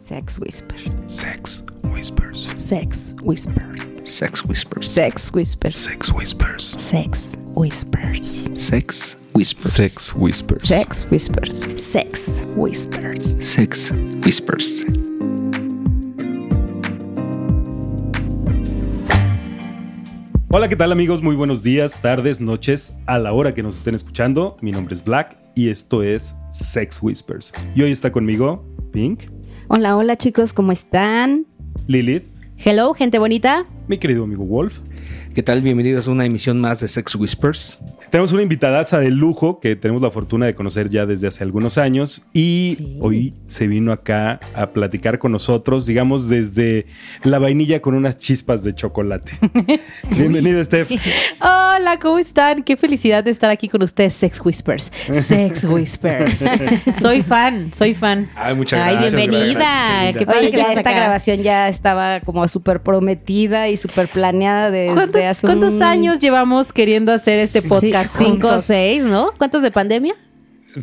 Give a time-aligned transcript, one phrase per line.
[0.00, 1.02] Sex Whispers.
[1.06, 2.58] Sex Whispers.
[2.58, 4.00] Sex Whispers.
[4.10, 4.88] Sex Whispers.
[4.88, 5.84] Sex Whispers.
[5.84, 6.76] Sex Whispers.
[6.80, 8.48] Sex Whispers.
[8.54, 9.76] Sex Whispers.
[9.84, 10.66] Sex Whispers.
[10.66, 11.82] Sex Whispers.
[11.84, 13.36] Sex Whispers.
[13.46, 13.92] Sex
[14.24, 14.84] Whispers.
[20.48, 21.22] Hola, ¿qué tal amigos?
[21.22, 24.56] Muy buenos días, tardes, noches, a la hora que nos estén escuchando.
[24.62, 27.52] Mi nombre es Black y esto es Sex Whispers.
[27.74, 29.24] Y hoy está conmigo Pink,
[29.72, 31.46] Hola, hola chicos, ¿cómo están?
[31.86, 33.66] Lilith, Hello, gente bonita.
[33.90, 34.78] Mi querido amigo Wolf.
[35.34, 35.62] ¿Qué tal?
[35.62, 37.80] Bienvenidos a una emisión más de Sex Whispers.
[38.10, 41.76] Tenemos una invitadaza de lujo que tenemos la fortuna de conocer ya desde hace algunos
[41.78, 42.98] años y Sí.
[43.00, 46.86] hoy se vino acá a platicar con nosotros, digamos, desde
[47.24, 49.32] la vainilla con unas chispas de chocolate.
[50.10, 50.90] Bienvenida, Steph.
[51.40, 52.62] Hola, ¿cómo están?
[52.62, 54.92] Qué felicidad de estar aquí con ustedes, Sex Whispers.
[55.12, 56.44] Sex Whispers.
[57.00, 58.30] soy fan, soy fan.
[58.36, 59.16] Ay, muchas Ay, gracias.
[59.16, 60.12] bienvenida.
[60.16, 60.92] Qué padre Oye, que ya esta acá.
[60.92, 66.18] grabación ya estaba como súper prometida y súper planeada desde ¿Cuánto- hace ¿Cuántos un- años
[66.20, 68.16] llevamos queriendo hacer este Sí, podcast?
[68.16, 69.30] cinco o seis, ¿no?
[69.38, 70.14] ¿Cuántos de pandemia?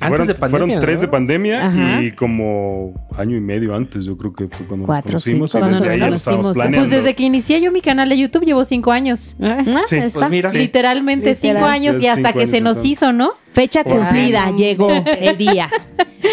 [0.01, 1.01] Fueron, de pandemia, fueron tres ¿no?
[1.03, 2.01] de pandemia Ajá.
[2.03, 5.51] y como año y medio antes, yo creo que fue cuando Cuatro, nos conocimos.
[5.51, 6.57] cinco, y Cuando desde nos ahí conocimos.
[6.57, 6.77] planeando.
[6.89, 9.37] Pues desde que inicié yo mi canal de YouTube llevo cinco años.
[9.41, 10.13] Ah, Sí, pues.
[10.51, 10.57] Sí.
[10.57, 11.35] Literalmente Literal.
[11.55, 12.83] cinco años y hasta que se nos entonces.
[12.91, 13.31] hizo, ¿no?
[13.58, 15.67] Fecha cumplida, llegó el día.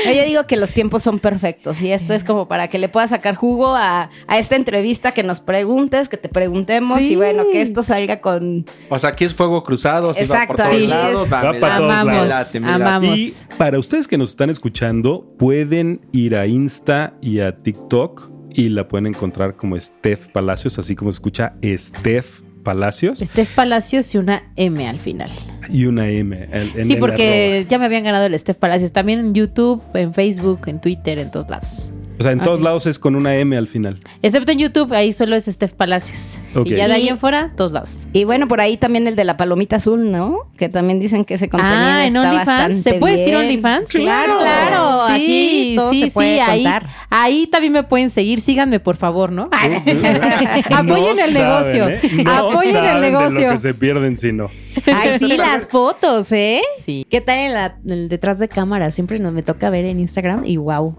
[0.06, 2.88] No, Yo digo que los tiempos son perfectos y esto es como para que le
[2.90, 7.12] puedas sacar jugo a, a esta entrevista, que nos preguntes, que te preguntemos Sí.
[7.12, 8.66] y bueno, que esto salga con...
[8.90, 11.26] O sea, aquí es fuego cruzado, si va por Exacto, todos sí, lados.
[11.26, 12.58] es- va, para todos Amamos, late.
[12.58, 13.18] amamos.
[13.18, 18.68] Y para ustedes que nos están escuchando, pueden ir a Insta y a TikTok y
[18.68, 24.42] la pueden encontrar como Steph Palacios, así como escucha Steph Palacios Steph Palacios y una
[24.56, 25.30] M al final.
[25.70, 26.48] y una M.
[26.52, 28.90] en- sí, porque ya me habían ganado el Steph Palacios.
[28.92, 31.92] También en YouTube, en Facebook, en Twitter, en todos lados.
[32.18, 33.98] O sea, en todos lados es con una M al final.
[34.22, 36.38] Excepto en YouTube, ahí solo es Steph Palacios.
[36.54, 36.66] Ok.
[36.68, 38.06] Y ya de ahí en fuera, todos lados.
[38.12, 40.38] Y bueno, por ahí también el de la palomita azul, ¿no?
[40.56, 43.40] Que también dicen que ese contenido Ah, en está bastante ¿Se puede decir bien.
[43.46, 43.88] OnlyFans?
[43.90, 45.06] Claro, claro.
[45.08, 46.86] Sí, Aquí todo sí, se puede sí, ahí, contar.
[47.10, 48.40] ahí también me pueden seguir.
[48.40, 49.48] Síganme, por favor, ¿no?
[49.52, 51.88] Apoyen No el saben, negocio.
[51.88, 52.00] ¿eh?
[52.26, 53.46] Apoyen el negocio.
[53.48, 54.46] lo que se pierden si no.
[54.86, 56.60] Ay, sí, las fotos, ¿eh?
[56.84, 57.06] Sí.
[57.10, 58.90] ¿Qué tal en la, en el detrás de cámara?
[58.90, 60.96] Siempre nos me toca ver en Instagram y wow.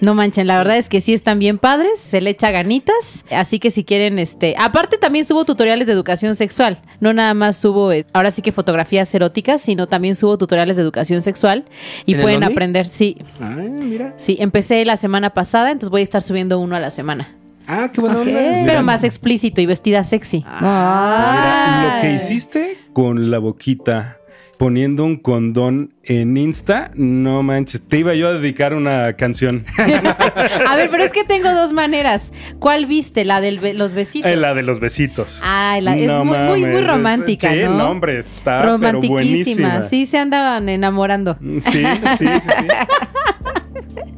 [0.00, 3.58] No manchen, la verdad es que sí están bien padres, se le echa ganitas, así
[3.58, 7.92] que si quieren, este, aparte también subo tutoriales de educación sexual, no nada más subo,
[7.92, 11.64] eh, ahora sí que fotografías eróticas, sino también subo tutoriales de educación sexual
[12.06, 14.14] y ¿En el pueden aprender, sí, Ay, mira.
[14.16, 17.34] sí, empecé la semana pasada, entonces voy a estar subiendo uno a la semana,
[17.66, 18.20] Ah, qué onda.
[18.66, 20.44] pero más explícito y vestida sexy.
[20.60, 24.18] Mira, lo que hiciste con la boquita
[24.64, 29.66] poniendo un condón en Insta, no manches, te iba yo a dedicar una canción.
[29.76, 32.32] A ver, pero es que tengo dos maneras.
[32.60, 33.26] ¿Cuál viste?
[33.26, 34.30] La de los besitos.
[34.30, 35.38] Eh, la de los besitos.
[35.44, 37.90] Ay, la- es muy, muy, muy mames, es- romántica, sí, ¿no?
[37.90, 39.82] hombre, está pero buenísima.
[39.82, 41.36] Sí, se andan enamorando.
[41.42, 41.84] Sí, sí,
[42.18, 42.66] sí, sí.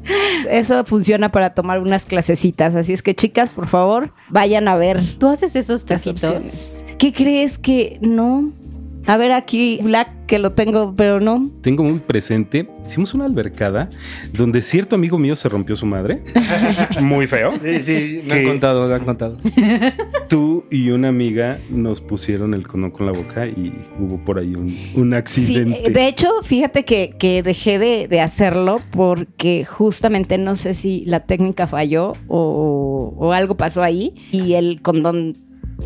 [0.49, 2.77] Eso funciona para tomar unas clasecitas.
[2.77, 6.85] Así es que, chicas, por favor, vayan a ver ¿Tú haces esos truquitos?
[6.99, 8.53] ¿Qué crees que no?
[9.07, 11.49] A ver, aquí, Black, que lo tengo, pero no.
[11.61, 13.89] Tengo muy presente, hicimos una albercada
[14.33, 16.23] donde cierto amigo mío se rompió su madre.
[17.01, 17.53] muy feo.
[17.63, 19.37] Sí, sí, me han contado, me han contado.
[20.29, 24.55] Tú y una amiga nos pusieron el condón con la boca y hubo por ahí
[24.57, 25.89] un, un Sí, accidente.
[25.91, 31.21] de hecho, fíjate que, que dejé de, de hacerlo porque justamente no sé si la
[31.21, 35.35] técnica falló o, o algo pasó ahí y el condón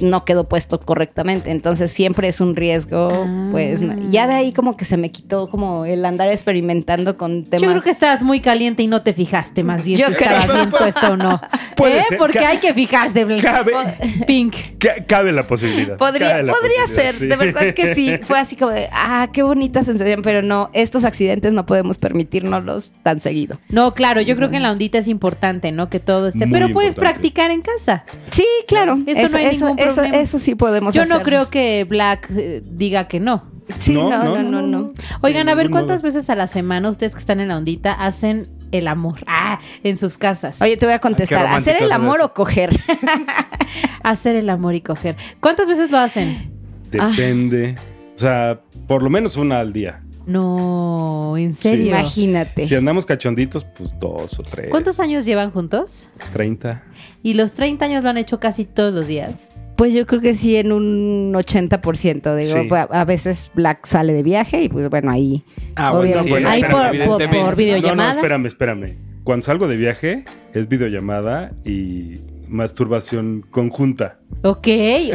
[0.01, 1.51] no quedó puesto correctamente.
[1.51, 3.49] Entonces siempre es un riesgo, Ah.
[3.51, 4.11] pues no.
[4.11, 7.62] ya de ahí como que se me quitó como el andar experimentando con temas.
[7.62, 10.31] Yo creo que estabas muy caliente y no te fijaste más bien Yo si creo.
[10.37, 11.41] estaba bien puesto o no.
[11.77, 12.05] Puede ¿Eh?
[12.09, 13.27] ser, Porque hay que fijarse.
[13.41, 13.73] Cabe,
[14.27, 14.55] Pink.
[14.79, 15.97] ca- cabe la posibilidad.
[15.97, 17.27] Podría, la podría posibilidad, ser, sí.
[17.27, 18.19] de verdad que sí.
[18.23, 22.93] Fue así como de, ah, qué bonita sensación, pero no, estos accidentes no podemos permitírnoslos
[23.03, 23.59] tan seguido.
[23.69, 25.89] No, claro, yo creo que en la ondita es importante, ¿no?
[25.89, 26.47] Que todo esté.
[26.47, 27.20] Pero puedes importante.
[27.20, 28.05] practicar en casa.
[28.31, 28.99] Sí, claro.
[29.06, 33.09] Eso no hay ningún eso- eso sí podemos Yo no creo que Black eh, diga
[33.09, 33.44] que no.
[33.79, 34.93] Sí, no, No, no, no, no, no.
[35.21, 36.06] Oigan, a ver, ¿cuántas modo.
[36.12, 39.21] veces a la semana ustedes que están en la ondita hacen el amor?
[39.29, 40.61] Ah, en sus casas.
[40.61, 41.47] Oye, te voy a contestar.
[41.47, 42.81] Ay, qué ¿Hacer el amor o coger?
[44.03, 45.17] Hacer el amor y coger.
[45.41, 46.50] ¿Cuántas veces lo hacen?
[46.91, 47.76] Depende.
[48.17, 50.03] O sea, por lo menos una al día.
[50.32, 51.87] No, en serio.
[51.88, 52.67] Imagínate.
[52.67, 54.69] Si andamos cachonditos, pues dos o tres.
[54.71, 56.09] ¿Cuántos años llevan juntos?
[56.32, 56.82] 30.
[57.23, 59.50] Y los 30 años lo han hecho casi todos los días.
[59.77, 62.35] Pues yo creo que sí, en un 80%.
[62.37, 62.69] Digo, Sí.
[62.75, 65.43] a, a veces Black sale de viaje y pues bueno, ahí.
[65.75, 66.31] Ah, bueno, Obviamente.
[66.31, 68.11] pues, Ahí espérame, por- por- por video- No, no, ¿Videollamada?
[68.12, 68.97] espérame, espérame.
[69.25, 70.25] cuando salgo de viaje
[70.55, 72.17] es videollamada y
[72.50, 74.19] masturbación conjunta.
[74.43, 74.69] Ok,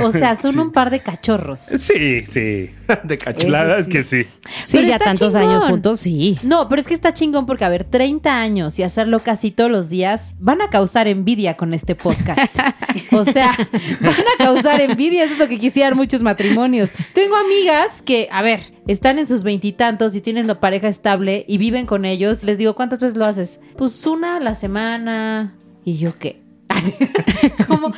[0.04, 0.60] o sea, son Sí.
[0.60, 1.60] un par de cachorros.
[1.60, 2.70] Sí, sí.
[3.04, 3.50] De cacho.
[3.50, 3.82] La verdad sí.
[3.82, 4.24] es que sí.
[4.64, 5.50] Sí, Pero ya tantos chingón.
[5.50, 6.38] años juntos, sí.
[6.44, 9.72] No, pero es que está chingón porque, a ver, 30 años y hacerlo casi todos
[9.72, 12.60] los días van a causar envidia con este podcast.
[13.12, 13.58] o sea,
[14.02, 16.92] van a causar envidia, eso es lo que quisieran muchos matrimonios.
[17.14, 21.58] Tengo amigas que, a ver, están en sus veintitantos y, tienen una pareja estable y
[21.58, 22.44] viven con ellos.
[22.44, 23.60] Les digo, ¿cuántas veces lo haces?
[23.78, 25.56] Pues una a la semana.
[25.84, 26.45] ¿Y yo qué?
[27.68, 27.94] Como,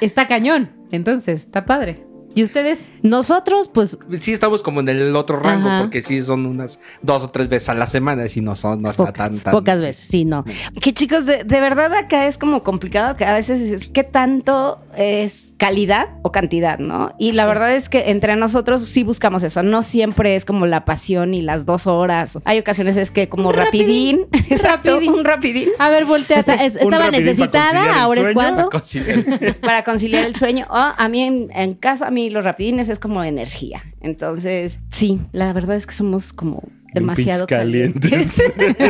[0.00, 0.70] está cañón.
[0.90, 2.09] Entonces, está padre.
[2.34, 2.90] ¿Y ustedes?
[3.02, 5.80] Nosotros, pues, Sí, estamos como en el otro rango, Ajá.
[5.82, 8.82] porque sí son unas dos o tres veces a la semana, y si no son,
[8.82, 10.44] no está pocas, tan, tan- pocas veces, sí, no.
[10.80, 14.78] Que chicos, de, de verdad acá es como complicado que a veces dices, ¿qué tanto
[14.96, 17.12] es calidad o cantidad, no?
[17.18, 19.62] Y la verdad es que entre nosotros sí buscamos eso.
[19.62, 22.38] No siempre es como la pasión y las dos horas.
[22.44, 25.12] Hay ocasiones es que como Un rapidín, exacto, rapidín.
[25.12, 26.40] un rapidín A ver, volteate.
[26.52, 28.70] Esta- es- Un estaba necesitada, ahora es cuando.
[28.70, 29.56] Conciliar.
[29.60, 30.66] para conciliar el sueño.
[30.70, 33.82] O a mí en, en casa, a mí los rapidines es como energía.
[34.02, 36.62] Entonces, sí, la verdad es que somos como
[36.92, 38.42] demasiado calientes.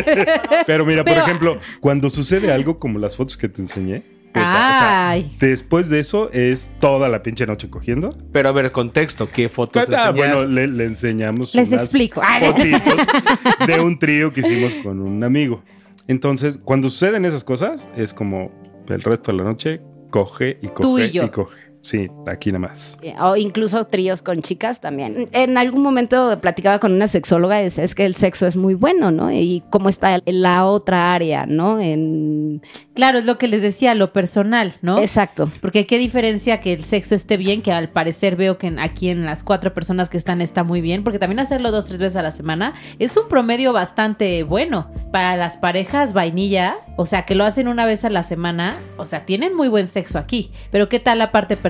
[0.66, 4.00] Pero mira, por ejemplo, cuando sucede algo como las fotos que te enseñé,
[4.32, 5.36] puta, o sea, Ay.
[5.38, 8.10] después de eso es toda la pinche noche cogiendo.
[8.32, 10.66] Pero a ver, contexto, ¿qué fotos Ah, bueno, enseñaste?
[10.66, 12.22] le, le enseñamos Les unas explico.
[12.40, 13.06] Fotitos
[13.66, 15.62] de un trío que hicimos con un amigo.
[16.08, 18.50] Entonces, cuando suceden esas cosas, es como
[18.88, 19.80] el resto de la noche
[20.10, 21.30] coge y coge Tú y yo.
[21.30, 21.56] coge.
[21.82, 22.98] Sí, aquí nada más.
[23.20, 25.28] O incluso tríos con chicas también.
[25.32, 28.74] En algún momento platicaba con una sexóloga y decía, es que el sexo es muy
[28.74, 29.32] bueno, ¿no?
[29.32, 31.80] Y cómo está en la otra área, ¿no?
[31.80, 32.62] En...
[32.94, 34.98] Claro, es lo que les decía, lo personal, ¿no?
[34.98, 35.50] Exacto.
[35.62, 39.24] Porque qué diferencia que el sexo esté bien, que al parecer veo que aquí en
[39.24, 42.22] las cuatro personas que están está muy bien, porque también hacerlo dos, tres veces a
[42.22, 44.90] la semana es un promedio bastante bueno.
[45.12, 49.06] Para las parejas vainilla, o sea, que lo hacen una vez a la semana, o
[49.06, 50.52] sea, tienen muy buen sexo aquí.
[50.70, 51.69] Pero ¿qué tal la parte personal?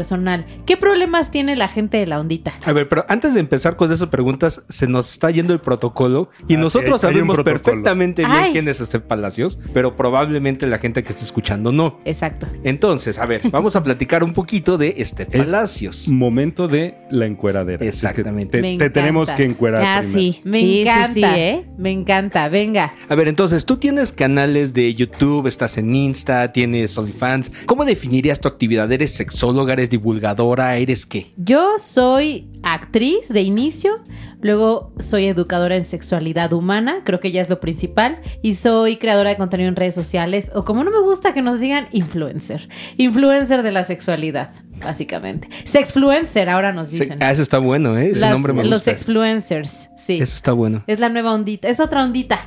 [0.66, 2.52] ¿Qué problemas tiene la gente de la ondita?
[2.64, 6.30] A ver, pero antes de empezar con esas preguntas, se nos está yendo el protocolo
[6.48, 8.52] y Ah, nosotros hay sabemos perfectamente bien Ay.
[8.52, 12.00] quién es este Palacios, pero probablemente la gente que está escuchando no.
[12.04, 12.46] Exacto.
[12.64, 16.08] Entonces, a ver, vamos a platicar un poquito de este Es Palacios.
[16.08, 17.84] Momento de la encueradera.
[17.84, 18.60] Es que Exactamente.
[18.62, 19.82] Me te, te tenemos que encuerar.
[19.84, 20.20] Ah, primero.
[20.20, 20.40] sí.
[20.44, 21.08] Me sí, sí, encanta.
[21.14, 21.64] sí, ¿eh?
[21.78, 22.48] Me encanta.
[22.48, 22.94] Venga.
[23.08, 27.52] A ver, entonces, tú tienes canales de YouTube, estás en Insta, tienes OnlyFans.
[27.66, 28.90] ¿Cómo definirías tu actividad?
[28.92, 31.32] ¿Eres sexóloga, eres divulgadora, eres qué?
[31.36, 34.00] Yo soy actriz de inicio,
[34.42, 39.30] luego soy educadora en sexualidad humana, creo que ya es lo principal, y soy creadora
[39.30, 42.68] de contenido en redes sociales, o como no me gusta que nos digan, influencer.
[42.96, 44.50] Influencer de la sexualidad,
[44.82, 45.48] básicamente.
[45.64, 47.22] Sexfluencer, ahora nos Se- dicen.
[47.22, 48.10] ah, eso está bueno, ¿eh?
[48.10, 50.14] Ese Las- nombre me los sexfluencers, sí.
[50.20, 50.82] Eso está bueno.
[50.86, 52.46] Es la nueva ondita, es otra ondita.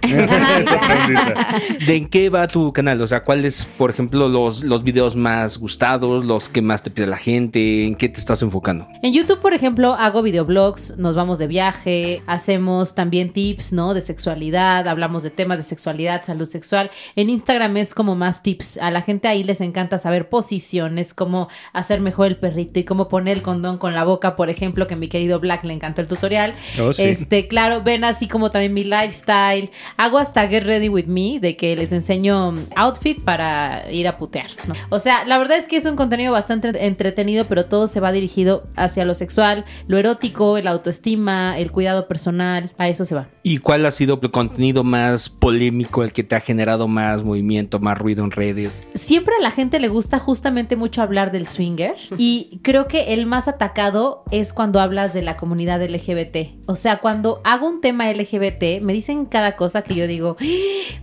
[1.86, 3.02] ¿De en qué va tu canal?
[3.02, 7.08] O sea, ¿cuáles, por ejemplo, los, los videos más gustados, los que más te pide
[7.08, 7.86] la gente?
[7.86, 8.88] ¿En qué te estás enfocando?
[9.02, 11.83] En YouTube, por ejemplo, hago videoblogs, nos vamos de viaje,
[12.28, 13.94] hacemos también tips, ¿no?
[13.94, 16.92] De sexualidad, hablamos de temas de sexualidad, salud sexual.
[17.16, 18.78] En Instagram es como más tips.
[18.78, 23.08] A la gente ahí les encanta saber posiciones, cómo hacer mejor el perrito y cómo
[23.08, 26.02] poner el condón con la boca, por ejemplo, que a mi querido Black le encantó
[26.02, 26.56] el tutorial.
[26.82, 27.04] Oh, sí.
[27.04, 29.70] Este, claro, ven así como también mi lifestyle.
[29.98, 34.50] Hago hasta Get Ready With Me, de que les enseño outfit para ir a putear,
[34.68, 34.74] ¿no?
[34.90, 38.12] O sea, la verdad es que es un contenido bastante entretenido, pero todo se va
[38.12, 43.28] dirigido hacia lo sexual, lo erótico, el autoestima, el cuidado personal, a eso se va.
[43.44, 47.80] ¿Y cuál ha sido el contenido más polémico, el que te ha generado más movimiento,
[47.80, 48.88] más ruido en redes?
[48.94, 53.26] Siempre a la gente le gusta justamente mucho hablar del swinger y creo que el
[53.26, 56.68] más atacado es cuando hablas de la comunidad LGBT.
[56.68, 60.38] O sea, cuando hago un tema LGBT, me dicen cada cosa que yo digo,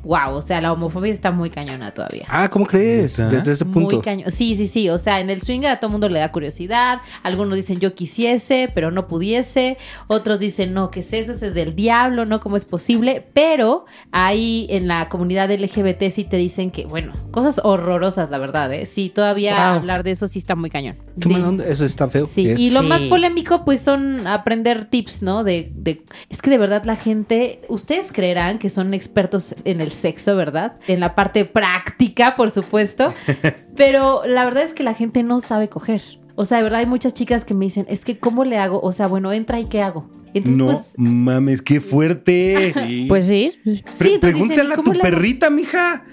[0.04, 2.26] wow, o sea, la homofobia está muy cañona todavía.
[2.28, 3.16] Ah, ¿cómo crees?
[3.16, 3.96] Desde ese punto.
[3.96, 4.30] Muy cañón.
[4.30, 4.88] Sí, sí, sí.
[4.88, 7.00] O sea, en el swinger a todo mundo le da curiosidad.
[7.22, 9.76] Algunos dicen yo quisiese, pero no pudiese.
[10.06, 11.32] Otros dicen no, ¿qué es eso?
[11.32, 12.40] Eso es del diablo, ¿no?
[12.40, 13.26] ¿Cómo es posible?
[13.34, 18.72] Pero ahí en la comunidad LGBT sí te dicen que, bueno, cosas horrorosas, la verdad,
[18.72, 18.86] ¿eh?
[18.86, 19.78] Sí, todavía Wow.
[19.80, 20.96] hablar de eso sí está muy cañón.
[21.20, 21.36] ¿Qué Sí.
[21.66, 22.26] Eso está feo.
[22.28, 22.86] Sí, Eh, y lo Sí.
[22.86, 25.44] más polémico pues son aprender tips, ¿no?
[25.44, 29.90] De, de- es que de verdad la gente, ustedes creerán que son expertos en el
[29.90, 30.76] sexo, ¿verdad?
[30.88, 33.12] En la parte práctica, por supuesto,
[33.76, 36.02] pero la verdad es que la gente no sabe coger.
[36.36, 38.80] O sea, de verdad hay muchas chicas que me dicen, es que ¿cómo le hago?
[38.80, 40.08] O sea, bueno, entra y ¿qué hago?
[40.34, 42.72] Entonces, no pues, mames, qué fuerte.
[42.72, 43.06] Sí.
[43.08, 43.50] Pues sí.
[43.64, 45.00] Pre- Sí, pregúntale a ¿cómo tu hago?
[45.00, 46.04] perrita, mija.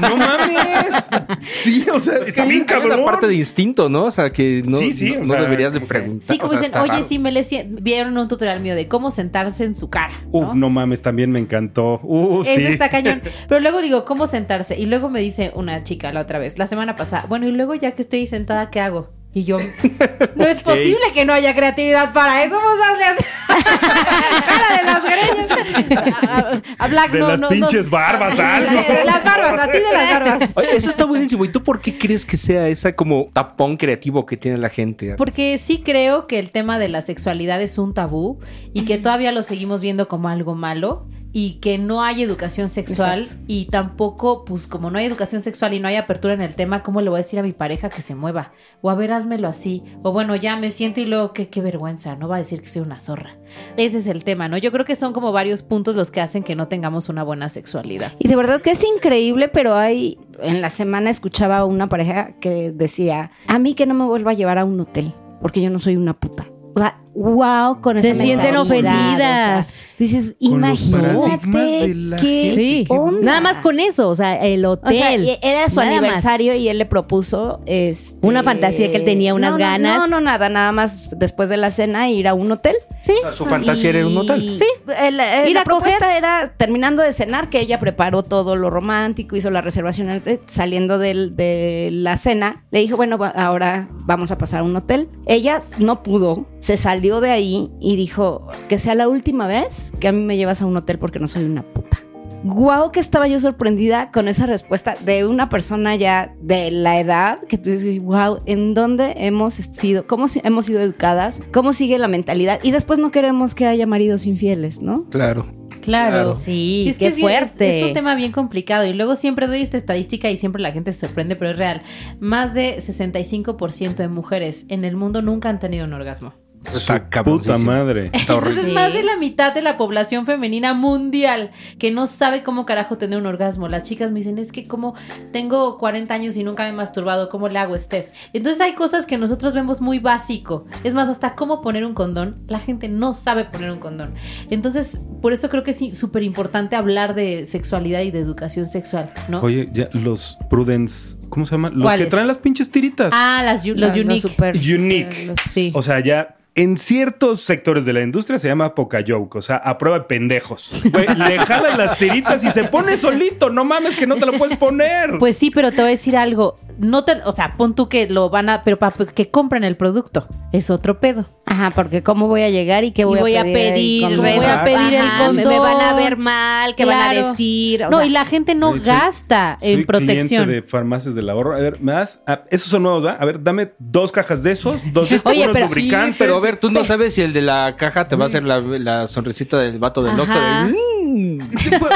[0.00, 1.04] No mames.
[1.50, 3.00] Sí, o sea, está bien Hay cabrón.
[3.00, 4.04] una parte de instinto, ¿no?
[4.04, 6.28] O sea, que no, Sí, sí, no, o no sea, deberías de preguntar.
[6.32, 7.04] sí, como o sea, dicen, oye, raro.
[7.08, 7.44] sí, me le
[7.80, 10.12] vieron un tutorial mío de cómo sentarse en su cara.
[10.30, 10.70] Uf, ¿no?
[10.70, 12.00] mames, también me encantó.
[12.02, 12.66] Uh, Eso sí.
[12.66, 13.22] está cañón.
[13.48, 14.78] Pero luego digo, ¿cómo sentarse?
[14.78, 17.74] Y luego me dice una chica la otra vez, la semana pasada, bueno, y luego
[17.74, 19.10] ya que estoy sentada, ¿qué hago?
[19.34, 19.58] Y yo,
[20.36, 23.24] no es posible que no haya creatividad para eso, vos hazle así.
[24.46, 26.62] Cara de las greñas.
[26.78, 27.90] A, a Black De no, las no, pinches no.
[27.92, 28.70] barbas, De, algo.
[28.70, 30.50] de las barbas, a ti de las barbas.
[30.54, 31.44] Oye, eso está buenísimo.
[31.44, 35.14] ¿Y tú por qué crees que sea esa como tapón creativo que tiene la gente?
[35.16, 38.38] Porque sí creo que el tema de la sexualidad es un tabú
[38.72, 43.26] y que todavía lo seguimos viendo como algo malo y que no hay educación sexual
[43.46, 46.82] y tampoco, pues como no hay educación sexual y no hay apertura en el tema,
[46.82, 48.52] ¿cómo le voy a decir a mi pareja que se mueva?
[48.82, 49.82] O a ver, házmelo así.
[50.02, 52.68] O bueno, ya me siento y luego, qué, qué vergüenza, no va a decir que
[52.68, 53.38] soy una zorra.
[53.76, 54.58] Ese es el tema, ¿no?
[54.58, 57.48] Yo creo que son como varios puntos los que hacen que no tengamos una buena
[57.48, 58.12] sexualidad.
[58.18, 60.18] Y de verdad que es increíble, pero hay.
[60.42, 64.32] En la semana escuchaba a una pareja que decía: A mí que no me vuelva
[64.32, 66.46] a llevar a un hotel, porque yo no soy una puta.
[66.74, 69.14] O sea, wow, con Se esa sienten ofendidas.
[69.14, 72.50] o sea, tú dices, Con imagínate la qué gente.
[72.54, 72.86] Sí.
[72.88, 73.20] onda.
[73.22, 74.96] Nada más con eso, o sea, el O hotel.
[74.96, 75.98] sea, y era su Nada más.
[75.98, 79.98] aniversario y él le propuso este, Una fantasía que él tenía, unas no, no, ganas.
[79.98, 82.76] No, no, nada, nada más después de la cena ir a un hotel.
[83.02, 83.14] Sí.
[83.34, 84.42] Su fantasía era un hotel.
[84.42, 84.64] Y, Sí.
[84.98, 85.64] el- el- Ir la a coger.
[85.64, 90.40] propuesta era terminando de cenar, que ella preparó todo lo romántico, hizo la reservación eh,
[90.46, 92.64] saliendo del- de la cena.
[92.70, 95.08] Le dijo, bueno, ahora vamos a pasar a un hotel.
[95.26, 100.06] Ella no pudo, se salió de ahí y dijo que sea la última vez que
[100.06, 101.98] a mí me llevas a un hotel porque no soy una puta.
[102.44, 107.40] Guau, que estaba yo sorprendida con esa respuesta de una persona ya de la edad
[107.48, 110.06] que tú dices, wow, ¿en dónde hemos sido?
[110.06, 111.40] ¿Cómo si- hemos sido educadas?
[111.52, 112.58] ¿Cómo sigue la mentalidad?
[112.62, 115.04] Y después no queremos que haya maridos infieles, ¿no?
[115.10, 115.44] Claro.
[115.82, 116.10] Claro.
[116.12, 116.36] Claro.
[116.36, 117.78] Sí, Sí, es qué que es, fuerte.
[117.78, 120.92] es un tema bien complicado y luego siempre doy esta estadística y siempre la gente
[120.92, 121.82] se sorprende, pero es real.
[122.20, 126.34] Más de 65% de mujeres en el mundo nunca han tenido un orgasmo.
[126.74, 128.10] Está Puta madre.
[128.12, 128.60] Está horrible.
[128.60, 132.98] Entonces, más de la mitad de la población femenina mundial que no sabe cómo carajo
[132.98, 133.68] tener un orgasmo.
[133.68, 134.94] Las chicas me dicen, es que como
[135.32, 138.08] tengo 40 años y nunca me he masturbado, ¿cómo le hago, Steph?
[138.32, 140.66] Entonces hay cosas que nosotros vemos muy básico.
[140.84, 142.42] Es más, hasta cómo poner un condón.
[142.48, 144.14] La gente no sabe poner un condón.
[144.50, 149.12] Entonces, por eso creo que es súper importante hablar de sexualidad y de educación sexual,
[149.28, 149.40] ¿no?
[149.40, 151.72] Oye, ya los Prudence, ¿cómo se llaman?
[151.78, 153.10] Los que traen las pinches tiritas.
[153.16, 154.20] Ah, las, los Los- los unique.
[154.20, 155.24] super- Unique.
[155.28, 155.72] Los- sí.
[155.74, 159.56] O sea, ya en ciertos sectores de la industria se llama poca joke, o sea,
[159.56, 160.82] a prueba de pendejos.
[160.92, 163.48] Güey, le jalan las tiritas y se pone solito.
[163.48, 165.16] No mames que no te lo puedes poner.
[165.18, 166.56] Pues sí, pero te voy a decir algo.
[166.78, 169.78] No te, o sea, pon tú que lo van a, pero para que compren el
[169.78, 171.24] producto es otro pedo.
[171.52, 173.72] Ajá, porque cómo voy a llegar y qué voy, y voy a pedir.
[173.74, 177.84] pedir, Cuando- voy a pedir el me- van a ver mal, que van a decir.
[177.84, 180.48] o no, sea, y la gente no gasta Soy en protección.
[180.48, 181.54] de farmacias del ahorro.
[181.54, 182.22] A ver, ¿me das?
[182.26, 183.12] Ah, esos son nuevos, ¿va?
[183.12, 186.16] A ver, dame dos cajas de esos, dos de estos Oye, pero- Sí, lubricantes.
[186.18, 188.44] pero a ver, tú no sabes si el de la caja te va a hacer
[188.44, 191.38] la, la sonrisita del vato del Oxxo de, "Mm".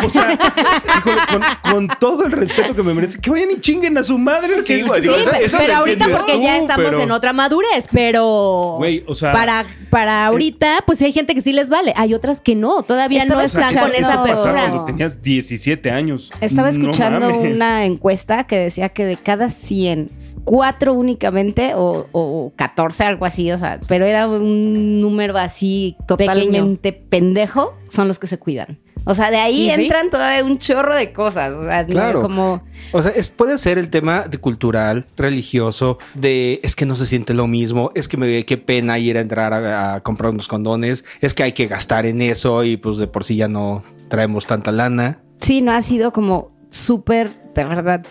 [0.04, 0.32] O sea,
[0.98, 4.18] híjole, con, con todo el respeto que me merece, que vayan y chinguen a su
[4.18, 4.62] madre.
[4.62, 5.12] Sí, digo, eso
[5.58, 9.45] pero ahorita porque tú, ya estamos pero- en otra madurez, pero Güey, o sea- para,
[9.90, 13.40] para ahorita, pues hay gente que sí les vale, hay otras que no, todavía Estaba
[13.42, 14.52] no están ¿qué con esa apertura.
[14.70, 16.30] cuando tenías 17 años.
[16.40, 17.54] Estaba No escuchando mames.
[17.54, 20.08] una encuesta que decía que de cada 100,
[20.44, 26.92] cuatro únicamente o, o 14, algo así, o sea, pero era un número así totalmente
[26.92, 28.78] pendejo, son los que se cuidan.
[29.08, 29.82] O sea, de ahí ¿Y sí?
[29.84, 31.54] entran todavía un chorro de cosas.
[31.54, 32.20] O sea, no, Claro.
[32.20, 32.60] como
[32.92, 37.06] O sea, es- puede ser el tema de cultural, religioso, de es que no se
[37.06, 40.48] siente lo mismo, es que me qué pena ir a entrar a, a comprar unos
[40.48, 43.82] condones, es que hay que gastar en eso y pues de por sí ya no
[44.08, 45.20] traemos tanta lana.
[45.38, 48.04] sí, no ha sido como súper, de verdad,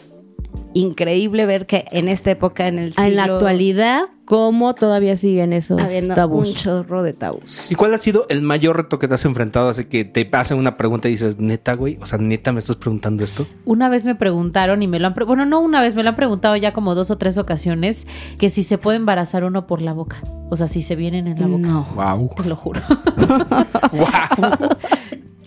[0.75, 5.53] increíble ver que en esta época, en el siglo, En la actualidad, ¿cómo todavía siguen
[5.53, 6.49] esos habiendo tabús?
[6.49, 7.71] un chorro de tabús.
[7.71, 9.69] ¿Y cuál ha sido el mayor reto que te has enfrentado?
[9.69, 12.75] Así que te hacen una pregunta y dices, neta, güey, o sea, neta, me estás
[12.75, 13.47] preguntando esto.
[13.63, 16.15] Una vez me preguntaron y me lo han, bueno, no una vez, me lo han
[16.17, 18.05] preguntado ya como dos o tres ocasiones
[18.37, 20.17] que si se puede embarazar uno por la boca.
[20.49, 21.65] O sea, si se vienen en la boca.
[21.67, 21.87] No.
[21.95, 22.31] Wow.
[22.35, 22.81] Te lo juro.
[23.93, 24.69] wow.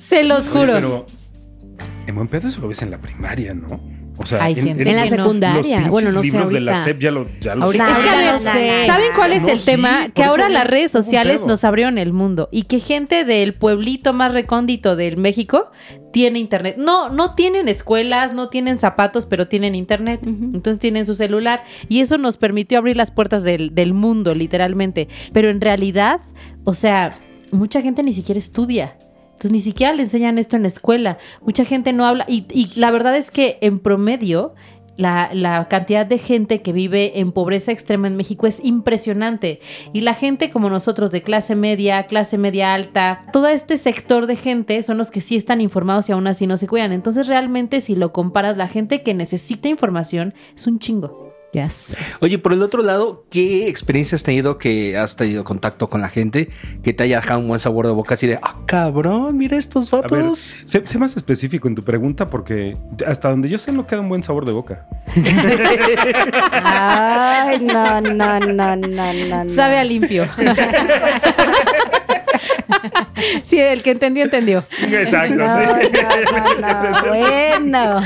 [0.01, 0.73] se los Oye, juro.
[0.73, 1.07] pero
[2.07, 3.98] en buen pedo eso lo ves en la primaria, ¿no?
[4.21, 6.85] O sea, Hay gente En la secundaria, los bueno, no sé libros de la.
[6.85, 8.87] SEP ya lo, ya lo Ahorita- Es que a ver, sé.
[8.87, 10.09] ¿saben cuál es No, el sí, tema?
[10.15, 14.33] Que ahora las redes sociales nos abrieron el mundo y que gente del pueblito más
[14.35, 15.71] recóndito del México
[16.13, 16.77] tiene internet.
[16.79, 20.21] No, no tienen escuelas, no tienen zapatos, pero tienen internet.
[20.25, 25.09] Entonces tienen su celular y eso nos permitió abrir las puertas del, del mundo, literalmente.
[25.33, 26.21] Pero en realidad,
[26.65, 27.17] o sea,
[27.53, 28.97] mucha gente ni siquiera estudia.
[29.39, 31.17] Entonces ni siquiera le enseñan esto en la escuela.
[31.43, 32.25] Mucha gente no habla.
[32.27, 34.53] Y, y la verdad es que en promedio,
[34.97, 39.61] la, la cantidad de gente que vive en pobreza extrema en México es impresionante.
[39.93, 44.35] Y la gente como nosotros de clase media, clase media alta, todo este sector de
[44.35, 46.91] gente son los que sí están informados y aún así no se cuidan.
[46.91, 51.28] Entonces realmente si lo comparas, la gente que necesita información es un chingo.
[51.55, 51.97] Ya sé.
[52.21, 56.11] Oye, por el otro lado, ¿qué experiencia has tenido que has tenido contacto con la
[56.11, 56.51] gente
[56.83, 59.91] que te haya dejado un buen sabor de boca así de, ah, cabrón, mira estos
[59.95, 60.57] A ver, vatos?
[60.67, 62.77] sé, sé más específico en tu pregunta porque
[63.07, 64.87] hasta donde yo sé no queda un buen sabor de boca.
[66.53, 69.45] Ay, no, no, no, no, no.
[69.45, 69.51] no.
[69.51, 70.27] Sabe a limpio.
[73.45, 74.65] sí, el que entendió, entendió.
[74.83, 75.63] Exacto, No, no,
[76.61, 78.03] no, no, bueno.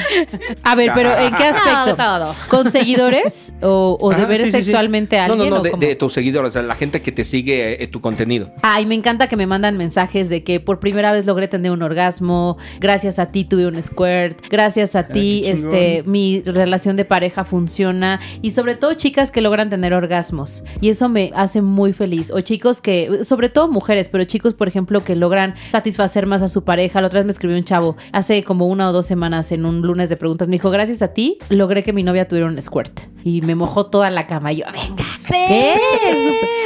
[0.62, 1.97] A ver, pero ¿en qué aspecto?
[1.97, 2.35] Todo.
[2.49, 4.62] ¿Con seguidores o, o de Ah, ver sí, sí, sí.
[4.64, 5.50] sexualmente a No, alguien?
[5.50, 7.87] no, no, o de, de tus seguidores, o sea, la gente que te sigue eh,
[7.88, 8.50] tu contenido.
[8.62, 11.83] Ay, me encanta que me mandan mensajes de que por primera vez logré tener un
[11.83, 17.45] orgasmo, gracias a ti tuve un squirt, gracias a ti este mi relación de pareja
[17.45, 22.31] funciona y sobre todo chicas que logran tener orgasmos y eso me hace muy feliz
[22.33, 26.49] o chicos que sobre todo mujeres, pero chicos por ejemplo que logran satisfacer más a
[26.49, 27.00] su pareja.
[27.00, 29.82] La otra vez me escribió un chavo hace como una o dos semanas en un
[29.82, 33.00] lunes de preguntas, me dijo, "Gracias a ti logré que mi novia tuviera un squirt."
[33.25, 35.75] Y me mojó toda la cama y yo, "Venga." ¿Qué?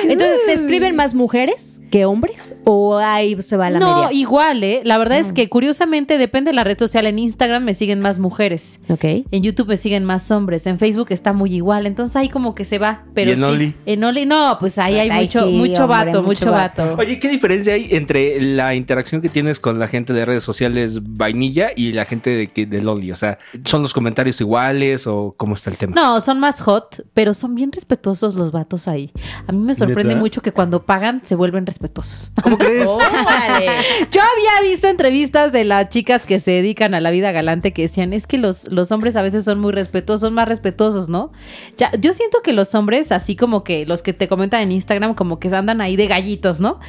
[0.05, 2.55] Entonces, ¿te escriben más mujeres que hombres?
[2.64, 4.12] ¿O ahí se va la no, media?
[4.12, 4.81] igual, ¿eh?
[4.85, 7.07] La verdad es que curiosamente depende de la red social.
[7.07, 8.81] En Instagram me siguen más mujeres.
[8.88, 9.05] Ok.
[9.05, 10.66] En YouTube me siguen más hombres.
[10.66, 11.87] En Facebook está muy igual.
[11.87, 13.05] Entonces ahí como que se va.
[13.14, 13.45] Pero ¿Y en sí.
[13.45, 13.75] Only?
[13.87, 16.83] En Only, no, pues ahí hay Ahí mucho, sí, mucho hombre, vato, mucho vato.
[16.85, 17.00] vato.
[17.00, 21.00] Oye, ¿qué diferencia hay entre la interacción que tienes con la gente de redes sociales
[21.02, 23.12] vainilla y la gente de, que- de Loli?
[23.12, 25.95] O sea, ¿son los comentarios iguales o cómo está el tema?
[25.95, 29.11] No, son más hot, pero son bien respetuosos los vatos ahí.
[29.47, 30.21] A mí me sorprende ¿Neta?
[30.21, 32.33] mucho que cuando pagan se vuelven respetuosos.
[32.42, 32.87] ¿Cómo crees?
[32.88, 33.66] Órale.
[34.11, 37.83] Yo había visto entrevistas de las chicas que se dedican a la vida galante que
[37.83, 41.33] decían, es que los, los hombres a veces son muy respetuosos, son más respetuosos, ¿no?
[41.76, 45.14] Ya, yo siento que los hombres, así como que los que te comentan en Instagram,
[45.14, 46.80] como que andan ahí de gallitos, ¿no?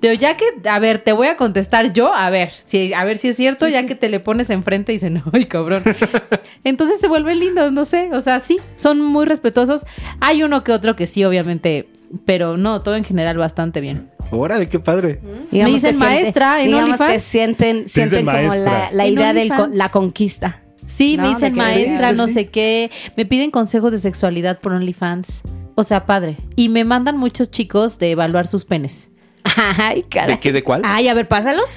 [0.00, 3.16] Pero ya que, a ver, te voy a contestar yo, a ver, si, a ver
[3.16, 5.82] si es cierto, ya que te le pones enfrente y dicen, ay, cabrón.
[6.64, 9.86] Entonces se vuelven lindos, no sé, o sea, sí, son muy respetuosos.
[10.20, 11.88] Hay uno que otro que sí, obviamente,
[12.24, 14.10] pero no, todo en general bastante bien.
[14.30, 15.20] Órale, qué padre.
[15.50, 17.12] Digamos dicen que maestra en digamos OnlyFans.
[17.12, 20.62] que sienten, dicen sienten como la, idea de la conquista.
[20.86, 21.28] Sí, me ¿no?
[21.30, 22.34] dicen maestra, sí, no sí.
[22.34, 22.90] sé qué.
[23.16, 25.42] Me piden consejos de sexualidad por OnlyFans.
[25.74, 26.36] O sea, padre.
[26.54, 29.10] Y me mandan muchos chicos de evaluar sus penes.
[29.78, 30.38] Ay, ¿De caray.
[30.38, 30.52] qué?
[30.52, 30.82] ¿De cuál?
[30.84, 31.76] Ay, a ver, pásalos.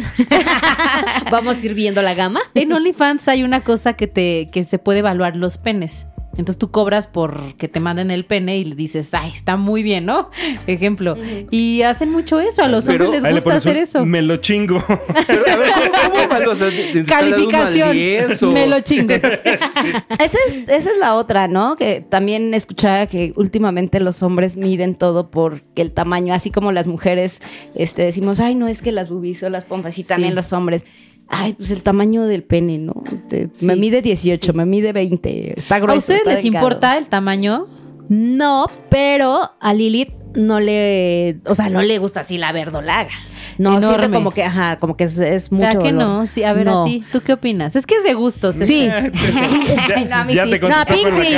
[1.31, 2.41] Vamos a ir viendo la gama.
[2.53, 6.05] En OnlyFans hay una cosa que te que se puede evaluar los penes.
[6.39, 9.83] Entonces tú cobras por que te manden el pene y le dices, ay, está muy
[9.83, 10.29] bien, ¿no?
[10.67, 11.17] Ejemplo.
[11.51, 12.63] Y hacen mucho eso.
[12.63, 14.05] A los Pero hombres les le gusta hacer eso.
[14.05, 14.79] Me lo chingo.
[17.07, 17.91] Calificación.
[17.93, 19.13] 10 o- Me lo chingo.
[19.13, 21.75] Esa es, esa es la otra, ¿no?
[21.75, 26.87] Que también escuchaba que últimamente los hombres miden todo por el tamaño, así como las
[26.87, 27.41] mujeres
[27.75, 30.35] este, decimos, ay, no es que las boobies o las pompas, y también Sí.
[30.35, 30.85] los hombres.
[31.29, 33.03] Ay, pues el tamaño del pene, ¿no?
[33.29, 36.11] Te- Sí, me mide 18, me mide 20, está grueso.
[36.13, 37.67] ¿A ustedes les importa el tamaño?
[38.09, 43.11] No, pero a Lilith no le, o sea, no le gusta así la verdolaga.
[43.59, 43.97] No, Enorme.
[43.99, 46.07] siente como que, ajá, como que es, es mucho ¿Verdad que dolor.
[46.07, 46.25] no?
[46.25, 46.83] Sí, a ver, No.
[46.83, 47.75] a ti, ¿tú qué opinas?
[47.75, 48.55] Es que es de gustos.
[48.55, 48.85] Sí.
[48.87, 50.51] ya No, a mí ya sí.
[50.51, 51.35] te No, Pink sí.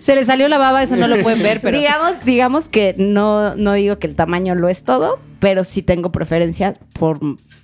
[0.00, 1.76] Se le salió la baba, eso no lo pueden ver, pero...
[1.78, 6.10] Digamos, digamos que no, no digo que el tamaño lo es todo, pero sí tengo
[6.10, 7.20] preferencia por,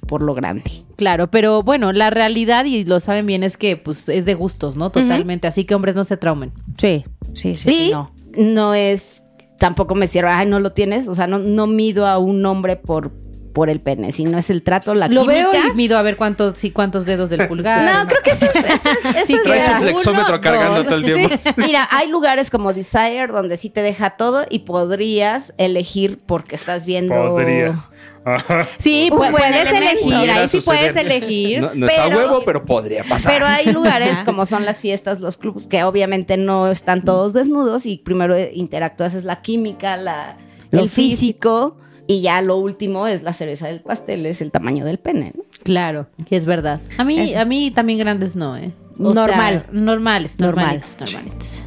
[0.06, 0.84] por lo grande.
[0.96, 4.76] Claro, pero bueno, la realidad, y lo saben bien, es que pues es de gustos,
[4.76, 4.90] ¿no?
[4.90, 5.48] Totalmente.
[5.48, 6.52] Así que hombres no se traumen.
[6.76, 8.10] Sí, sí, sí, y sí, no.
[8.36, 8.74] no.
[8.74, 9.22] es,
[9.58, 12.76] tampoco me cierro, ay, no lo tienes, o sea, no, no mido a un hombre
[12.76, 13.12] por,
[13.52, 15.50] por el pene, sino es el trato, la lo química.
[15.50, 17.84] veo y mido a ver cuántos, sí, cuántos dedos del pulgar.
[18.02, 19.74] No, creo que eso es, eso es, eso Sí, es Traes real.
[19.74, 20.86] un flexómetro Uno, cargando dos.
[20.86, 21.36] todo el tiempo.
[21.56, 26.84] Mira, hay lugares como Desire donde sí te deja todo y podrías elegir porque estás
[26.86, 27.14] viendo.
[27.14, 27.90] Podrías.
[28.24, 28.68] Ajá.
[28.78, 29.76] Sí, puedes elemento.
[29.76, 30.92] elegir, ahí sí suceder.
[30.92, 31.60] puedes elegir.
[31.62, 33.32] No, no es a huevo, pero podría pasar.
[33.32, 37.86] Pero hay lugares como son las fiestas, los clubs, que obviamente no están todos desnudos
[37.86, 40.36] y primero interactúas es la química, la,
[40.70, 41.78] el físico
[42.10, 45.30] y ya lo último es la cereza del pastel, es el tamaño del pene.
[45.36, 45.44] ¿no?
[45.62, 46.80] Claro, es verdad.
[46.98, 47.36] A mí, es.
[47.36, 48.72] a mí también grandes no, ¿eh?
[48.98, 49.62] O Normal.
[49.62, 50.64] sea, normales, Normal.
[50.66, 51.62] normalitos, normalitos.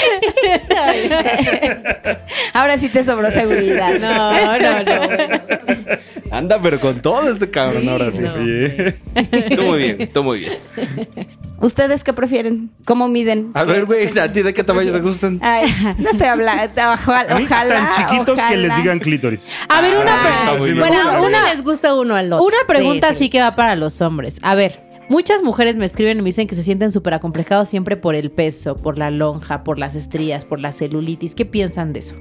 [2.52, 3.98] Ahora sí te sobró seguridad.
[3.98, 5.00] No, no, no.
[6.30, 8.20] Anda, pero con todo este cabrón ahora sí.
[8.22, 8.34] no.
[9.56, 10.52] Tú muy bien, tú muy bien.
[11.60, 12.70] ¿Ustedes qué prefieren?
[12.86, 13.50] ¿Cómo miden?
[13.54, 15.38] A ver, güey, ¿a ti de qué tamaño te gustan?
[15.42, 16.62] Ay, no estoy hablando.
[16.94, 17.34] Ojalá.
[17.34, 19.48] A mí, ojalá tan chiquitos que les digan clítoris.
[19.68, 20.78] A ver, una, Ah, pre- está muy bien.
[20.80, 22.46] Bueno, una- les gusta uno al otro.
[22.46, 24.36] una pregunta Sí, sí, que va para los hombres.
[24.42, 27.98] A ver, muchas mujeres me escriben y me dicen que se sienten súper acomplejados siempre
[27.98, 31.34] por el peso, por la lonja, por las estrías, por la celulitis.
[31.34, 32.16] ¿Qué piensan de eso?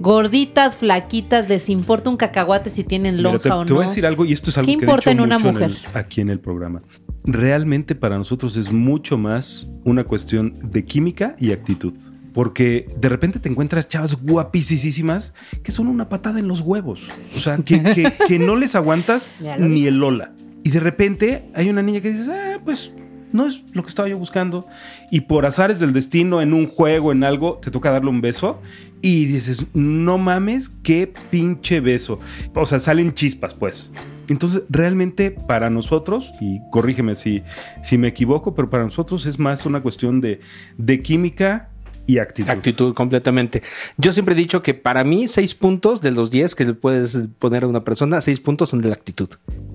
[0.00, 3.76] Gorditas, flaquitas, ¿les importa un cacahuate si tienen Mira, lonja te, o te no?
[3.76, 5.38] voy a decir algo y esto es algo ¿Qué que he importa dicho en una
[5.38, 5.70] mucho mujer?
[5.70, 6.82] el- aquí en el programa.
[7.24, 11.94] Realmente para nosotros es mucho más una cuestión de química y actitud.
[12.34, 17.02] Porque de repente te encuentras chavas guapísimas que son una patada en los huevos.
[17.36, 20.32] O sea, que, que- que no les aguantas ni el Lola.
[20.64, 22.90] Y de repente hay una niña que dices, ah, pues
[23.32, 24.66] no es lo que estaba yo buscando.
[25.10, 28.62] Y por azares del destino, en un juego, en algo, te toca darle un beso.
[29.02, 32.18] Y dices, no mames, qué pinche beso.
[32.54, 33.92] O sea, salen chispas, pues.
[34.28, 37.42] Entonces, realmente para nosotros, y corrígeme si,
[37.82, 40.40] si me equivoco, pero para nosotros es más una cuestión de,
[40.78, 41.68] de química
[42.06, 42.50] y actitud.
[42.50, 43.62] Actitud completamente.
[43.96, 47.28] Yo siempre he dicho que para mí, seis puntos de los diez que le puedes
[47.38, 49.28] poner a una persona, seis puntos son de la actitud.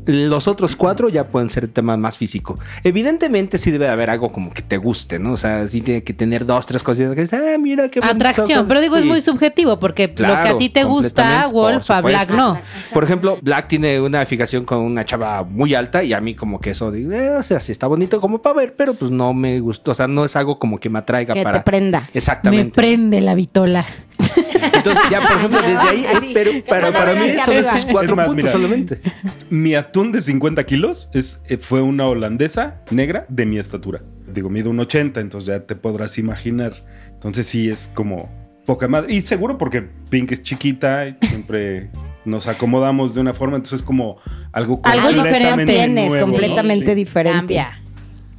[0.10, 2.58] Los otros cuatro ya pueden ser tema más físico.
[2.84, 5.34] Evidentemente, sí debe haber algo como que te guste, ¿no?
[5.34, 8.60] O sea, sí tiene que tener dos, tres cositas que dices, ah, mira qué Atracción,
[8.60, 8.66] ojos".
[8.68, 12.32] pero digo, es muy subjetivo porque lo que a ti te gusta, Wolf, a Black
[12.32, 12.60] no.
[12.94, 16.60] Por ejemplo, Black tiene una fijación con una chava muy alta y a mí como
[16.60, 19.34] que eso, digo, eh, o sea, sí está bonito como para ver, pero pues no
[19.34, 21.60] me gustó, o sea, no es algo como que me atraiga Que para...
[21.60, 22.00] te prenda.
[22.02, 22.76] Me Exactamente.
[22.76, 23.86] prende la vitola.
[24.80, 27.60] Entonces ya, por ejemplo, desde ahí, es- pero para, para mí son arriba.
[27.74, 28.52] esos cuatro Es más, puntos mira.
[28.52, 29.02] solamente.
[29.50, 34.02] Mi atún de 50 kilos es, eh, fue una holandesa negra de mi estatura.
[34.34, 36.74] Digo, mido un 80, entonces ya te podrás imaginar.
[37.14, 38.30] Entonces sí es como
[38.66, 39.14] poca madre.
[39.14, 41.90] Y seguro porque Pink es chiquita y siempre
[42.26, 44.18] nos acomodamos de una forma, entonces es como
[44.52, 45.74] algo Algo completamente diferente.
[45.74, 46.32] Tienes, nuevo, ¿no?
[46.34, 46.96] completamente Sí.
[46.96, 47.38] diferente.
[47.38, 47.82] Cambia.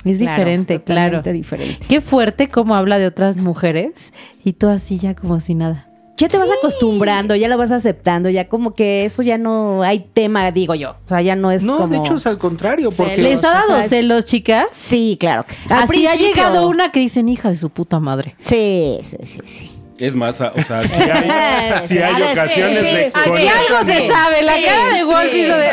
[0.03, 1.19] Es Claro, diferente, claro.
[1.19, 1.87] Totalmente diferente.
[1.87, 5.90] Qué fuerte cómo habla de otras mujeres y tú así ya como si nada.
[6.21, 10.01] Ya te vas acostumbrando, ya lo vas aceptando, ya como que eso ya no hay
[10.01, 10.91] tema, digo yo.
[10.91, 11.89] O sea, ya no es No, como...
[11.89, 13.23] de hecho es al contrario, porque...
[13.23, 14.67] ¿Les ha o dado sea, celos, chicas?
[14.73, 15.67] Sí, claro que sí.
[15.73, 18.37] Así ha llegado una que dicen hija de su puta madre.
[18.45, 19.80] Sí, sí, sí, sí.
[20.01, 23.05] Es más, o sea, si hay, sí hay ver, ocasiones sí, de...
[23.05, 23.13] sí.
[23.15, 25.71] Aquí algo se sabe, la Sí, cara de Wolf sí, hizo de...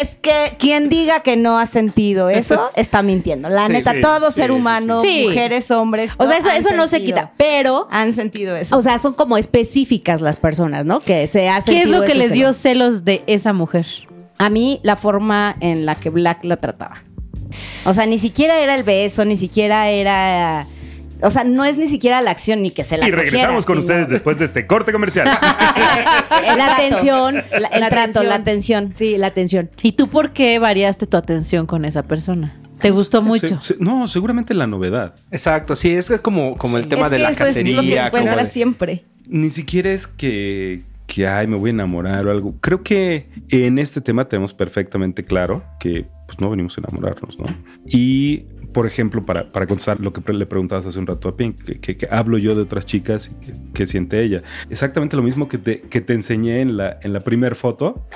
[0.00, 3.48] Es que quien diga que no ha sentido eso está mintiendo.
[3.48, 5.08] La Sí, neta, sí, todo sí, ser humano, sí.
[5.08, 5.26] Sí.
[5.28, 6.12] mujeres, hombres.
[6.16, 7.88] O sea, eso, eso no se quita, pero...
[7.90, 8.76] Han sentido eso.
[8.76, 11.00] O sea, son como específicas las personas, ¿no?
[11.00, 11.74] Que se hacen.
[11.74, 13.86] ¿Qué es lo que les dio celos de esa mujer?
[14.38, 17.02] a mí la forma en la que Black la trataba.
[17.84, 20.64] O sea, ni siquiera era el beso, ni siquiera era...
[21.20, 23.66] O sea, no es ni siquiera la acción ni que se la Y regresamos cogiera,
[23.66, 25.26] con sino- ustedes después de este corte comercial.
[26.56, 27.42] La atención.
[27.58, 28.92] La- el trato, la atención.
[28.92, 29.70] Sí, la atención.
[29.82, 32.54] ¿Y tú por qué variaste tu atención con esa persona?
[32.80, 33.60] ¿Te gustó mucho?
[33.60, 35.14] Se- se- no, seguramente la novedad.
[35.32, 37.74] Exacto, sí, es como, como el tema Es de que la eso es lo que
[37.74, 38.10] cacería.
[38.10, 39.04] como encuentras de- siempre.
[39.26, 42.54] Ni siquiera es que, que, ay, me voy a enamorar o algo.
[42.60, 47.46] Creo que en este tema tenemos perfectamente claro que pues no venimos a enamorarnos, ¿no?
[47.86, 51.62] Y, por ejemplo, para, para contestar lo que le preguntabas hace un rato a Pink,
[51.80, 54.42] que, que- hablo yo de otras chicas y que, siente ella.
[54.70, 58.06] Exactamente lo mismo que te, que te enseñé en la, en la primer foto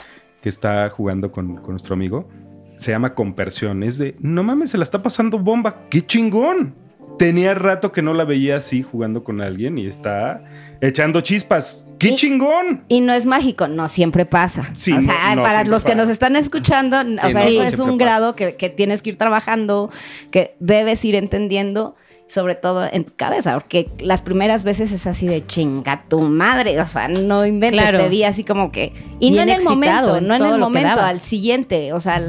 [0.43, 2.29] que está jugando con, con nuestro amigo.
[2.77, 3.83] Se llama Compersión.
[3.83, 5.89] Es de, no mames, se la está pasando bomba.
[5.89, 6.75] ¡Qué chingón!
[7.19, 10.43] Tenía rato que no la veía así jugando con alguien y está
[10.81, 11.87] echando chispas.
[11.99, 12.85] ¡Qué Y- chingón!
[12.89, 14.69] Y no es mágico, no siempre pasa.
[14.73, 17.79] Sí, o sea, no- para los que nos están escuchando, o sea, no, eso es
[17.79, 17.97] un pasa.
[17.99, 19.91] grado que, que tienes que ir trabajando,
[20.33, 21.95] que debes ir entendiendo,
[22.33, 26.81] sobre todo en tu cabeza, porque las primeras veces es así de chinga tu madre,
[26.81, 27.99] o sea, no inventes, Claro.
[28.01, 28.93] te vi así como que...
[29.21, 32.23] Y no en el momento, en no en el momento, al siguiente, o sea,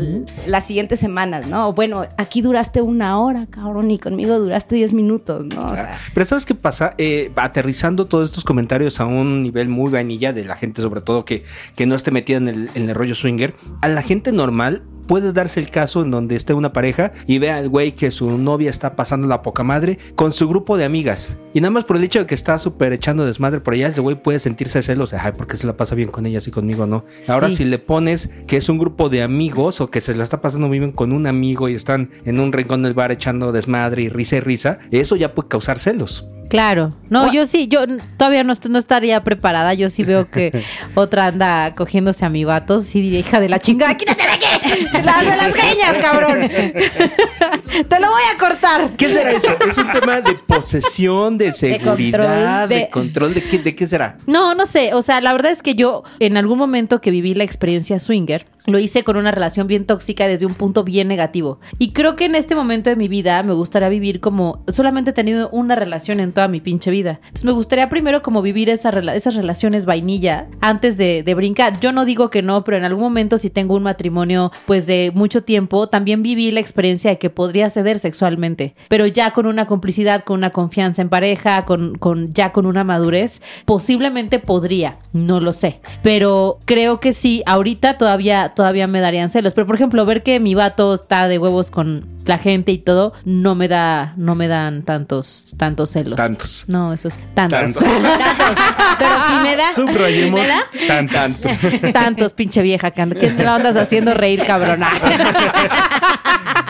[0.46, 1.74] las siguientes semanas, ¿no?
[1.74, 5.72] Bueno, aquí duraste una hora, cabrón, y conmigo duraste 10 minutos, ¿no?
[5.72, 6.94] O sea, Pero ¿sabes qué pasa?
[6.98, 11.26] Eh, aterrizando todos estos comentarios a un nivel muy vainilla de la gente, sobre todo
[11.26, 11.44] que,
[11.76, 15.34] que no esté metida en el, en el rollo swinger, a la gente normal puede
[15.34, 18.70] darse el caso en donde esté una pareja y vea al güey que su novia
[18.70, 21.38] está pasando la poca madre con su grupo de amigas.
[21.54, 24.02] Y nada más por el hecho de que está súper echando desmadre por allá, ese
[24.02, 26.88] güey puede sentirse celos de, ay, porque se la pasa bien con ellas y conmigo
[26.88, 27.06] no.
[27.28, 27.58] Ahora Sí.
[27.58, 30.68] si le pones que es un grupo de amigos o que se la está pasando
[30.68, 34.10] muy bien con un amigo y están en un rincón del bar echando desmadre y
[34.10, 36.28] risa y risa, eso ya puede causar celos.
[36.54, 36.94] Claro.
[37.10, 37.80] No, yo sí, yo
[38.16, 39.74] todavía no, no estaría preparada.
[39.74, 40.63] Yo sí veo que
[40.94, 42.80] otra anda cogiéndose a mi vato.
[42.80, 44.46] Sí diría, hija de la chingada, quítate de aquí.
[45.04, 46.48] Las de las greñas, cabrón.
[46.48, 48.92] Te lo voy a cortar.
[48.98, 49.56] ¿Qué será eso?
[49.68, 53.34] ¿Es un tema de posesión, de seguridad, de, de- control?
[53.34, 54.20] ¿De qué, ¿De qué será?
[54.28, 54.94] No, no sé.
[54.94, 58.46] O sea, la verdad es que yo en algún momento que viví la experiencia swinger,
[58.65, 61.60] lo hice con una relación bien tóxica desde un punto bien negativo.
[61.80, 65.13] Y creo que en este momento de mi vida me gustaría vivir como solamente he
[65.13, 67.19] tenido una relación en toda mi pinche vida.
[67.23, 71.80] Entonces me gustaría primero como vivir esas relaciones vainilla antes de, de brincar.
[71.80, 75.12] Yo no digo que no, pero en algún momento si tengo un matrimonio pues de
[75.13, 79.67] mucho tiempo, también viví la experiencia de que podría ceder sexualmente, pero ya con una
[79.67, 85.39] complicidad, con una confianza en pareja, con, con ya con una madurez, posiblemente podría, no
[85.39, 85.82] lo sé.
[86.02, 89.54] Pero creo que sí, ahorita todavía, todavía me darían celos.
[89.54, 93.14] Pero por ejemplo, ver que mi vato está de huevos con la gente y todo,
[93.26, 96.18] no me da, no me dan tantos, tantos celos.
[96.18, 96.66] Tantos.
[96.68, 97.76] No, esos tantos.
[97.76, 97.84] Tantos.
[97.84, 98.58] Tantos.
[99.00, 99.70] Pero si me da.
[99.70, 101.08] si Subrayemos me da.
[101.08, 101.50] tanto.
[101.94, 102.92] Tantos, pinche vieja.
[102.92, 104.90] ¿Qué te la andas haciendo reír, cabrona?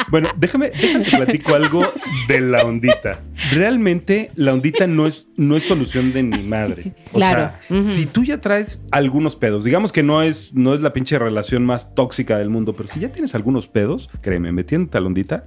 [0.09, 1.91] Bueno, déjame, déjame te platico algo
[2.27, 3.19] de la ondita.
[3.51, 6.93] Realmente la ondita no es, no es solución de ni madre.
[7.11, 7.51] O Claro.
[7.69, 11.17] sea, si tú ya traes algunos pedos, digamos que no es, no es la pinche
[11.17, 15.01] relación más tóxica del mundo, pero si ya tienes algunos pedos, créeme, metiéndote a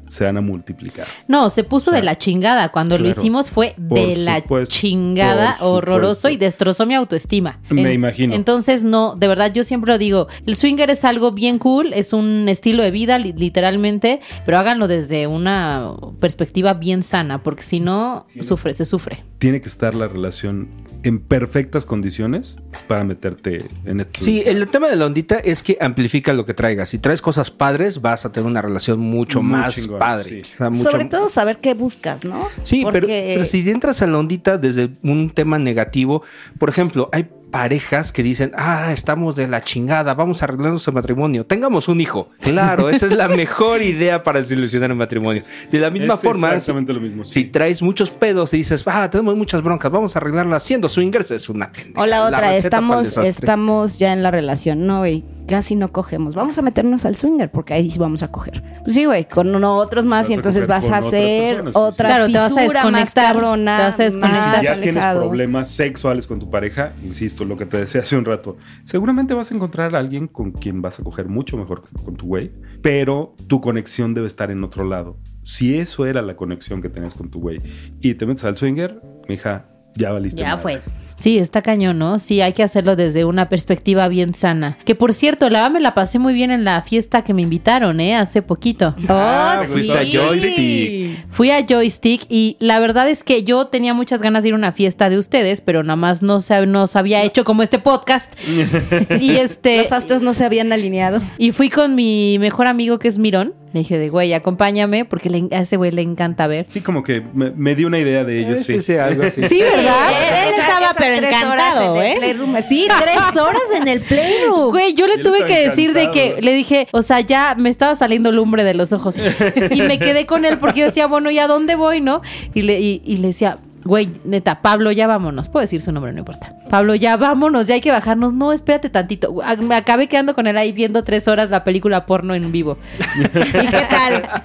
[0.08, 1.06] se van a multiplicar.
[1.28, 2.70] No, se puso de la chingada.
[2.70, 6.28] Cuando lo hicimos fue Por de la supuesto, chingada, por horroroso supuesto.
[6.30, 7.58] y destrozó mi autoestima.
[7.70, 8.34] Me imagino.
[8.34, 12.12] Entonces, no, de verdad, yo siempre lo digo, el swinger es algo bien cool, es
[12.12, 17.80] un estilo de vida, li- literalmente, pero háganlo desde una perspectiva bien sana, porque si
[17.80, 19.24] no, sufre, se sufre.
[19.38, 20.68] Tiene que estar la relación
[21.02, 24.20] en perfectas condiciones para meterte en esto.
[24.24, 26.88] Sí, el tema de la ondita es que amplifica lo que traigas.
[26.88, 30.28] Si traes cosas padres, vas a tener una relación mucho más padre.
[30.28, 30.42] sí.
[30.54, 32.48] O sea, mucho- Sobre todo saber qué buscas, ¿no?
[32.64, 36.22] Sí, pero, Porque- pero si entras a la ondita desde un tema negativo,
[36.58, 40.92] por ejemplo, hay parejas que dicen, ah, estamos de la chingada, vamos a arreglar nuestro
[40.92, 42.28] matrimonio, tengamos un hijo.
[42.40, 45.42] Claro, esa es la mejor idea para solucionar el matrimonio.
[45.70, 47.24] De la misma Es forma, si, exactamente lo mismo.
[47.24, 51.30] si traes muchos pedos y dices, ah, tenemos muchas broncas, vamos a arreglarlas siendo swingers,
[51.30, 52.00] es una pendeja.
[52.00, 56.34] O la otra, el estamos, estamos ya en la relación, no, güey, casi no cogemos.
[56.34, 58.62] Vamos a meternos al swinger porque ahí sí vamos a coger.
[58.82, 62.08] Pues sí, güey, con uno, otros más Vas y entonces vas a hacer personas, otra
[62.08, 64.46] Claro, te vas a fisura más cabrona, te vas a desconectar.
[64.48, 65.20] más si ya tienes alejado.
[65.20, 69.50] problemas sexuales con tu pareja, insisto, lo que te decía hace un rato, seguramente vas
[69.50, 72.52] a encontrar a alguien con quien vas a coger mucho mejor que con tu güey,
[72.82, 75.18] pero tu conexión debe estar en otro lado.
[75.42, 77.58] Si eso era la conexión que tenías con tu güey
[78.00, 80.40] y te metes al swinger, mija, ya valiste.
[80.40, 80.62] Ya madre.
[80.62, 81.05] fue.
[81.18, 82.18] Sí, está cañón, ¿no?
[82.18, 84.76] Sí, hay que hacerlo desde una perspectiva bien sana.
[84.84, 88.00] Que por cierto, la me la pasé muy bien en la fiesta que me invitaron,
[88.00, 88.14] ¿eh?
[88.16, 88.94] Hace poquito.
[89.08, 90.12] Ah, Oh, fuiste a sí.
[90.12, 91.26] Joystick.
[91.32, 94.58] Fui a Joystick y la verdad es que yo tenía muchas ganas de ir a
[94.58, 98.32] una fiesta de ustedes, pero nada más no se nos había hecho como este podcast.
[99.20, 101.20] y este Los astros no se habían alineado.
[101.38, 103.54] y fui con mi mejor amigo que es Mirón.
[103.76, 106.64] Le dije de güey, acompáñame porque le- a ese güey le encanta ver.
[106.70, 108.60] Sí, como que me, me dio una idea de ellos.
[108.62, 108.74] Eh, sí.
[108.76, 109.42] sí, sí, algo así.
[109.50, 110.08] Sí, ¿verdad?
[110.12, 112.16] Él, él estaba pero encantado, en el ¿eh?
[112.18, 114.70] Playroom, Sí, tres horas en el Playroom.
[114.70, 117.68] Güey, yo le Él tuve que decir de que le dije, o sea, ya me
[117.68, 119.16] estaba saliendo lumbre de los ojos.
[119.70, 122.22] y me quedé con él porque yo decía, bueno, ¿y a dónde voy, no?
[122.54, 125.48] Y le, y, y le decía, güey, neta, Pablo, ya vámonos.
[125.48, 126.52] Puedo decir su nombre, no importa.
[126.68, 128.32] Pablo, ya vámonos, ya hay que bajarnos.
[128.32, 129.34] No, espérate tantito.
[129.60, 132.78] Me acabé quedando con él ahí viendo tres horas la película porno en vivo.
[133.18, 134.42] ¿Y qué tal?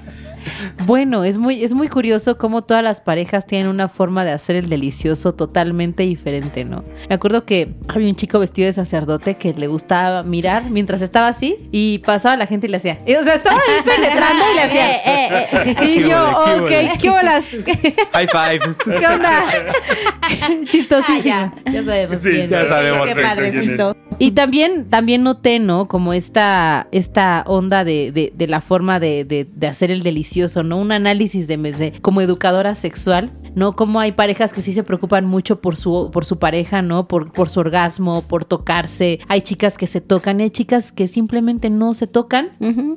[0.85, 4.55] Bueno, es muy, es muy curioso cómo todas las parejas tienen una forma de hacer
[4.55, 6.83] el delicioso totalmente diferente, ¿no?
[7.09, 11.27] Me acuerdo que había un chico vestido de sacerdote que le gustaba mirar mientras estaba
[11.27, 12.97] así y pasaba la gente y le hacía.
[13.05, 14.91] y, o sea, estaba ahí penetrando y le hacía.
[14.95, 15.75] Eh, eh, eh.
[15.83, 17.45] Y Qué yo, ok, ¿qué olas?
[18.13, 18.59] High five.
[18.99, 19.43] ¿Qué onda?
[20.23, 21.23] Ah, Chistosísimo.
[21.65, 22.49] ya, ya sabemos Sí, quién.
[22.49, 23.33] ya sabemos Qué quién es.
[23.33, 23.97] padrecito.
[24.21, 25.87] Y también, también noté, ¿no?
[25.87, 30.77] Como esta, esta onda de, de- de la forma de, de- hacer el delicioso, ¿no?
[30.77, 33.75] Un análisis de, de- como educadora sexual, ¿no?
[33.75, 37.07] Como hay parejas que sí se preocupan mucho por su, por su pareja, ¿no?
[37.07, 39.19] Por, por su orgasmo, por tocarse.
[39.27, 42.49] Hay chicas que se tocan, y hay chicas que simplemente no se tocan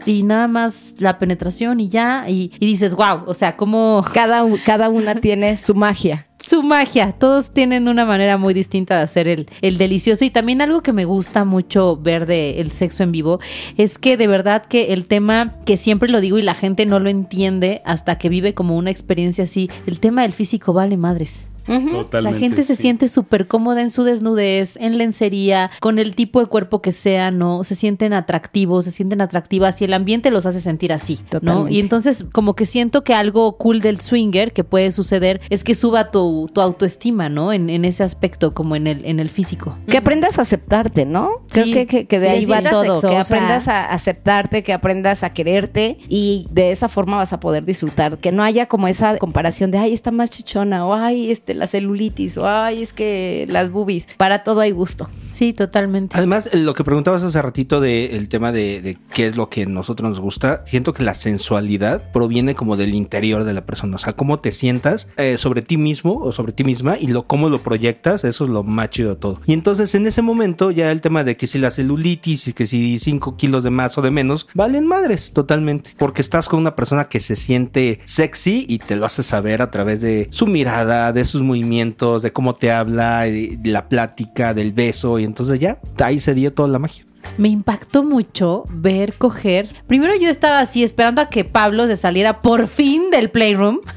[0.07, 2.27] y nada más la penetración y ya.
[2.29, 6.27] Y, y dices, wow, o sea, como Cada, cada una tiene su magia.
[6.49, 7.13] Su magia.
[7.13, 10.25] Todos tienen una manera muy distinta de hacer el, el delicioso.
[10.25, 13.41] Y también algo que me gusta mucho ver de el sexo en vivo
[13.77, 16.99] es que de verdad que el tema, que siempre lo digo y la gente no
[16.99, 21.51] lo entiende hasta que vive como una experiencia así, el tema del físico vale madres.
[21.67, 22.21] Totalmente.
[22.23, 22.83] La gente se sí.
[22.83, 27.31] siente súper cómoda en su desnudez, en lencería, con el tipo de cuerpo que sea,
[27.31, 27.65] ¿no?
[27.65, 31.69] Se sienten atractivos, se sienten atractivas y el ambiente los hace sentir así, ¿no?
[31.69, 35.75] Y entonces como que siento que algo cool del swinger que puede suceder es que
[35.75, 37.53] suba tu, tu autoestima, ¿no?
[37.53, 39.77] En, en ese aspecto, como en el, en el físico.
[39.89, 41.31] Que aprendas a aceptarte, ¿no?
[41.51, 43.01] Creo que, que- que de Sí, ahí va todo.
[43.01, 47.65] Que aprendas a aceptarte, que aprendas a quererte y de esa forma vas a poder
[47.65, 48.19] disfrutar.
[48.19, 51.67] Que no haya como esa comparación de, ay, está más chichona o ay, este la
[51.67, 54.09] celulitis o ay, es que las boobies.
[54.17, 55.09] Para todo hay gusto.
[55.35, 56.17] Sí, totalmente.
[56.17, 59.67] Además, lo que preguntabas hace ratito del tema de, de qué es lo que a
[59.67, 63.99] nosotros nos gusta, siento que la sensualidad proviene como del interior de la persona, o
[63.99, 67.49] sea, cómo te sientas eh, sobre ti mismo o sobre ti misma y lo cómo
[67.49, 69.41] lo proyectas, eso es lo más chido de todo.
[69.45, 72.69] Y entonces en ese momento ya el tema de que si la celulitis y que
[72.69, 76.77] si 5 kilos de más o de menos, valen madres totalmente, porque estás con una
[76.77, 81.13] persona que se siente sexy y te lo hace saber a través de su mirada,
[81.13, 85.79] de sus movimientos, de cómo te habla, de la plática, del beso y entonces ya
[85.99, 87.05] ahí se dio toda la magia.
[87.39, 89.69] Me impactó mucho ver coger.
[89.87, 93.81] Primero yo estaba así esperando a que Pablo se saliera por fin del playroom.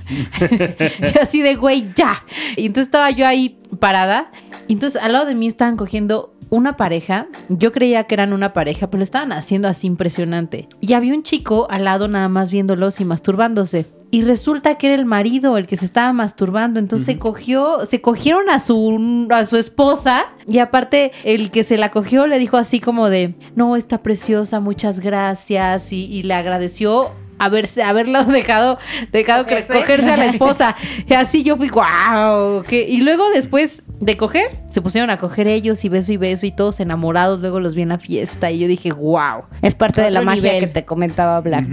[1.13, 2.23] Y así de, güey, ya.
[2.55, 4.31] Y entonces estaba yo ahí parada.
[4.67, 7.27] Y entonces al lado de mí estaban cogiendo una pareja.
[7.49, 10.67] Yo creía que eran una pareja, pero lo estaban haciendo así impresionante.
[10.81, 13.85] Y había un chico al lado nada más viéndolos y masturbándose.
[14.09, 16.79] Y resulta que era el marido el que se estaba masturbando.
[16.79, 20.25] Entonces se cogió, se cogieron a su, a su esposa.
[20.47, 24.59] Y aparte, el que se la cogió le dijo así como de, no, está preciosa,
[24.59, 25.91] muchas gracias.
[25.91, 28.77] Y, y le agradeció haberse, haberlo dejado,
[29.11, 30.11] dejado que Cogerse.
[30.11, 30.75] a la esposa.
[31.07, 32.63] Y así yo fui, wow.
[32.69, 36.51] Y luego después de coger, se pusieron a coger ellos y beso y beso y
[36.51, 37.39] todos enamorados.
[37.39, 39.43] Luego los vi en la fiesta y yo dije, wow.
[39.61, 40.59] Es parte de la magia nivel.
[40.61, 41.67] que te comentaba Black.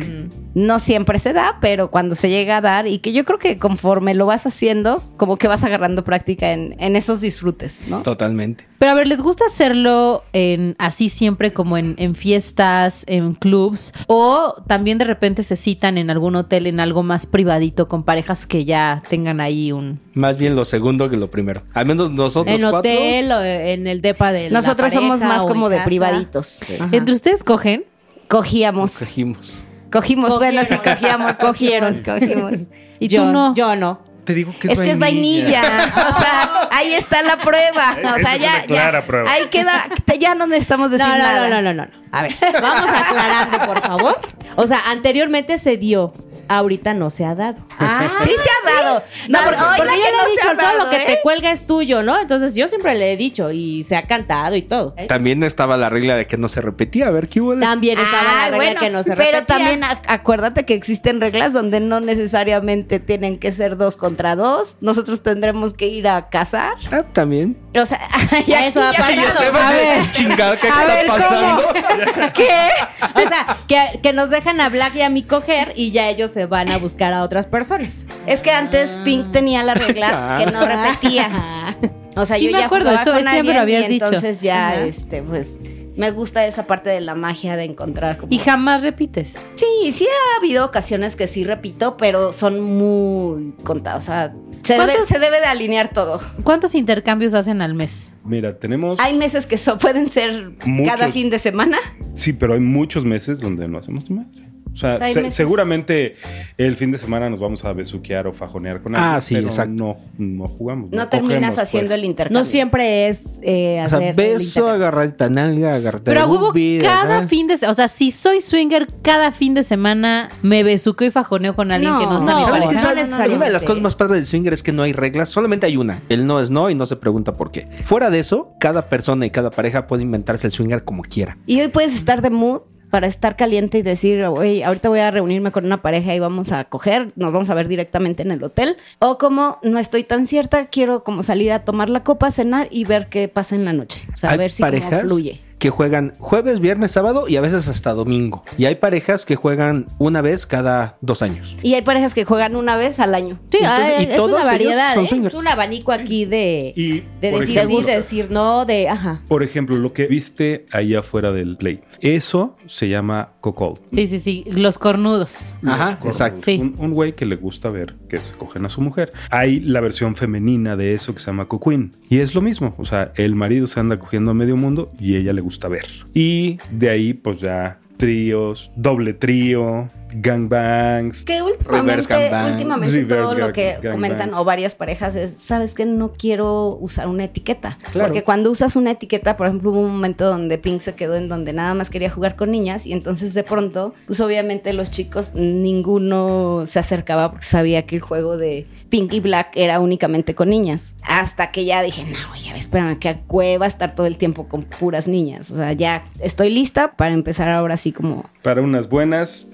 [0.55, 3.59] No siempre se da, pero cuando se llega a dar y que yo creo que
[3.59, 8.03] conforme lo vas haciendo, como que vas agarrando práctica en, en esos disfrutes, ¿no?
[8.03, 8.67] Totalmente.
[8.79, 13.93] Pero a ver, ¿les gusta hacerlo en así siempre como en, en fiestas, en clubs?
[14.07, 18.47] O también de repente se citan en algún hotel, en algo más privadito, con parejas
[18.47, 20.01] que ya tengan ahí un...
[20.15, 21.63] Más bien lo segundo que lo primero.
[21.75, 22.79] Al menos nosotros En cuatro.
[22.79, 25.87] hotel o en el depa de la Nosotros somos más como de casa.
[25.87, 26.61] privaditos.
[26.93, 27.85] ¿Entre ustedes cogen?
[28.29, 28.97] Cogíamos.
[28.99, 29.65] Cogimos.
[29.93, 32.55] Cogimos, bueno, sí, cogíamos, cogieron, cogimos.
[32.99, 33.55] ¿Y yo tú no?
[33.55, 34.01] Yo no.
[34.25, 35.61] Te digo que es, Es que es vainilla.
[35.95, 37.97] O sea, ahí está la prueba.
[38.15, 39.07] O sea, es ya, una clara ya.
[39.07, 39.31] prueba.
[39.31, 39.85] Ahí queda,
[40.19, 41.49] ya no necesitamos decir No, no, nada.
[41.51, 41.91] no, no, no, no.
[42.11, 42.33] A ver,
[42.63, 44.21] vamos aclarando, por favor.
[44.57, 46.15] O sea, anteriormente se dio.
[46.49, 47.59] Ahorita no se ha dado.
[47.79, 49.03] Ah, sí se ha dado.
[49.29, 51.05] No, Ah, porque, porque yo le he dicho, todo lo que ¿eh?
[51.07, 52.19] te cuelga es tuyo, ¿no?
[52.21, 54.95] Entonces yo siempre le he dicho y se ha cantado y todo.
[55.09, 57.09] También estaba la regla de que no se repetía.
[57.09, 57.57] A ver, ¿qué hubo?
[57.59, 59.47] También estaba Ah, la regla bueno, que no se pero repetía.
[59.57, 64.77] también ac- acuérdate que existen reglas donde no necesariamente tienen que ser dos contra dos.
[64.81, 66.75] Nosotros tendremos que ir a cazar.
[66.93, 67.57] Ah, también.
[67.75, 68.01] O sea,
[68.47, 69.13] Ya eso ha pasado.
[69.13, 70.11] Y Esteban A ver.
[70.13, 71.19] chingada, ¿qué A está ver, ¿cómo?
[71.19, 71.69] pasando?
[72.35, 72.69] ¿Qué?
[73.15, 76.34] O sea, que, que nos dejan a Black y a mí coger y ya ellos
[76.35, 78.05] se van a buscar a otras personas.
[78.27, 81.75] Es que antes Pink tenía la regla que no repetía.
[82.17, 84.05] O sea, Sí yo me ya acuerdo, jugaba esto con siempre lo habías y dicho.
[84.05, 84.85] entonces ya, Ajá.
[84.85, 85.61] este, pues,
[85.97, 88.19] me gusta esa parte de la magia de encontrar.
[88.19, 89.35] como- Y jamás repites.
[89.55, 94.03] Sí, sí ha habido ocasiones que sí repito, pero son muy contadas.
[94.05, 96.21] O sea, se debe, ¿Cuántos- se debe de alinear todo.
[96.43, 98.11] ¿Cuántos intercambios hacen al mes?
[98.25, 98.99] Mira, tenemos.
[99.01, 100.95] Hay meses que so- pueden ser Muchos.
[100.97, 101.79] cada fin de semana.
[102.15, 104.49] Sí, pero hay muchos meses donde no hacemos madre.
[104.75, 106.17] O sea, O sea, hay se- meses- seguramente
[106.59, 109.47] el fin de semana nos vamos a besuquear o fajonear con Ah, alguien, sí, pero
[109.47, 109.73] exacto.
[109.73, 110.91] No, no jugamos.
[110.91, 111.99] No terminas cogemos, haciendo pues.
[112.01, 112.39] el intercambio.
[112.41, 117.47] No siempre es eh, O sea, beso, agarrar el nalga, agarrar Pero boobie, cada fin
[117.47, 121.55] de semana, o sea, si soy swinger, cada fin de semana me besuqueo y fajoneo
[121.55, 123.33] con alguien No, que no sea no, ¿Sabes qué?
[123.35, 125.77] Una de las cosas más padres del swinger es que no hay reglas, solamente hay
[125.77, 126.01] una.
[126.09, 127.69] El no es no y no se pregunta por qué.
[127.85, 131.39] Fuera de eso, cada persona y cada pareja puede inventarse el swinger como quiera.
[131.47, 132.63] Y hoy puedes estar de mood
[132.95, 136.53] para estar caliente y decir, oye, ahorita voy a reunirme con una pareja y vamos
[136.53, 138.77] a coger, nos vamos a ver directamente en el hotel.
[139.01, 142.85] O como no estoy tan cierta, quiero como salir a tomar la copa, cenar y
[142.85, 144.03] ver qué pasa en la noche.
[144.15, 145.41] O sea, a ver si como parejas fluye.
[145.65, 148.45] Que juegan jueves, viernes, sábado y a veces hasta domingo.
[148.59, 151.57] Y hay parejas que juegan una vez cada dos años.
[151.63, 153.39] Y hay parejas que juegan una vez al año.
[153.51, 155.27] Sí, Entonces, y es todos una variedad, son ¿eh?
[155.27, 159.23] es un abanico aquí de, Y, de decir ejemplo, sí, de decir no, de ajá.
[159.27, 161.81] Por ejemplo, lo que viste ahí afuera del play.
[162.03, 163.79] Eso se llama cocol.
[163.93, 165.55] Sí, sí, sí, los cornudos.
[165.67, 166.41] Ajá, exacto.
[166.43, 166.59] Sí.
[166.59, 169.13] Un, un güey que le gusta ver que se cogen a su mujer.
[169.29, 171.93] Hay la versión femenina de eso que se llama coqueen.
[172.09, 172.75] Y es lo mismo.
[172.79, 175.87] O sea, el marido se anda cogiendo a medio mundo y ella le gusta ver.
[176.15, 181.25] Y de ahí, pues ya tríos, doble trío, gangbangs.
[181.25, 183.95] Que últimamente, Reverse últimamente Reverse todo lo gang- que gangbangs.
[183.95, 187.79] comentan o varias parejas es, sabes que no quiero usar una etiqueta.
[187.93, 188.09] Claro.
[188.09, 191.29] Porque cuando usas una etiqueta, por ejemplo, hubo un momento donde Pink se quedó en
[191.29, 195.31] donde nada más quería jugar con niñas y entonces de pronto, pues obviamente los chicos,
[195.35, 200.51] ninguno se acercaba porque sabía que el juego de Pink y Black era únicamente con
[200.51, 200.95] niñas.
[201.03, 204.47] Hasta que ya dije, no, güey, ya ves, espérame, que cueva estar todo el tiempo
[204.49, 205.51] con puras niñas.
[205.51, 209.47] O sea, ya estoy lista para empezar ahora sí como Para unas buenas,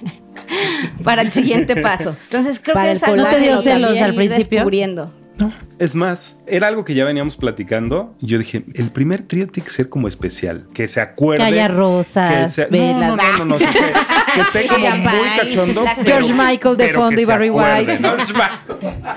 [1.04, 2.16] para el siguiente paso.
[2.24, 4.58] Entonces creo Para que el es algo ¿No te dio que celos al principio?
[4.58, 5.12] descubriendo.
[5.38, 5.52] No.
[5.78, 8.14] Es más, era algo que ya veníamos platicando.
[8.22, 10.66] Y yo dije, el primer trío tiene que ser como especial.
[10.72, 11.44] Que se acuerde.
[11.44, 13.10] Que haya que rosas, sea- velas.
[13.10, 13.92] No, no, no, no, que, esté-
[14.34, 15.84] que esté como muy cachondo.
[15.96, 17.98] pero- George Michael de fondo que y Barry White.
[18.00, 18.14] ¿no?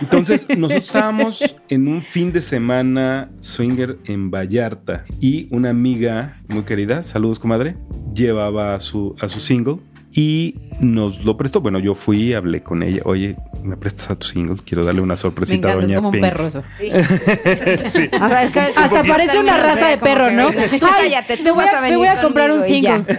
[0.01, 6.63] Entonces, nosotros estábamos en un fin de semana swinger en Vallarta y una amiga muy
[6.63, 7.77] querida, saludos comadre,
[8.13, 9.77] llevaba a su, a su single
[10.11, 11.61] y nos lo prestó.
[11.61, 14.55] Bueno, yo fui, hablé con ella, oye, ¿me prestas a tu single?
[14.65, 16.23] Quiero darle una Me sorpresita a encanta, es Doña como un Pink".
[16.23, 16.63] perro eso.
[16.79, 16.89] Sí.
[18.21, 20.49] O sea, es que- Hasta parece una raza de perro, ¿no?
[20.51, 23.03] Tú cállate, tú me voy vas a- a me venir voy a comprar un single.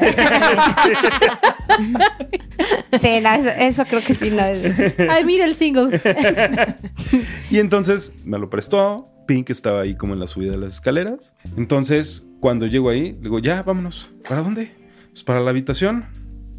[3.00, 4.70] Sí, no, eso, eso creo que sí no es.
[5.08, 6.00] Ay, mira el single.
[7.50, 9.08] Y entonces me lo prestó.
[9.26, 11.32] Pink estaba ahí como en la subida de las escaleras.
[11.56, 14.10] Entonces, cuando llego ahí, le digo, ya, vámonos.
[14.28, 14.72] ¿Para dónde?
[15.12, 16.04] Pues para la habitación.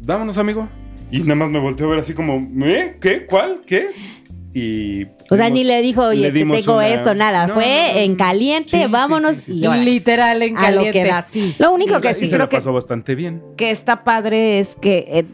[0.04, 0.68] Vámonos, amigo.
[1.10, 2.96] Y nada más me volteó a ver así como, ¿eh?
[3.00, 3.26] ¿Qué?
[3.26, 3.60] ¿Cuál?
[3.66, 3.86] ¿Qué?
[4.54, 5.04] Y.
[5.30, 7.46] O sea, ni le dijo, oye, te dimos tengo una- esto, nada.
[7.46, 9.66] No, Fue no, no, en caliente, Sí, vámonos sí, sí, y sí.
[9.66, 9.84] órale.
[9.84, 11.02] Literal en a lo caliente.
[11.02, 11.54] que da, sí.
[11.58, 13.42] Lo único que sí y se creo la que, pasó bastante bien.
[13.56, 15.24] que está padre es que eh,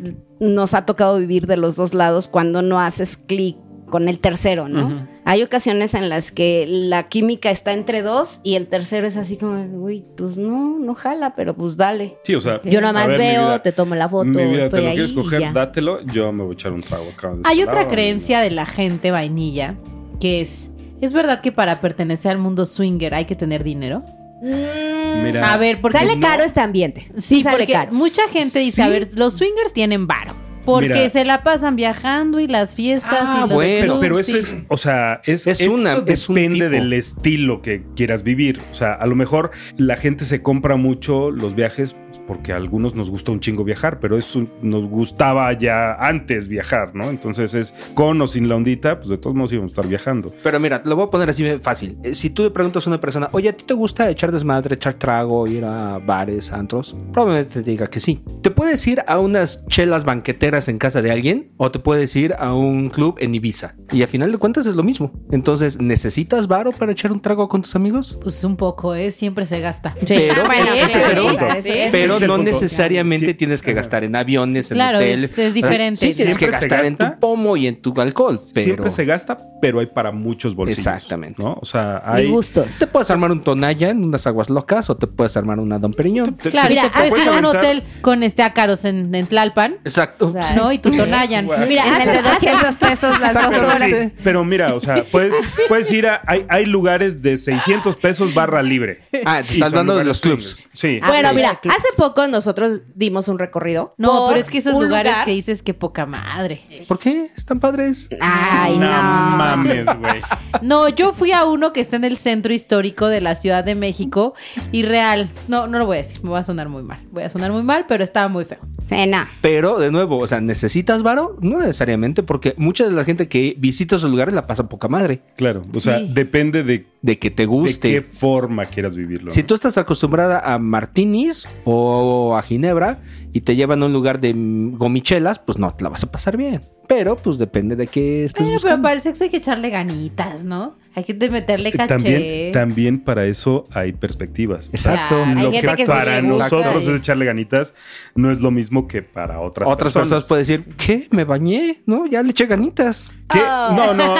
[0.40, 3.56] nos ha tocado vivir de los dos lados cuando no haces clic
[3.88, 5.06] con el tercero, ¿no?
[5.24, 9.36] Hay ocasiones en las que la química está entre dos y el tercero es así
[9.36, 12.16] como, uy, pues no, no jala, pero pues dale.
[12.24, 12.60] Sí, o sea.
[12.62, 14.90] Yo nada más ver, veo, vida, te tomo la foto, Mi vida, estoy te lo
[14.90, 16.00] ahí quieres coger, dátelo.
[16.06, 17.28] Yo me voy a echar un trago acá.
[17.30, 19.74] de Hay este otra lado, creencia de la gente vainilla
[20.20, 20.70] que es,
[21.00, 24.02] ¿es verdad que para pertenecer al mundo swinger hay que tener dinero?
[24.42, 27.06] Mm, Mira, A ver, porque sale no- caro este ambiente.
[27.18, 27.92] Sí, sale porque caro.
[27.94, 28.82] mucha gente dice, Sí.
[28.82, 30.34] a ver, los swingers tienen varo.
[30.68, 31.08] Porque Mira.
[31.08, 34.76] se la pasan viajando y las fiestas Ah, y los bueno, Pero, eso es, o
[34.76, 38.60] sea, es, Es eso una- es depende del estilo que quieras vivir.
[38.70, 41.96] O sea, a lo mejor la gente se compra mucho los viajes
[42.26, 46.94] porque a algunos nos gusta un chingo viajar, pero eso nos gustaba ya antes viajar,
[46.94, 47.08] ¿no?
[47.08, 50.30] Entonces es con o sin la ondita, pues de todos modos íbamos a estar viajando.
[50.42, 51.96] Pero mira, lo voy a poner así fácil.
[52.04, 54.74] Eh, Si tú le preguntas a una persona, oye, ¿a ti te gusta echar desmadre,
[54.74, 56.94] echar trago, ir a bares, antros?
[57.14, 58.20] Probablemente te diga que sí.
[58.42, 62.34] Te puedes ir a unas chelas banqueteras en casa de alguien o te puedes ir
[62.38, 63.76] a un club en Ibiza.
[63.92, 65.12] Y a final de cuentas es lo mismo.
[65.30, 68.18] Entonces, ¿necesitas varo para echar un trago con tus amigos?
[68.22, 69.10] Pues un poco, ¿eh?
[69.12, 69.94] Siempre se gasta.
[69.98, 70.06] Sí.
[70.08, 73.34] Pero, bueno, ese no necesariamente Sí.
[73.34, 75.24] tienes que gastar en aviones, en Claro, hotel.
[75.24, 76.00] es- es diferente.
[76.00, 78.38] Sí, tienes que Siempre gastar en tu pomo y en tu alcohol.
[78.54, 80.78] Pero Siempre se gasta, pero hay para muchos bolsillos.
[80.78, 81.42] Exactamente.
[81.42, 81.58] ¿no?
[81.60, 82.26] O sea, hay...
[82.30, 82.78] gustos.
[82.78, 85.92] te puedes armar un Tonaya en unas aguas locas o te puedes armar una Don
[85.92, 86.34] Periñón.
[86.34, 89.14] Claro, te- y te Mira, puedes puedes ir a un hotel con este ácaros en,
[89.14, 90.28] en Tlalpan, Exacto.
[90.28, 90.47] Exacto.
[90.56, 90.72] ¿No?
[90.72, 91.46] Y tu Tonayan.
[91.68, 93.82] Mira, En el hace, de 200 pesos las dos horas.
[93.90, 94.12] sí.
[94.24, 95.34] Pero mira, o sea, puedes,
[95.68, 96.20] puedes ir a.
[96.26, 99.02] Hay, hay lugares de 600 pesos barra libre.
[99.24, 100.56] Ah, te estás hablando de los clubs.
[100.74, 101.00] Sí.
[101.02, 103.94] Ah, Bueno, sí, mira, hace poco nosotros dimos un recorrido.
[103.98, 106.62] No, por pero es que esos lugares lugar- que dices que poca madre.
[106.86, 107.30] ¿Por qué?
[107.36, 108.08] ¿Están padres?
[108.20, 109.02] Ay, no no.
[109.36, 110.22] mames, güey.
[110.62, 113.74] No, yo fui a uno que está en el centro histórico de la Ciudad de
[113.74, 114.34] México
[114.72, 115.28] y real.
[115.48, 116.98] No, no lo voy a decir, me va a sonar muy mal.
[117.10, 118.58] Voy a sonar muy mal, pero estaba muy feo.
[119.06, 119.26] No.
[119.42, 121.36] Pero, de nuevo, o sea, ¿necesitas varo?
[121.40, 125.20] No necesariamente, porque mucha de la gente que visita esos lugares la pasa poca madre.
[125.36, 126.10] Claro, o sea, Sí.
[126.12, 127.90] depende de, De que te de guste.
[127.92, 129.30] qué forma quieras vivirlo.
[129.30, 129.46] Si ¿no?
[129.46, 133.00] tú estás acostumbrada a martinis o a ginebra
[133.32, 136.36] y te llevan a un lugar de gomichelas, pues no, te la vas a pasar
[136.36, 136.60] bien.
[136.88, 140.76] Pero, pues depende de qué estés Pero, para el sexo hay que echarle ganitas, ¿no?
[140.94, 141.86] Hay que de- meterle Eh, caché.
[141.94, 144.70] También, también para eso hay perspectivas.
[144.72, 145.22] Exacto.
[145.22, 145.42] Claro.
[145.42, 147.74] Lo que para nosotros es echarle ganitas
[148.14, 151.06] no es lo mismo que para otras, Otras personas pueden decir, ¿qué?
[151.10, 151.78] ¿Me bañé?
[151.86, 153.10] No, ya le eché ganitas.
[153.30, 153.40] ¿Qué?
[153.42, 153.72] Ah.
[153.76, 154.14] No, no.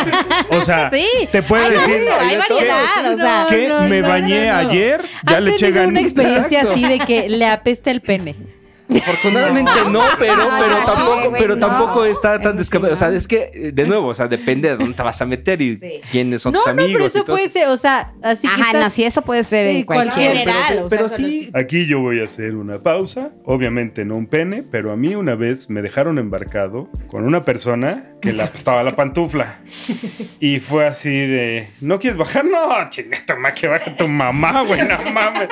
[0.51, 3.46] O sea, Sí, te puede hay decir mucho, hay variedad, o sea.
[3.51, 4.59] No, no, me no, bañé no, no.
[4.68, 6.12] ayer, ya ¿Han le eché tenido una ganitas.
[6.12, 6.84] experiencia Exacto.
[6.86, 8.36] así de que le apesta el pene.
[8.91, 11.66] Afortunadamente no, pero, pero No, tampoco, pero no.
[11.66, 12.95] tampoco está tan descabellado.
[12.95, 13.16] O sea, no.
[13.16, 16.01] es que, de nuevo, o sea, depende de dónde te vas a meter y Sí.
[16.11, 16.93] quiénes son No, tus no, amigos.
[16.93, 17.36] pero y eso todo.
[17.36, 20.45] puede ser, o sea, así que Ajá, no, sí, eso puede ser Sí, en cualquier.
[20.45, 21.51] pero- pero sí.
[21.55, 23.30] Aquí yo voy a hacer una pausa.
[23.45, 28.05] Obviamente no un pene, pero a mí una vez me dejaron embarcado con una persona
[28.22, 29.61] que la apestaba la pantufla.
[30.41, 32.45] Y fue así de, ¿no quieres bajar?
[32.45, 35.49] No, chingada, más que baja tu mamá, güey, no mames.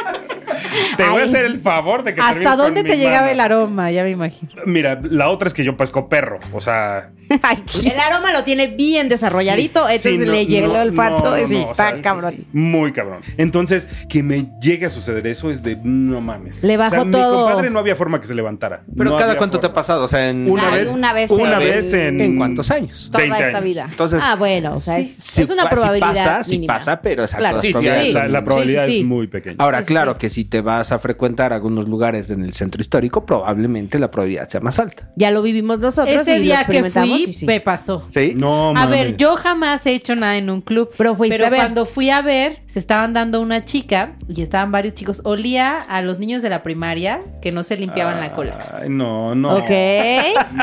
[0.97, 3.33] Te voy a hacer el favor de que ¿Hasta dónde con te mi llegaba mano.
[3.33, 3.91] el aroma?
[3.91, 4.51] Ya me imagino.
[4.67, 6.39] Mira, la otra es que yo pesco perro.
[6.53, 7.11] O sea,
[7.43, 10.73] Ay, El aroma lo tiene bien desarrolladito, Sí, entonces sí, no, le el llegó.
[10.73, 12.45] no, olfato no, es no, o sea, está sí, cabrón.
[12.53, 13.21] muy cabrón.
[13.37, 16.63] Entonces, que me llegue a suceder eso es de, no mames.
[16.63, 17.45] Le bajó O sea, Mi todo.
[17.47, 18.83] compadre no había forma que se levantara.
[18.97, 20.89] Pero No cada cuánto te ha pasado, o sea, en Una Ay, vez.
[20.91, 22.21] una vez Una en- vez en.
[22.21, 23.09] ¿En cuántos años?
[23.11, 23.65] Toda 20 esta años.
[23.65, 23.87] vida.
[23.91, 26.75] Entonces, Ah, bueno, o sea, es, sí es una sí probabilidad pasa, sí mínima.
[26.75, 27.61] pasa, pero es Claro.
[27.61, 29.01] Sí, sí, la, probabilidad Sí, sí, sí.
[29.03, 29.57] es muy pequeña.
[29.59, 30.19] Ahora, Sí, sí, claro sí.
[30.21, 34.49] que si te vas a frecuentar algunos lugares en el centro histórico, probablemente la probabilidad
[34.49, 35.11] sea más alta.
[35.17, 37.47] Ya lo vivimos nosotros Ese y lo día que fui, y sí.
[37.47, 38.05] me pasó.
[38.09, 38.35] ¿Sí?
[38.37, 40.91] No, A ver, yo jamás he hecho nada en un club.
[40.97, 41.61] Pero fuiste a ver.
[41.61, 45.21] cuando fui a ver, se estaban dando una chica y estaban varios chicos.
[45.25, 48.59] Olía a los niños de la primaria que no se limpiaban la cola.
[48.81, 49.55] Ay, no, no.
[49.57, 49.71] Ok.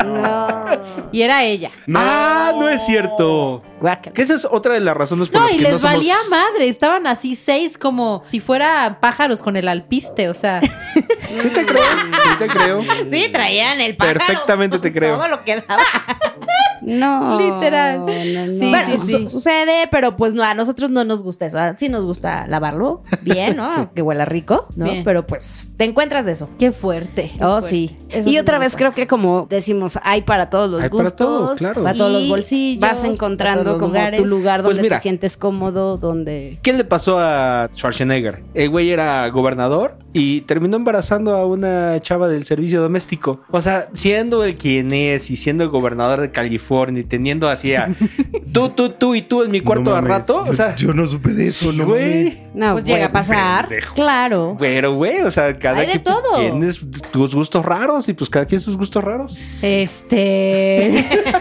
[0.04, 0.64] no.
[1.12, 1.70] Y era ella.
[1.86, 2.00] No.
[2.02, 3.62] Ah, no es cierto.
[3.80, 4.14] Guácala.
[4.14, 5.96] Que esa es otra de las razones por No, las y que les no somos...
[5.96, 6.68] valía madre.
[6.68, 10.28] Estaban así seis como si fuera pájaros con el alpiste.
[10.28, 10.60] O sea,
[11.38, 12.82] Sí te creo, sí te creo.
[13.08, 14.18] Sí, traían el pájaro.
[14.20, 15.16] Perfectamente te creo.
[15.16, 15.82] Todo lo que daba.
[16.82, 17.38] No.
[17.40, 18.00] Literal.
[18.00, 18.58] no, no.
[18.58, 19.28] Sí, bueno, sí, su- sí.
[19.30, 21.58] sucede, pero pues no, a nosotros no nos gusta eso.
[21.58, 23.92] Ah, Sí nos gusta lavarlo bien, ¿no?
[23.94, 24.84] Que huela rico, ¿no?
[24.84, 25.02] Bien.
[25.04, 26.50] Pero pues te encuentras de eso.
[26.58, 27.32] qué fuerte.
[27.38, 27.68] qué Oh, fuerte.
[27.68, 27.96] sí.
[28.10, 28.78] Eso y sí otra vez gusta.
[28.78, 31.16] creo que como decimos, hay para todos los Hay para gustos.
[31.16, 31.82] todo, claro.
[31.82, 34.20] Para todos los bolsillos, Vas para encontrando como lugares.
[34.20, 34.96] tu lugar Pues donde mira.
[34.98, 36.58] te sientes cómodo, donde...
[36.62, 38.42] ¿Qué le pasó a Schwarzenegger?
[38.52, 43.40] El güey era gobernador y terminó embarazando a una chava del servicio doméstico.
[43.50, 47.74] O sea, siendo el quien es y siendo el gobernador de California y teniendo así
[47.74, 47.94] a
[48.52, 50.44] tú, tú, tú y tú en mi cuarto No a rato.
[50.44, 52.38] Yo, o sea, yo no supe de eso, sí, no güey.
[52.54, 53.68] No, Pues llega a pasar.
[53.68, 53.94] pendejo.
[53.94, 54.56] Claro.
[54.58, 56.36] Pero, güey, o sea, cada Hay de quien todo.
[56.36, 56.72] tiene
[57.10, 59.36] tus gustos raros y pues cada quien sus gustos raros.
[59.62, 61.04] Este.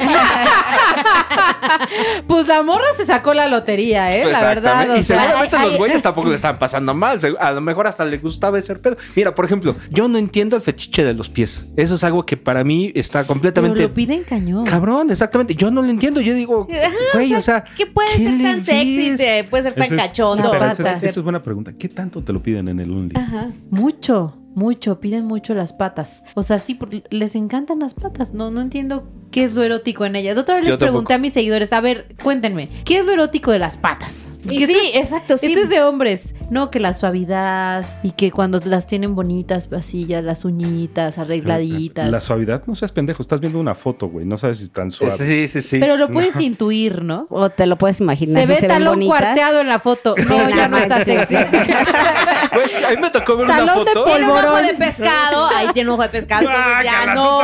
[2.27, 4.25] pues la morra se sacó la lotería, ¿eh?
[4.31, 4.89] La verdad.
[4.91, 7.19] O y sea, seguramente los güeyes tampoco le estaban pasando mal.
[7.39, 8.97] A lo mejor hasta le gustaba ese pedo.
[9.15, 11.65] Mira, por ejemplo, yo no entiendo el fetiche de los pies.
[11.75, 13.81] Eso es algo que para mí está pero completamente.
[13.83, 14.65] lo piden cañón.
[14.65, 15.55] Cabrón, exactamente.
[15.55, 16.21] Yo no lo entiendo.
[16.21, 16.67] Yo digo,
[17.13, 17.63] güey, o sea.
[17.77, 19.15] ¿Qué puede ¿qué ser tan sexy?
[19.17, 20.53] te- puede ser tan es- cachondo.
[20.53, 21.73] esa, es, esa es buena pregunta.
[21.73, 23.15] ¿Qué tanto te lo piden en el Only?
[23.15, 23.51] Ajá.
[23.69, 26.23] Mucho, mucho, piden mucho las patas.
[26.35, 28.33] O sea, sí, porque les encantan las patas.
[28.33, 30.37] No, no entiendo qué es lo erótico en ellas.
[30.37, 31.13] Otra vez Yo les pregunté tampoco.
[31.15, 34.29] a mis seguidores, a ver, cuéntenme, ¿qué es lo erótico de las patas?
[34.49, 35.47] Y sí, esto es- exacto, sí.
[35.47, 40.05] Esto es de hombres, no que la suavidad y que cuando las tienen bonitas, así
[40.05, 42.11] ya las uñitas arregladitas.
[42.11, 43.21] La suavidad, no seas pendejo.
[43.23, 44.25] Estás viendo una foto, güey.
[44.25, 45.13] No sabes si es tan suave.
[45.15, 45.79] Sí, sí, sí.
[45.79, 47.25] Pero lo puedes intuir, ¿no?
[47.29, 48.41] O te lo puedes imaginar.
[48.41, 50.13] Se si ve ven talón cuarteado en la foto.
[50.27, 51.35] No, ya no está sexy.
[51.35, 54.05] Güey, a mí me tocó ver una Talón de foto.
[54.05, 54.33] polvo.
[54.49, 55.47] Ojo de pescado.
[55.55, 56.41] Ahí tiene un ojo de pescado.
[56.49, 57.37] Entonces ya no.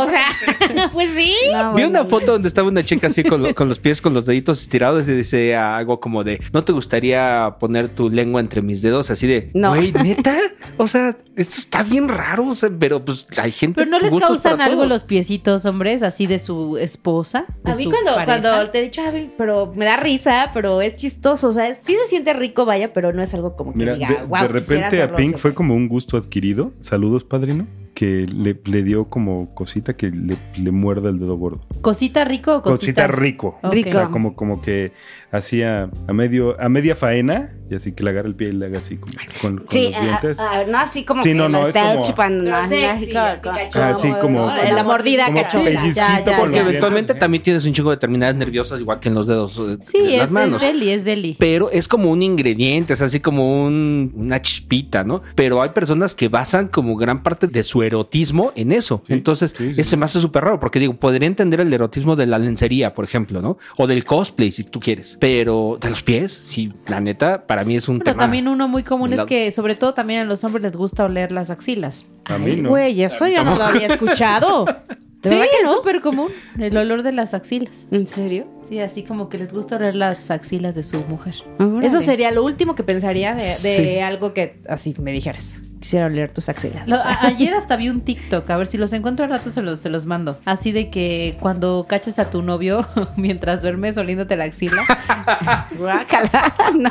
[0.00, 0.26] O sea,
[0.92, 1.34] pues sí.
[1.52, 4.14] No, Vi una foto donde estaba una chica así con, lo- con los pies, con
[4.14, 8.62] los deditos estirados y dice algo como de, ¿no te gustaría poner tu lengua entre
[8.62, 9.10] mis dedos?
[9.10, 9.70] Así de, No.
[9.70, 10.36] güey, neta.
[10.76, 13.78] O sea, esto está bien raro, o sea, pero pues hay gente.
[13.80, 17.44] Pero no les gustos causan para algo los piecitos, hombres, así de su esposa.
[17.62, 18.40] de A mí su cuando, pareja?
[18.40, 19.02] cuando te he dicho,
[19.36, 21.48] pero me da risa, pero es chistoso.
[21.48, 23.94] O sea, es- sí se siente rico, vaya, pero no es algo como que Mira,
[23.94, 25.40] diga, de, wow, de repente a Pink así".
[25.42, 26.72] fue como un gusto adquirido.
[26.80, 27.66] Saludos, padrino.
[27.94, 31.60] Que le, le dio como cosita que le, le muerda el dedo gordo.
[31.80, 32.80] ¿Cosita rico o cosita?
[32.80, 33.58] Cosita rico.
[33.62, 33.72] Ok.
[33.72, 33.88] Rico.
[33.90, 34.92] O sea, como, como que
[35.30, 38.66] hacía a medio, a media faena y así que le agarra el pie y le
[38.66, 39.12] haga así como
[39.42, 40.38] con, con Sí, los ah, dientes.
[40.40, 42.44] ah, no así como Sí, que no, no, es está como- chupando.
[42.44, 44.72] Pero no, sexy, así como- así como- cachondo, Ah.
[44.72, 45.64] La mordida como cachonda.
[45.66, 46.38] pellizquito Ya, ya, por ya.
[46.40, 47.16] Porque eventualmente ¿eh?
[47.16, 50.14] también tienes un chingo de terminales nerviosas, igual que en los dedos eh, Sí, de
[50.14, 50.62] es, las manos.
[50.62, 51.36] es deli, es deli.
[51.38, 55.22] pero es como un ingrediente, es así como un- una chispita, ¿no?
[55.34, 59.02] Pero hay personas que basan como gran parte de su erotismo en eso.
[59.06, 59.80] Sí, Entonces, sí, sí.
[59.80, 63.04] ese me hace súper raro, porque digo, podría entender el erotismo de la lencería, por
[63.04, 63.58] ejemplo, ¿no?
[63.76, 65.16] O del cosplay, si tú quieres.
[65.20, 68.20] Pero de los pies, sí, la neta, para mí es un Pero tema.
[68.24, 71.32] también uno muy común es que, sobre todo también a los hombres les gusta oler
[71.32, 72.04] las axilas.
[72.24, 72.68] A mí no.
[72.70, 74.64] Güey, eso yo no lo había escuchado.
[75.22, 75.76] ¿De Sí, es no?
[75.76, 76.28] súper común.
[76.58, 77.88] El olor de las axilas.
[77.90, 78.46] ¿En serio?
[78.68, 81.34] Sí, así como que les gusta oler las axilas de su mujer.
[81.58, 81.86] Órale.
[81.86, 83.98] Eso sería lo último que pensaría de, de Sí.
[84.00, 85.60] algo que así me dijeras.
[85.84, 86.88] Quisiera oler tus axilas.
[86.88, 89.30] Lo- O sea, a- ayer hasta vi un TikTok, a ver si los encuentro al
[89.30, 90.38] rato se los, se los mando.
[90.46, 94.82] Así de que cuando caches a tu novio mientras duermes oliéndote la axila,
[95.76, 96.54] Guácala.
[96.74, 96.88] No,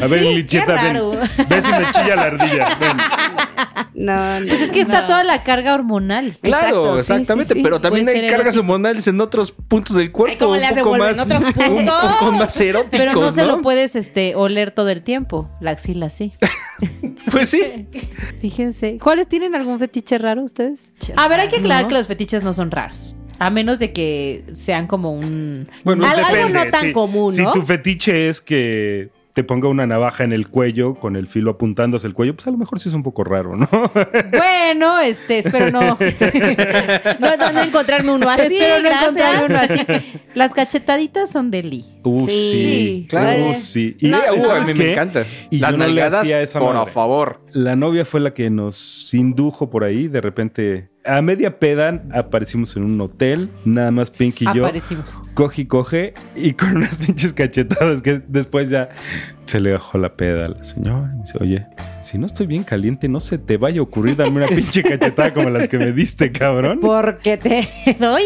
[0.00, 0.94] A ver, Licheta, ven.
[1.48, 2.76] Ve si me chilla la ardilla.
[2.80, 2.96] Ven.
[3.94, 4.46] no, no.
[4.46, 6.36] pues es que está toda la carga hormonal.
[6.42, 7.64] Claro, Exacto, sí, exactamente, sí, sí.
[7.64, 8.60] pero también hay cargas erótico.
[8.60, 10.32] hormonales en otros puntos del cuerpo.
[10.32, 12.04] Ay, ¿cómo un le hace poco volver más, en otros Un puntos?
[12.18, 16.10] poco más eróticos, Pero no se lo puedes este, oler todo el tiempo, la axila
[16.10, 16.32] sí.
[17.30, 17.62] Pues sí.
[18.40, 18.98] Fíjense.
[19.02, 20.92] ¿Cuáles tienen algún fetiche raro ustedes?
[21.16, 21.88] A ver, hay que aclarar No.
[21.88, 23.14] que los fetiches no son raros.
[23.38, 25.68] A menos de que sean como un...
[25.82, 27.52] Bueno, Algo- no tan Si- común, ¿no?
[27.52, 31.50] Si tu fetiche es que te ponga una navaja en el cuello con el filo
[31.50, 33.68] apuntando hacia el cuello, pues a lo mejor sí es un poco raro, ¿no?
[34.32, 35.80] Bueno, este, espero no.
[37.20, 39.16] no, no, no encontrarme uno así, espero no gracias.
[39.16, 39.46] encontrarme
[39.86, 40.20] uno así.
[40.34, 41.84] Las cachetaditas son de Lee.
[42.04, 43.50] Uh, Sí, sí, claro.
[43.50, 43.96] Uh, sí.
[43.98, 44.78] Y No, uh, a ¿sabes mí qué?
[44.84, 45.24] me encanta.
[45.50, 46.90] Y Las nalgadas, por madre.
[46.92, 47.40] favor.
[47.52, 52.76] La novia fue la que nos indujo por ahí, de repente A media peda aparecimos
[52.76, 54.64] en un hotel, nada más Pink y yo.
[54.64, 55.06] Aparecimos.
[55.34, 58.88] Coge y coge y con unas pinches cachetadas que después ya
[59.44, 61.12] se le bajó la peda a la señora.
[61.18, 61.66] Y dice, oye,
[62.04, 65.32] si no estoy bien caliente, no se te vaya a ocurrir darme una pinche cachetada
[65.34, 66.78] como las que me diste, cabrón.
[66.80, 68.24] Porque te doy.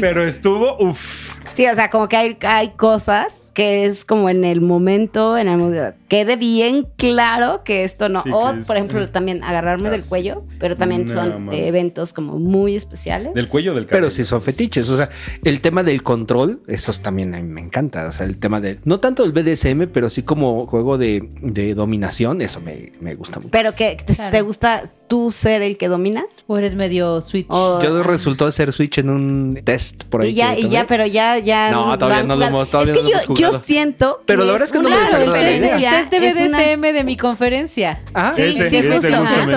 [0.00, 1.34] Pero estuvo, uff.
[1.54, 5.48] Sí, o sea, como que hay, hay cosas que es como en el momento, en
[5.48, 8.22] el momento, quede bien claro que esto no.
[8.22, 12.12] Sí, o, es- por ejemplo, también agarrarme del cuello, pero también No, son eh, eventos
[12.12, 13.34] como muy especiales.
[13.34, 14.06] Del cuello o del cabello.
[14.06, 14.88] Pero sí son fetiches.
[14.88, 15.08] O sea,
[15.44, 18.06] el tema del control, esos también a mí me encanta.
[18.06, 18.78] O sea, el tema de.
[18.84, 23.38] No tanto el BDSM, pero sí como juego de, de dominación, eso me, me gusta
[23.40, 23.50] mucho.
[23.52, 24.30] Pero que te, Claro.
[24.30, 26.24] te gusta tú ser el que domina.
[26.46, 27.46] O eres medio switch.
[27.50, 30.30] O- Yo resultó ser Switch en un test por ahí.
[30.30, 31.70] y ya, y ya, pero ya, ya.
[31.70, 33.64] No, todavía van no lo hemos- todavía Es que no lo yo, hemos yo jugado.
[33.64, 34.22] siento.
[34.26, 35.68] Pero la verdad es que no me desagrada la test, idea.
[35.96, 38.00] el experiencia, test de una- BDSM de mi conferencia.
[38.14, 39.56] Ah, Sí, Ese, sí, ese justo, justamente,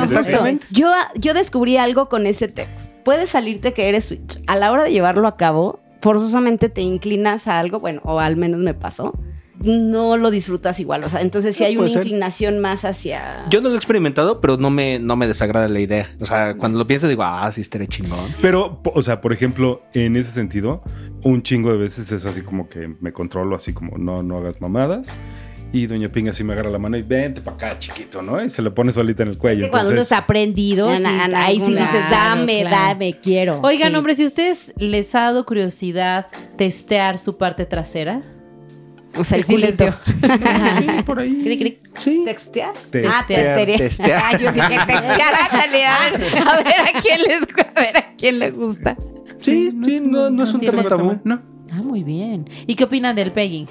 [0.59, 0.67] justo.
[0.71, 2.91] Yo, yo descubrí algo con ese text.
[3.03, 4.39] Puede salirte que eres switch.
[4.47, 8.35] A la hora de llevarlo a cabo, forzosamente te inclinas a algo, bueno, o al
[8.37, 9.13] menos me pasó.
[9.63, 11.03] No lo disfrutas igual.
[11.03, 12.03] O sea, entonces si No, hay una ser.
[12.05, 13.43] inclinación más hacia.
[13.49, 16.09] Yo no lo he experimentado, pero no me, no me desagrada la idea.
[16.19, 18.33] O sea, cuando lo pienso digo, ah, sí estaré chingón.
[18.41, 20.81] Pero, o sea, por ejemplo, en ese sentido,
[21.23, 24.59] un chingo de veces es así como que me controlo, así como no, no hagas
[24.61, 25.07] mamadas.
[25.73, 28.43] Y Doña Pinga así me agarra la mano y vente para acá, chiquito, ¿no?
[28.43, 29.63] Y se le pone solita en el cuello.
[29.63, 33.61] Que cuando uno está prendido, En- sí, en ahí sí dices, dame, Claro, dame, quiero.
[33.63, 33.95] Oigan, Sí.
[33.95, 38.19] hombre, si a ustedes les ha dado curiosidad testear su parte trasera.
[39.17, 39.85] O sea, el culito.
[40.05, 41.41] sí, por ahí.
[41.43, 41.79] Cric, cric.
[41.99, 42.21] Sí.
[42.25, 42.73] ¿Textear?
[43.09, 43.77] Ah, testear.
[43.77, 44.21] Testear.
[44.23, 46.13] Ah, yo dije testear, ándale, a ver,
[46.47, 48.95] a ver a quién les, a ver a quién le gusta.
[49.39, 51.19] Sí, sí, no, no es un tema tabú.
[51.23, 51.41] No.
[51.71, 52.49] Ah, muy bien.
[52.67, 53.67] ¿Y qué opinan del pegging?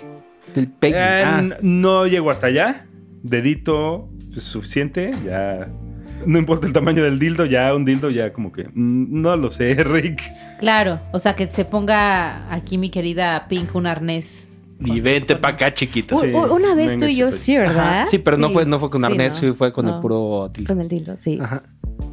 [0.54, 0.96] Del pegging.
[0.98, 1.42] Eh, Ah.
[1.62, 2.86] No llego hasta allá.
[3.22, 5.10] Dedito es suficiente.
[5.24, 5.68] Ya.
[6.26, 8.64] No importa el tamaño del dildo, ya un dildo, ya como que.
[8.64, 10.22] mm, No lo sé, Rick.
[10.60, 14.50] Claro, o sea, que se ponga aquí mi querida Pink un arnés.
[14.84, 15.88] Y vente para acá, Sí.
[16.32, 18.00] u- Una vez Venga, tú y yo, sí, ¿verdad?
[18.02, 18.06] Ajá.
[18.06, 19.38] Sí, pero no fue, no fue con Sí, arnés, ¿no?
[19.38, 20.68] sí fue con el puro tildo.
[20.68, 21.38] Con el dildo, sí.
[21.40, 21.62] Ajá.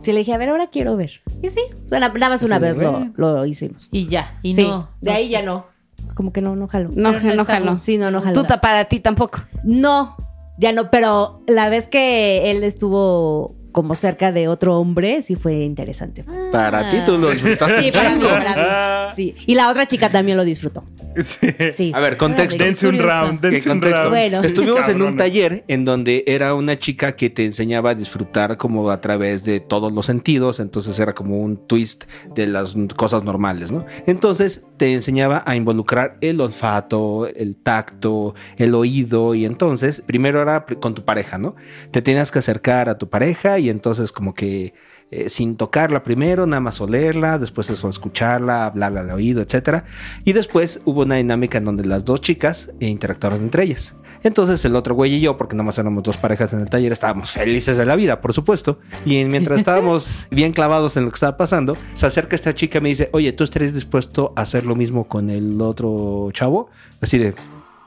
[0.01, 1.21] Sí, le dije, a ver, ahora quiero ver.
[1.41, 3.87] Y sí, o sea, na- nada más una Sí, vez lo, lo hicimos.
[3.91, 4.89] Y ya, y sí, no.
[5.01, 5.65] de ahí ya no.
[6.13, 6.89] Como que no, no jalo.
[6.93, 7.79] No, no bueno.
[7.79, 8.41] Sí, no, no jalo.
[8.43, 9.39] Tú para ti tampoco.
[9.63, 10.15] No,
[10.57, 15.63] ya no, pero la vez que él estuvo como cerca de otro hombre, sí fue
[15.63, 16.25] interesante.
[16.51, 17.83] Para ti tú lo disfrutaste.
[17.83, 19.13] Sí, para mí, para mí.
[19.15, 19.35] Sí.
[19.45, 20.83] Y la otra chica también lo disfrutó.
[21.23, 21.47] Sí.
[21.71, 21.91] Sí.
[21.93, 22.63] A ver, contexto.
[22.63, 24.09] Dense un round, ¿Qué dense un contexto?
[24.09, 24.09] round.
[24.09, 24.41] Bueno.
[24.43, 28.89] Estuvimos en un taller en donde era una chica que te enseñaba a disfrutar como
[28.89, 33.71] a través de todos los sentidos, entonces era como un twist de las cosas normales,
[33.71, 33.85] ¿no?
[34.07, 40.65] Entonces te enseñaba a involucrar el olfato, el tacto, el oído y entonces primero era
[40.79, 41.55] con tu pareja, ¿no?
[41.91, 44.73] Te tenías que acercar a tu pareja y entonces como que
[45.09, 49.85] eh, sin tocarla primero, nada más olerla, después eso escucharla, hablarla al oído, etcétera.
[50.25, 53.95] Y después hubo una dinámica en donde las dos chicas eh, interactuaron entre ellas.
[54.23, 56.91] Entonces el otro güey y yo, porque nada más éramos dos parejas en el taller,
[56.91, 58.79] estábamos felices de la vida, por supuesto.
[59.05, 62.81] Y mientras estábamos bien clavados en lo que estaba pasando, se acerca esta chica y
[62.81, 66.69] me dice, oye, ¿tú estarías dispuesto a hacer lo mismo con el otro chavo?
[66.99, 67.33] Así de,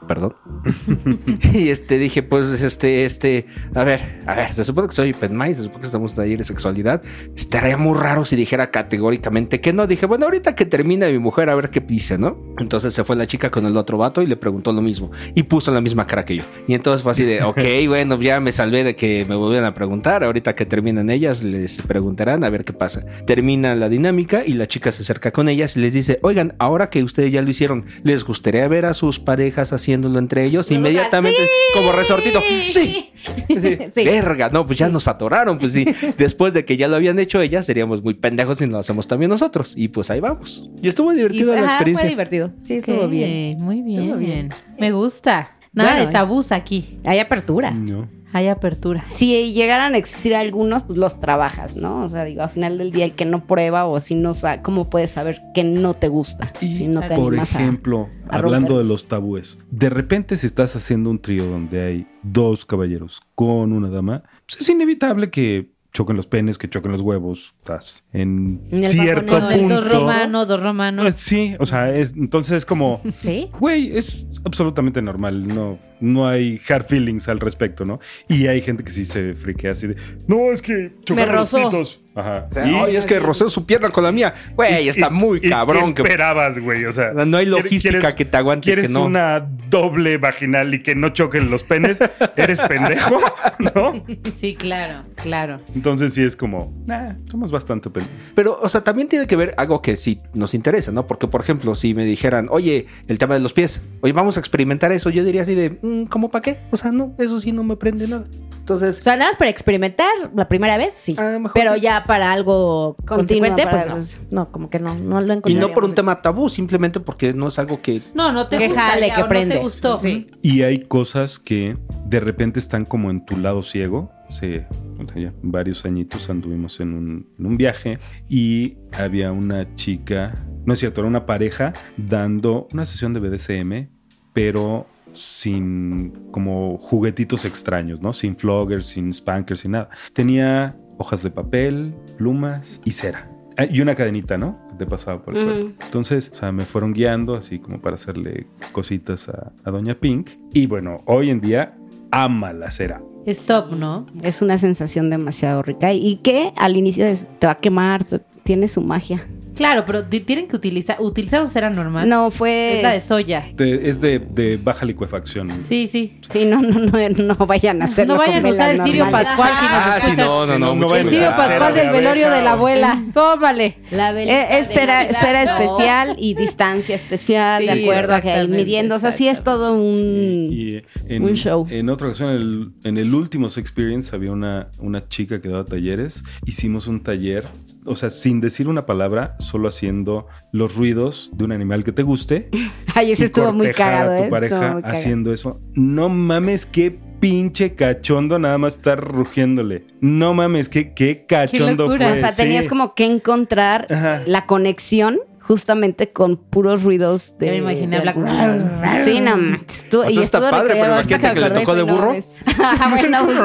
[0.07, 0.35] perdón.
[1.53, 3.45] y este dije, pues, este, este,
[3.75, 6.37] a ver, a ver, se supone que soy penmai, se supone que estamos en taller
[6.39, 7.01] de sexualidad.
[7.35, 9.87] Estaría muy raro si dijera categóricamente que no.
[9.87, 12.37] Dije, bueno, ahorita que termine mi mujer, a ver qué dice, ¿no?
[12.57, 15.11] Entonces se fue la chica con el otro vato y le preguntó lo mismo.
[15.35, 16.43] Y puso la misma cara que yo.
[16.67, 19.73] Y entonces fue así de, ok, bueno, ya me salvé de que me volvieran a
[19.73, 20.23] preguntar.
[20.23, 23.05] Ahorita que terminan ellas, les preguntarán a ver qué pasa.
[23.25, 26.89] Termina la dinámica y la chica se acerca con ellas y les dice, oigan, ahora
[26.89, 30.71] que ustedes ya lo hicieron, ¿les gustaría ver a sus parejas haciéndolo entre ellos?
[30.71, 31.39] Inmediatamente,
[31.73, 33.07] como resortito, sí.
[33.47, 33.77] Sí.
[33.91, 34.03] Sí.
[34.03, 35.85] Verga, no, pues ya nos atoraron, pues sí.
[36.17, 39.07] Después de que ya lo habían hecho ellas, seríamos muy pendejos si no lo hacemos
[39.07, 39.73] también nosotros.
[39.77, 40.69] Y pues ahí vamos.
[40.81, 42.05] Y estuvo divertido la ajá, experiencia.
[42.05, 42.51] fue divertido.
[42.63, 43.57] Sí, estuvo bien.
[43.59, 44.01] Muy bien.
[44.01, 44.49] Estuvo bien.
[44.79, 45.51] Me gusta.
[45.73, 46.99] Nada Bueno, de tabús aquí.
[47.03, 47.71] Hay apertura.
[47.71, 48.09] No.
[48.33, 49.03] Hay apertura.
[49.09, 52.01] Si llegaran a existir algunos, pues los trabajas, ¿no?
[52.05, 54.61] O sea, digo, al final del día, el que no prueba o si no sabe,
[54.61, 56.53] ¿cómo puedes saber que no te gusta?
[56.61, 60.47] Y, si no te por a- ejemplo, a hablando de los tabúes, de repente si
[60.47, 65.71] estás haciendo un trío donde hay dos caballeros con una dama, pues es inevitable que
[65.93, 69.99] choquen los penes, que choquen los huevos, estás en cierto el dos punto.
[69.99, 71.01] romano, dos romano.
[71.01, 73.49] Pues sí, o sea, es entonces es como, Sí.
[73.59, 77.99] güey, es absolutamente normal, no no hay hard feelings al respecto, ¿no?
[78.27, 79.95] Y hay gente que sí se friquea así de,
[80.27, 81.69] no, es que chocaron los rozó.
[81.69, 82.01] pitos".
[82.13, 82.47] Ajá.
[82.51, 84.33] O sea, Oye, es que rocé su pierna con la mía.
[84.53, 85.93] Güey, está y- muy y- cabrón.
[85.93, 86.83] ¿Qué que- esperabas, güey?
[86.83, 89.05] O sea, No hay ¿quieres- logística quieres- que te aguante ¿Quieres que no?
[89.05, 91.99] una doble vaginal y que no choquen los penes?
[92.35, 93.17] ¿Eres pendejo?
[93.59, 93.93] ¿No?
[94.37, 95.61] Sí, claro, claro.
[95.73, 98.03] Entonces sí es como, nah, somos bastante pen-
[98.35, 101.07] Pero, o sea, también tiene que ver algo que sí nos interesa, ¿no?
[101.07, 104.41] Porque, por ejemplo, si me dijeran, oye, el tema de los pies, oye, vamos a
[104.41, 106.59] experimentar eso, yo diría así de, "Mm, ¿cómo para qué?
[106.71, 108.25] O sea, no, eso sí no me prende nada.
[108.59, 111.15] Entonces, O sea, nada más para experimentar la primera vez, sí.
[111.17, 111.81] Mejor Pero sí.
[111.81, 114.41] ya para algo consecuente, para pues no.
[114.41, 115.59] No, como que no, no lo y encontraría.
[115.61, 118.01] no por un tema tabú, simplemente porque no es algo que...
[118.13, 119.55] No, no te Que gusta jale, ya, que o no prende.
[119.55, 119.95] te gustó.
[119.95, 120.27] Sí.
[120.43, 121.75] Y hay cosas que
[122.05, 124.11] de repente están como en tu lado ciego.
[124.29, 124.67] Hace
[125.15, 127.97] ya varios añitos anduvimos en un, en un viaje
[128.29, 130.33] y había una chica,
[130.65, 133.89] no es cierto, era una pareja dando una sesión de BDSM,
[134.33, 138.13] pero sin como juguetitos extraños, ¿no?
[138.13, 139.89] Sin floggers, sin spankers, sin nada.
[140.13, 143.29] Tenía hojas de papel, plumas y cera.
[143.57, 144.57] Ah, Y una cadenita, ¿no?
[144.77, 145.71] Te pasaba por el suelo.
[145.85, 150.29] Entonces, o sea, me fueron guiando así como para hacerle cositas a, a Doña Pink.
[150.53, 151.75] Y bueno, hoy en día
[152.11, 153.01] ama la cera.
[153.25, 154.07] Stop, ¿no?
[154.23, 158.03] Es una sensación demasiado rica y que al inicio es- te va a quemar,
[158.43, 159.27] tiene su magia.
[159.61, 162.09] Claro, pero ti- tienen que utilizar, utilizar cera normal.
[162.09, 162.77] No, fue...
[162.77, 163.45] Es la de soya.
[163.55, 165.49] De- es de, de baja licuefacción.
[165.63, 166.19] Sí, sí.
[166.31, 169.27] Sí, no, no, no, no vayan a hacerlo No vayan a usar el normales.
[169.27, 170.25] Pascual si nos Ah, sí, escuchan.
[170.25, 170.95] no, no, Sí, no.
[170.95, 171.37] El cuidado.
[171.37, 173.01] Pascual del de velorio de la abuela.
[173.13, 173.77] Tómale.
[173.91, 178.47] La velita Es, de cera, cera especial y distancia especial, Sí, de acuerdo a que
[178.47, 178.95] midiendo.
[178.95, 180.49] O sea, sí es todo un...
[180.51, 181.67] Y en, Un show.
[181.69, 185.65] En otra ocasión, en el, en el último Experience, había una, una chica que daba
[185.65, 186.23] talleres.
[186.45, 187.45] Hicimos un taller,
[187.85, 192.03] o sea, sin decir una palabra, solo haciendo los ruidos de un animal que te
[192.03, 192.49] guste.
[192.95, 194.23] Ay, ese y estuvo muy cagado, a ¿eh?
[194.23, 195.59] tu pareja muy haciendo eso.
[195.75, 199.85] No mames, qué pinche cachondo nada más estar rugiéndole.
[200.01, 202.09] No mames, qué, qué cachondo locura.
[202.09, 202.17] fue.
[202.17, 202.69] O sea, tenías sí.
[202.69, 204.23] como que encontrar Ajá.
[204.25, 205.19] la conexión
[205.51, 207.47] justamente con puros ruidos de...
[207.47, 210.93] Ya me imaginé de- hablar- Sí, no, manches, estuvo- O sea, y está padre, pero
[210.93, 212.15] imagínate que le tocó de burro.
[212.63, 213.37] Ah, bueno, pues.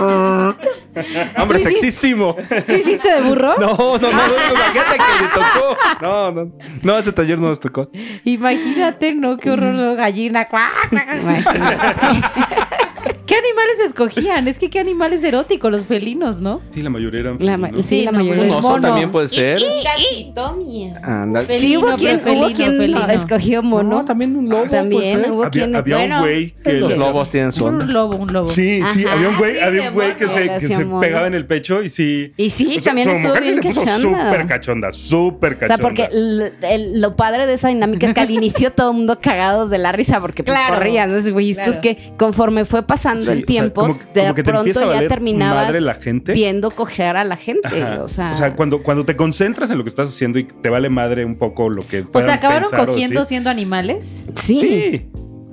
[1.36, 2.36] Hombre, ¿Tú sexísimo.
[2.66, 3.54] ¿Qué hiciste de burro?
[3.58, 4.08] No, no, no, no,
[4.50, 5.76] imagínate que le tocó.
[6.00, 6.52] No, no,
[6.82, 7.90] no, ese taller no nos tocó.
[8.24, 9.36] Imagínate, ¿no?
[9.36, 9.94] Qué horror, ¿no?
[9.96, 10.46] gallina.
[13.30, 14.48] ¿Qué animales escogían?
[14.48, 16.60] Es que qué animales eróticos, los felinos, ¿no?
[16.72, 18.42] Sí, la mayoría eran La ma- sí, la no, mayoría.
[18.42, 18.82] Un oso mono.
[18.88, 19.60] también puede ser.
[19.60, 19.70] Fel-
[21.50, 23.06] Sí, hubo Felino, quien, pero hubo felino, quien felino.
[23.08, 23.88] escogió mono.
[23.98, 24.64] No, también un lobo.
[24.64, 25.30] También puede ser.
[25.30, 25.76] hubo Había, quien...
[25.76, 27.84] había bueno, un güey que Los le- lobos tienen su onda.
[27.84, 28.46] Un lobo, un lobo.
[28.46, 31.34] Sí, sí, Ajá, había un güey, sí, había un güey que se, que pegaba en
[31.34, 32.32] el pecho y sí.
[32.36, 34.24] Y sí, también su estuvo mujer bien se puso cachonda.
[34.32, 35.76] súper cachonda, súper O cachonda.
[35.76, 39.18] sea, porque el- lo padre de esa dinámica es que al inicio todo el mundo
[39.20, 40.74] cagados de la risa porque pues, Claro.
[40.74, 41.12] corrían.
[41.14, 41.32] ¿no?
[41.32, 41.80] Güey, esto es Claro.
[41.82, 44.92] que conforme fue pasando Sí, el o sea, tiempo, como- de como que te pronto
[44.92, 46.32] ya terminabas madre la gente.
[46.32, 47.68] viendo coger a la gente.
[47.68, 48.02] Ajá.
[48.04, 51.24] O sea, cuando, cuando te concentras en lo que estás haciendo y te vale madre
[51.24, 54.24] un poco lo que O sea, acabaron o cogiendo siendo animales.
[54.36, 54.60] sí.
[54.60, 55.06] Sí.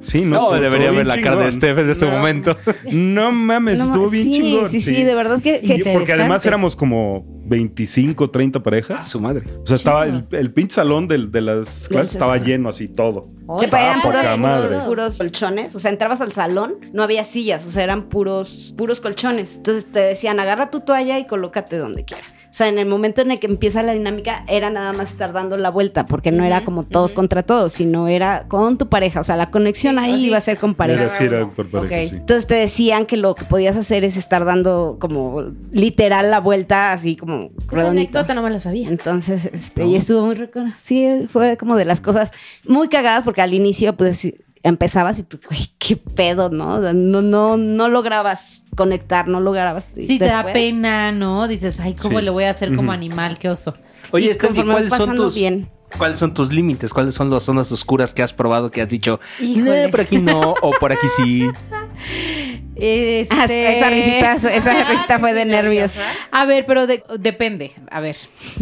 [0.07, 1.51] Sí, no, No, debería ver la cara de.
[1.51, 2.11] Steph en este No.
[2.11, 2.57] momento.
[2.93, 4.69] No mames, No, estuvo bien sí, chingón.
[4.69, 9.07] Sí, sí, de verdad que, que Y porque además éramos como 25, 30 parejas.
[9.09, 9.45] Su madre.
[9.63, 13.23] O sea, estaba el, el pinche salón del- de, las clases estaba lleno así todo.
[13.59, 14.67] Que Estaba eran puros, madre.
[14.69, 15.75] puros, puros colchones.
[15.75, 19.57] O sea, entrabas al salón, no había sillas, o sea, eran puros, puros colchones.
[19.57, 22.35] Entonces te decían, agarra tu toalla y colócate donde quieras.
[22.57, 25.31] O sea, en el momento en el que empieza la dinámica, era nada más estar
[25.31, 29.19] dando la vuelta, porque no era como todos contra todos, sino era con tu pareja.
[29.19, 30.25] O sea, la conexión Sí, ahí sí.
[30.25, 31.05] iba a ser con Era pareja.
[31.05, 32.15] así, era por pareja, sí.
[32.15, 36.93] Entonces te decían que lo que podías hacer es estar dando como literal la vuelta,
[36.93, 37.89] así como Esa redondito.
[37.91, 38.89] anécdota no me la sabía.
[38.89, 40.49] Entonces, este, y estuvo muy.
[40.79, 42.31] Sí, fue como de las cosas
[42.67, 44.33] muy cagadas porque al inicio, pues, sí,
[44.63, 46.75] empezabas y tú, güey, qué pedo, ¿no?
[46.75, 49.89] O sea, No, no, no lograbas conectar, no lograbas.
[49.95, 51.47] Sí, te da pena, ¿no?
[51.47, 52.25] Dices, ay, ¿cómo Sí.
[52.25, 53.37] le voy a hacer como animal?
[53.39, 53.75] Qué oso.
[54.11, 55.69] Oye, Y Steph, ¿y conforme cuáles son tus bien.
[55.97, 56.93] cuáles son tus límites?
[56.93, 59.19] ¿Cuáles son las zonas oscuras que has probado que has dicho.
[59.41, 61.47] "No, por aquí no o por aquí sí?
[62.79, 63.27] Este...
[63.31, 65.93] Ah, esa risita, esa risita fue de nervios.
[66.31, 67.71] A ver, pero de- depende.
[67.89, 68.15] A ver.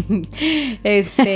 [0.84, 1.36] este.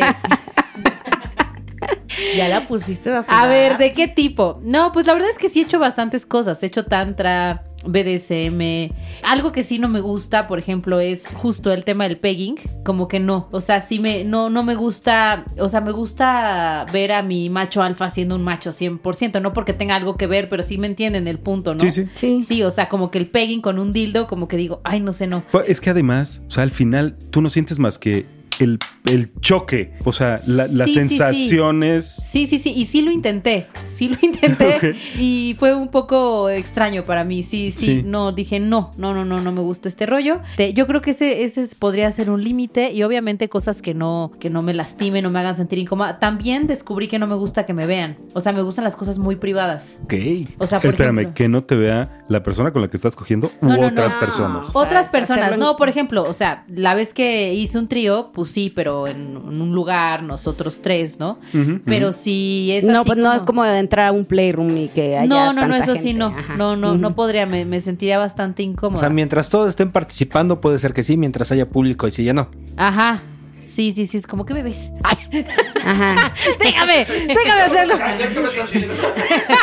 [2.36, 4.60] Ya la pusiste a A ver, ¿de qué tipo?
[4.64, 6.62] No, pues la verdad es que sí he hecho bastantes cosas.
[6.64, 8.94] He hecho tantra, BDSM.
[9.24, 12.56] Algo que sí no me gusta, por ejemplo, es justo el tema del pegging.
[12.84, 13.48] Como que no.
[13.52, 15.46] O sea, sí me, no, no me gusta.
[15.60, 19.42] O sea, me gusta ver a mi macho alfa siendo un macho 100%.
[19.42, 21.82] No porque tenga algo que ver, pero sí me entienden el punto, ¿no?
[21.82, 22.08] Sí, sí.
[22.16, 22.44] Sí.
[22.44, 25.14] Sí, o sea, como que el pegging con un dildo, como que digo, ay, no
[25.14, 25.44] sé, no.
[25.66, 28.26] Es que además, o sea, al final tú no sientes más que
[28.60, 28.80] el,
[29.10, 31.18] el choque, o sea, la- las Sí, sí, sí.
[31.18, 32.05] sensaciones.
[32.30, 37.03] Sí, sí, sí, y sí lo intenté, sí lo intenté y fue un poco extraño
[37.03, 38.01] para mí, sí, sí, Sí.
[38.05, 40.41] no, dije no, no, no, no, no me gusta este rollo.
[40.57, 44.32] Te- yo creo que ese, ese podría ser un límite y obviamente cosas que no,
[44.39, 46.20] que no me lastimen, no me hagan sentir incómoda.
[46.20, 49.20] También descubrí que no me gusta que me vean, o sea, me gustan las cosas
[49.20, 49.99] muy privadas.
[50.03, 50.14] Ok.
[50.57, 53.16] O sea, por Espérame, ejemplo- que no te vea la persona con la que estás
[53.16, 53.88] cogiendo u No, no, no.
[53.88, 54.20] otras No.
[54.20, 54.68] personas.
[54.70, 58.32] O sea, Otras personas, no, por ejemplo, o sea, la vez que hice un trío,
[58.34, 61.39] pues sí, pero en, en un lugar, nosotros tres, ¿no?
[61.54, 62.18] Ujú, Pero ujú.
[62.18, 65.28] si es no, así pues no es como entrar a un playroom y que haya
[65.28, 66.28] No, no, no, eso sí no.
[66.28, 66.56] Ajá.
[66.58, 69.00] No, no, no podría, me, me sentiría bastante O incómoda.
[69.02, 72.34] sea, mientras todos estén participando, puede ser que sí, mientras haya público y si ya
[72.34, 72.50] no.
[72.76, 73.22] Ajá.
[73.66, 74.91] Sí, sí, sí, es como que me ves.
[75.04, 75.45] Ay,
[75.86, 76.34] Ajá.
[76.60, 78.00] déjame, déjame hacerlo.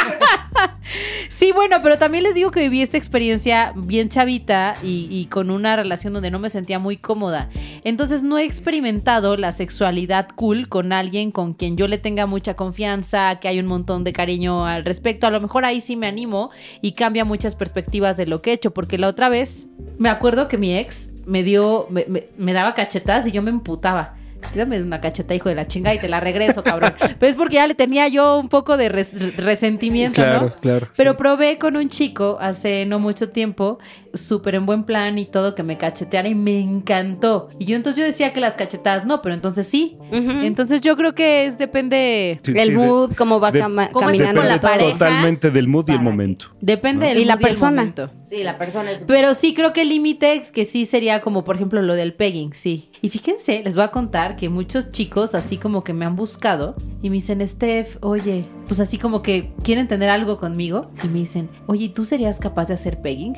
[1.47, 5.77] Sí, bueno, pero también les digo que viví esta experiencia bien chavita y, con una
[5.77, 7.51] relación donde no me sentía muy cómoda.
[7.85, 12.55] Entonces no he experimentado la sexualidad cool con alguien con quien yo le tenga mucha
[12.55, 15.29] confianza, que hay un montón de cariño al respecto.
[15.29, 16.51] A lo mejor ahí sí me animo
[16.83, 19.69] y cambia muchas perspectivas de lo que he hecho, porque la otra vez
[19.99, 24.16] me acuerdo que mi ex me dio, me- me daba cachetas y yo me emputaba.
[24.55, 26.95] Dame una cacheta, hijo de la chinga, y te la regreso, cabrón.
[27.19, 30.55] Pero es porque ya le tenía yo un poco de res- resentimiento, Claro, ¿no?
[30.61, 31.17] claro, Pero sí.
[31.19, 33.79] probé con un chico hace no mucho tiempo,
[34.17, 37.49] súper en buen plan y todo, que me cacheteara y me encantó.
[37.59, 39.97] Y yo entonces yo decía que las cachetadas no, pero entonces sí.
[40.13, 43.89] Entonces yo creo que es depende, Sí, el sí, de- mood, cómo va de- cama-
[43.93, 44.49] ¿Cómo estás caminando.
[44.55, 44.93] la pareja?
[44.93, 46.47] totalmente del mood y el momento.
[46.61, 47.81] depende del Y la mood el persona.
[47.83, 48.11] momento.
[48.25, 49.05] Sí, la persona es...
[49.07, 52.15] Pero sí creo que el límite es que sí sería como por ejemplo lo del
[52.15, 52.91] pegging, sí.
[53.03, 56.75] Y fíjense, les voy a contar que muchos chicos así como que me han buscado
[57.03, 61.21] y me dicen, Steph, oye, pues así como que quieren tener algo conmigo y me
[61.21, 63.35] dicen, oye, ¿tú serías capaz de hacer pegging?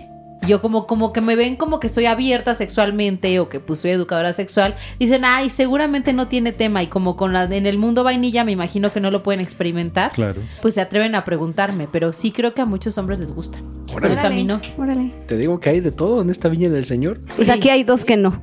[0.46, 3.90] Yo como, como que me ven como que soy abierta sexualmente o que pues soy
[3.90, 4.76] educadora sexual.
[4.98, 6.82] Dicen, ay, seguramente no tiene tema.
[6.82, 10.12] Y como con la, en el mundo vainilla me imagino que no lo pueden experimentar.
[10.12, 10.40] Claro.
[10.62, 11.88] Pues se atreven a preguntarme.
[11.90, 13.58] Pero sí creo que a muchos hombres les gusta.
[13.94, 14.14] Órale.
[14.14, 14.60] eso a mí no.
[14.78, 15.12] Órale.
[15.26, 17.20] Te digo que hay de todo en esta viña del Señor.
[17.34, 17.52] Pues Sí.
[17.52, 18.40] aquí hay dos que no.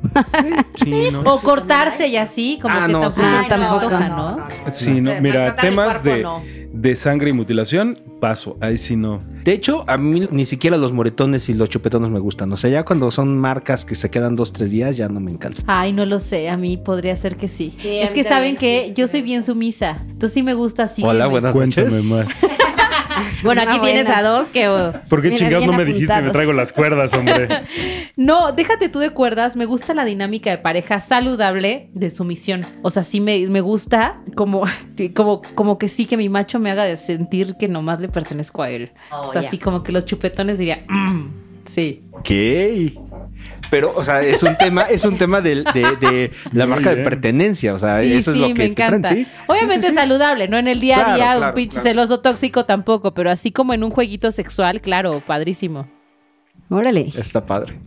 [0.75, 1.21] Sí, ¿no?
[1.21, 3.21] O cortarse y así, como Ah, que no, tampoco.
[3.27, 3.85] Ah, tampoco.
[3.95, 4.47] antoja, no, ¿no?
[4.73, 6.41] Sí, no, mira, temas cuerpo, de, no.
[6.75, 8.57] De sangre y mutilación, paso.
[8.61, 9.19] Ahí sí no.
[9.43, 12.51] De hecho, a mí ni siquiera los moretones y los chupetones me gustan.
[12.51, 15.31] O sea, ya cuando son marcas que se quedan dos, tres días, ya no me
[15.31, 15.63] encantan.
[15.67, 17.73] Ay, no lo sé, a mí podría ser que sí.
[17.83, 19.97] Es que saben que sí, sí, yo sí, soy bien sumisa.
[20.01, 21.01] Entonces sí me gusta así.
[21.03, 22.05] Hola, me- buenas Cuéntame noches.
[22.11, 22.27] más.
[23.43, 24.67] Bueno, aquí Ah, tienes a dos que...
[24.67, 26.33] oh, ¿Por qué Mira, chingados no me dijiste me apuntados.
[26.33, 27.47] traigo las cuerdas, hombre?
[28.17, 29.55] No, déjate tú de cuerdas.
[29.57, 32.65] Me gusta la dinámica de pareja saludable de sumisión.
[32.81, 34.63] O sea, sí me, me gusta como,
[35.15, 38.63] como, como que sí que mi macho me haga de sentir que nomás le pertenezco
[38.63, 38.91] a él.
[39.11, 39.47] Oh, o sea, ya.
[39.49, 41.27] así como que los chupetones diría, "Mm",
[41.65, 42.01] sí.
[42.13, 42.29] Ok.
[43.69, 47.73] Pero, o sea, es un tema, es un tema de, de la marca de pertenencia.
[47.73, 49.09] O sea, sí, eso sí, es lo que me te traen, encanta.
[49.15, 49.27] ¿sí?
[49.47, 49.95] Obviamente Sí, sí, sí.
[49.95, 51.83] saludable, no en el día a Claro, día, un claro, pinche claro.
[51.89, 55.87] celoso tóxico tampoco, pero así como en un jueguito sexual, claro, padrísimo.
[56.69, 57.09] Órale.
[57.15, 57.79] Está padre.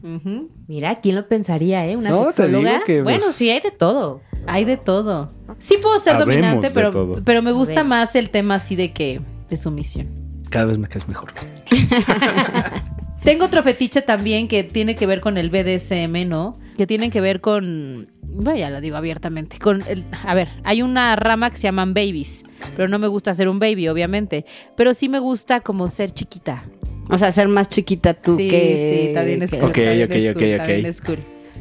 [0.68, 1.96] Mira, ¿quién lo pensaría, eh?
[1.96, 2.82] Una No, sexóloga.
[2.86, 4.20] que, Bueno, pues- sí, hay de todo.
[4.46, 5.30] Hay de todo.
[5.58, 7.16] Sí puedo ser Habemos dominante, pero, todo.
[7.24, 7.98] pero me gusta Habemos.
[7.98, 9.20] más el tema así de que
[9.50, 10.08] de sumisión.
[10.50, 11.32] Cada vez me caes mejor.
[13.28, 16.54] Tengo otro fetiche también que tiene que ver con el BDSM, ¿no?
[16.78, 21.14] Que tiene que ver con, vaya, lo digo abiertamente, con el, a ver, hay una
[21.14, 22.42] rama que se llaman babies,
[22.74, 24.46] pero no me gusta ser un baby, obviamente,
[24.78, 26.64] pero sí me gusta como ser chiquita.
[27.10, 29.08] O sea, ser más chiquita tú sí, que.
[29.08, 29.68] sí, también es que- cool.
[29.68, 30.56] Ok, también ok, es ok, cool, ok.
[30.56, 31.18] también es cool.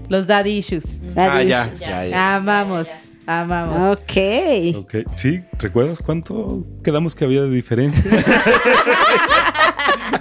[0.08, 1.02] Los daddy issues.
[1.18, 1.80] Ah, ya, Daddy.
[1.82, 2.36] ya, ya.
[2.38, 2.88] Amamos,
[3.26, 3.98] amamos.
[3.98, 4.74] Ok.
[4.78, 4.96] Ok.
[5.18, 8.02] Sí, ¿recuerdas cuánto quedamos que había de diferencia?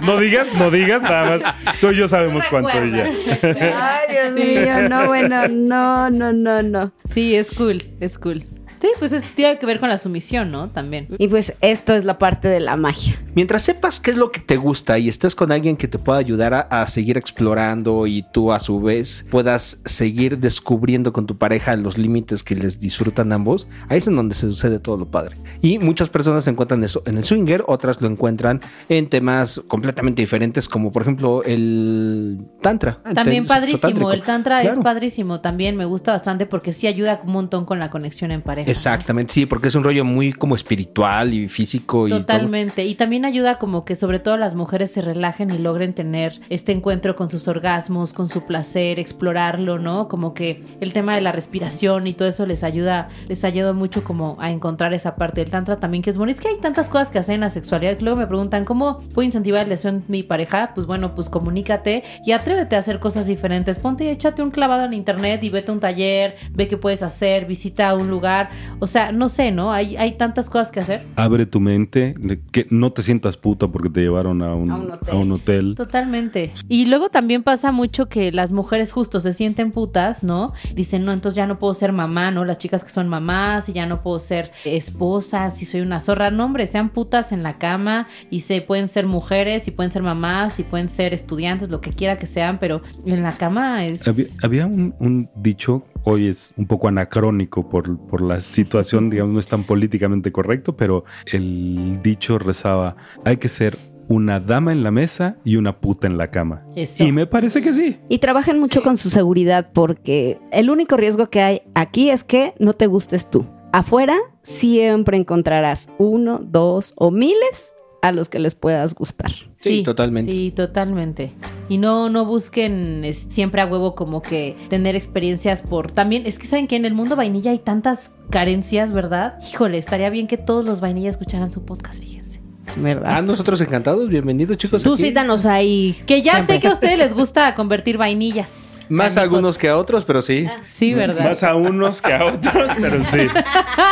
[0.01, 1.55] no digas, no digas, nada más.
[1.79, 3.05] Tú y yo sabemos cuánto y ya.
[3.05, 6.91] Ay, Dios mío, no, bueno, no, no, no, no.
[7.11, 8.43] Sí, es cool, es cool.
[8.81, 10.69] Sí, pues es- tiene que ver con la sumisión, ¿no?
[10.69, 11.07] También.
[11.17, 13.17] Y pues esto es la parte de la magia.
[13.35, 16.19] Mientras sepas qué es lo que te gusta y estés con alguien que te pueda
[16.19, 21.37] ayudar a, a seguir explorando y tú a su vez puedas seguir descubriendo con tu
[21.37, 25.05] pareja los límites que les disfrutan ambos, ahí es en donde se sucede todo lo
[25.09, 25.35] padre.
[25.61, 30.67] Y muchas personas encuentran eso en el swinger, otras lo encuentran en temas completamente diferentes
[30.67, 32.99] como por ejemplo el tantra.
[33.05, 37.31] el También padrísimo, el tantra es padrísimo, también me gusta bastante porque sí ayuda un
[37.31, 38.66] montón con la conexión en pareja.
[38.67, 42.19] Exactamente, sí, porque es un rollo muy como espiritual y físico y todo.
[42.19, 42.85] Totalmente.
[42.85, 46.73] Y también ayuda como que sobre todo las mujeres se relajen y logren tener este
[46.73, 50.09] encuentro con sus orgasmos, con su placer, explorarlo, ¿no?
[50.09, 54.03] Como que el tema de la respiración y todo eso les ayuda, les ayuda mucho
[54.03, 56.33] como a encontrar esa parte del tantra también que es bueno.
[56.33, 57.97] Es que hay tantas cosas que hacen en la sexualidad.
[58.01, 60.71] Luego me preguntan, ¿cómo puedo incentivar la relación mi pareja?
[60.75, 63.79] Pues bueno, pues comunícate y atrévete a hacer cosas diferentes.
[63.79, 67.01] Ponte y échate un clavado en internet y vete a un taller, ve qué puedes
[67.01, 68.49] hacer, visita un lugar.
[68.79, 69.71] O sea, no sé, ¿no?
[69.71, 71.05] Hay, hay tantas cosas que hacer.
[71.15, 72.15] Abre tu mente,
[72.51, 75.13] que no te sientas puta porque te llevaron a un, A un hotel.
[75.13, 75.73] a un hotel.
[75.75, 76.53] Totalmente.
[76.69, 80.53] Y luego también pasa mucho que las mujeres justo se sienten putas, ¿no?
[80.75, 82.45] Dicen, no, entonces ya no puedo ser mamá, ¿no?
[82.45, 86.29] Las chicas que son mamás y ya no puedo ser esposa, si soy una zorra.
[86.29, 90.03] No, hombre, sean putas en la cama y se pueden ser mujeres y pueden ser
[90.03, 94.07] mamás y pueden ser estudiantes, lo que quiera que sean, pero en la cama es...
[94.07, 99.33] Había, había un, un dicho, hoy es un poco anacrónico por, por la situación, digamos,
[99.33, 102.95] no es tan políticamente correcto, pero el dicho rezaba,
[103.25, 103.77] hay que ser
[104.07, 106.65] una dama en la mesa y una puta en la cama.
[106.77, 107.03] Eso.
[107.03, 107.99] Y me parece que sí.
[108.07, 112.53] Y trabajen mucho con su seguridad porque el único riesgo que hay aquí es que
[112.57, 113.45] no te gustes tú.
[113.73, 119.31] Afuera siempre encontrarás uno, dos o miles a los que les puedas gustar.
[119.59, 120.31] Sí, totalmente.
[120.31, 121.31] Sí, totalmente.
[121.67, 125.91] Y no, no busquen es, siempre a huevo como que tener experiencias por...
[125.91, 129.39] También, es que saben que en el mundo vainilla hay tantas carencias, ¿verdad?
[129.51, 132.39] Híjole, estaría bien que todos los vainillas escucharan su podcast, fíjense.
[132.77, 133.17] ¿Verdad?
[133.17, 134.07] Ah, nosotros encantados.
[134.07, 134.83] Bienvenidos, chicos.
[134.83, 135.03] Tú aquí.
[135.03, 135.95] cítanos ahí.
[136.05, 136.55] Que ya siempre.
[136.55, 138.79] sé que a ustedes les gusta convertir vainillas.
[138.89, 139.23] Más Canijos.
[139.23, 140.47] algunos que a otros, pero sí.
[140.67, 141.25] Sí, ¿verdad?
[141.25, 143.27] Más a unos que a otros, pero sí.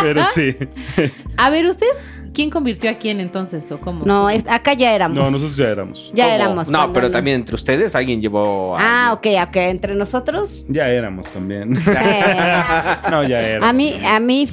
[0.02, 0.56] Pero sí.
[1.38, 1.98] A ver, ¿ustedes
[2.36, 4.06] quién convirtió a quién entonces o cómo?
[4.06, 5.18] No, es- acá ya éramos.
[5.18, 6.12] No, nosotros ya éramos.
[6.14, 6.36] ya ¿Cómo?
[6.36, 6.70] éramos.
[6.70, 8.78] No, pero nos- también entre ustedes alguien llevó.
[8.78, 9.42] a Ah, alguien.
[9.44, 9.56] ok, ok.
[9.56, 10.66] Entre nosotros.
[10.70, 11.76] Ya éramos también.
[11.76, 11.82] sí.
[13.10, 13.70] No, ya éramos.
[13.70, 14.48] A mí, a mí,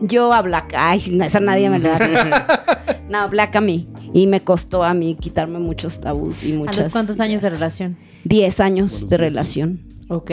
[0.00, 0.74] yo a Black.
[0.76, 2.88] Ay, eso nadie me lo da.
[3.08, 3.88] No, Black a mí.
[4.12, 6.76] Y me costó a mí quitarme muchos tabús y ¿A muchas.
[6.78, 7.96] los cuántos años de relación?
[8.24, 9.80] Diez años de relación.
[10.10, 10.30] Ok.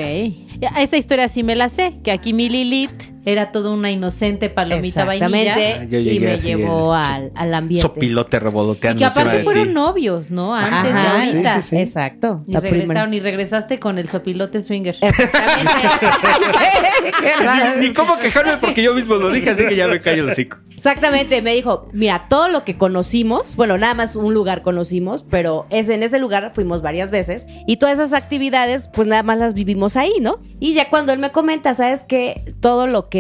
[0.78, 5.03] Esa historia sí me la sé, que aquí mi Lilith era toda una inocente palomita
[5.05, 5.26] vainilla.
[5.26, 6.03] Ah, yo Exactamente.
[6.03, 7.82] llegué Y me así, llevó el- al, al ambiente.
[7.88, 9.73] Sopilote Y revoloteando que encima aparte de fueron ti.
[9.73, 10.53] novios, ¿no?
[10.55, 11.61] Antes Ajá, de ahorita.
[11.61, 11.78] sí, sí.
[11.78, 12.43] Exacto.
[12.47, 13.15] Y regresaron primera.
[13.15, 14.95] y regresaste con el sopilote swinger.
[17.80, 20.30] Ni, ni cómo quejarme porque yo mismo lo dije, así que ya me callo el
[20.30, 20.57] hocico.
[20.73, 25.65] Exactamente, me dijo, mira, todo lo que conocimos, bueno, nada más un lugar conocimos, pero
[25.69, 29.53] es en ese lugar fuimos varias veces y todas esas actividades, pues nada más las
[29.53, 30.39] vivimos ahí, ¿no?
[30.59, 33.14] Y ya cuando él me comenta, sabes que todo lo que,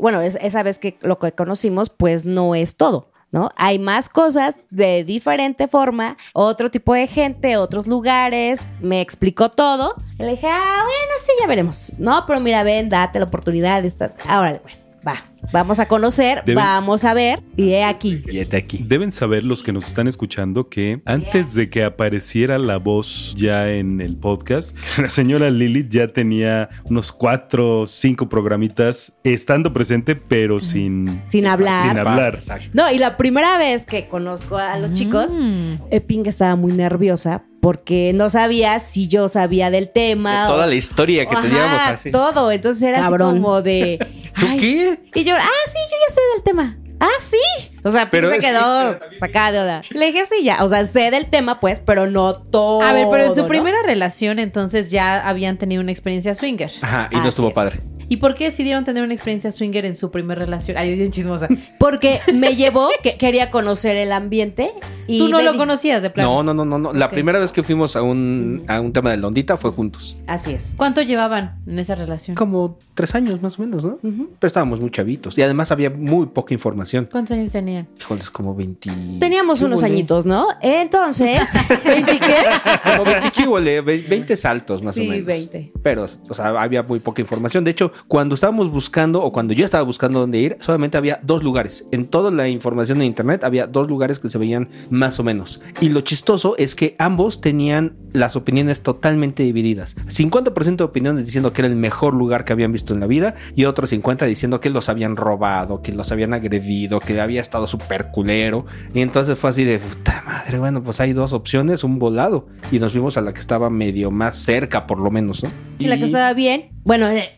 [0.00, 3.10] bueno, es- esa vez que lo que conocimos, pues no es todo.
[3.32, 3.50] ¿No?
[3.56, 9.94] Hay más cosas de diferente forma, otro tipo de gente, otros lugares, me explicó todo.
[10.18, 11.92] Y le dije, ah, bueno, sí, ya veremos.
[11.98, 14.14] No, pero mira, ven, date la oportunidad estar.
[14.28, 15.16] Ahora, bueno, va,
[15.52, 18.22] vamos a conocer, Deben- vamos a ver, y he aquí.
[18.30, 18.84] Y este aquí.
[18.86, 23.70] Deben saber los que nos están escuchando que antes de que apareciera la voz ya
[23.70, 30.16] en el podcast, la señora Lilith ya tenía unos cuatro o cinco programitas estando presente,
[30.16, 31.88] pero sin, Sin hablar.
[31.88, 32.40] Sin hablar.
[32.72, 35.74] No, y la primera vez que conozco a los chicos, Mm.
[35.90, 40.42] eh, Pink estaba muy nerviosa porque no sabía si yo sabía del tema.
[40.42, 42.10] De toda o- la historia que Ajá, teníamos así.
[42.12, 43.30] Todo, entonces era Cabrón.
[43.34, 43.98] así como de...
[44.38, 44.58] ¿Tú ay.
[44.58, 44.98] qué?
[45.14, 46.76] Y yo, ah, sí, yo ya sé del tema.
[46.98, 47.36] Ah, sí.
[47.84, 49.82] O sea, Pero se es que- quedó sacada de onda.
[49.90, 50.64] Le dije, sí, ya.
[50.64, 52.80] O sea, sé del tema, pues, pero no todo.
[52.82, 53.48] A ver, pero en su ¿no?
[53.48, 56.70] primera relación entonces ya habían tenido una experiencia swinger.
[56.80, 57.54] Ajá, y no estuvo es.
[57.54, 57.80] padre.
[58.08, 60.76] ¿Y por qué decidieron tener una experiencia swinger en su primera relación?
[60.76, 61.48] Ay, yo bien chismosa.
[61.78, 64.70] Porque me llevó, que quería conocer el ambiente.
[65.08, 66.42] Y Tú no lo conocías de plano.
[66.42, 66.92] No, no, no, no, no.
[66.98, 70.16] La primera vez que fuimos a un, a un tema de Londita fue juntos.
[70.26, 70.74] Así es.
[70.76, 72.36] ¿Cuánto llevaban en esa relación?
[72.36, 73.98] Como tres años más o menos, ¿no?
[74.02, 75.36] Pero estábamos muy chavitos.
[75.38, 77.08] Y además había muy poca información.
[77.10, 77.88] ¿Cuántos años tenían?
[78.00, 78.90] Híjoles, como 20.
[79.20, 80.48] Teníamos ¿Qué unos añitos, ¿no?
[80.60, 81.40] Entonces,
[81.84, 82.90] ¿20 qué?
[82.96, 83.80] Como 20 ¿qué huele?
[83.80, 85.26] Ve- 20 saltos más Sí, o menos.
[85.26, 85.72] 20.
[85.82, 87.64] Pero, o sea, había muy poca información.
[87.64, 91.42] De hecho, cuando estábamos buscando o cuando yo estaba buscando dónde ir, solamente había dos
[91.42, 91.86] lugares.
[91.92, 95.60] En toda la información de internet había dos lugares que se veían más o menos.
[95.80, 99.96] Y lo chistoso es que ambos tenían las opiniones totalmente divididas.
[99.96, 103.34] 50% de opiniones diciendo que era el mejor lugar que habían visto en la vida
[103.54, 107.66] y otros 50 diciendo que los habían robado, que los habían agredido, que había estado
[107.66, 108.66] súper culero.
[108.94, 112.46] Y entonces fue así de puta madre, bueno, pues hay dos opciones, un volado.
[112.70, 115.50] Y nos fuimos a la que estaba medio más cerca, por lo menos, ¿no?
[115.78, 117.32] y la que estaba bien, bueno, eh,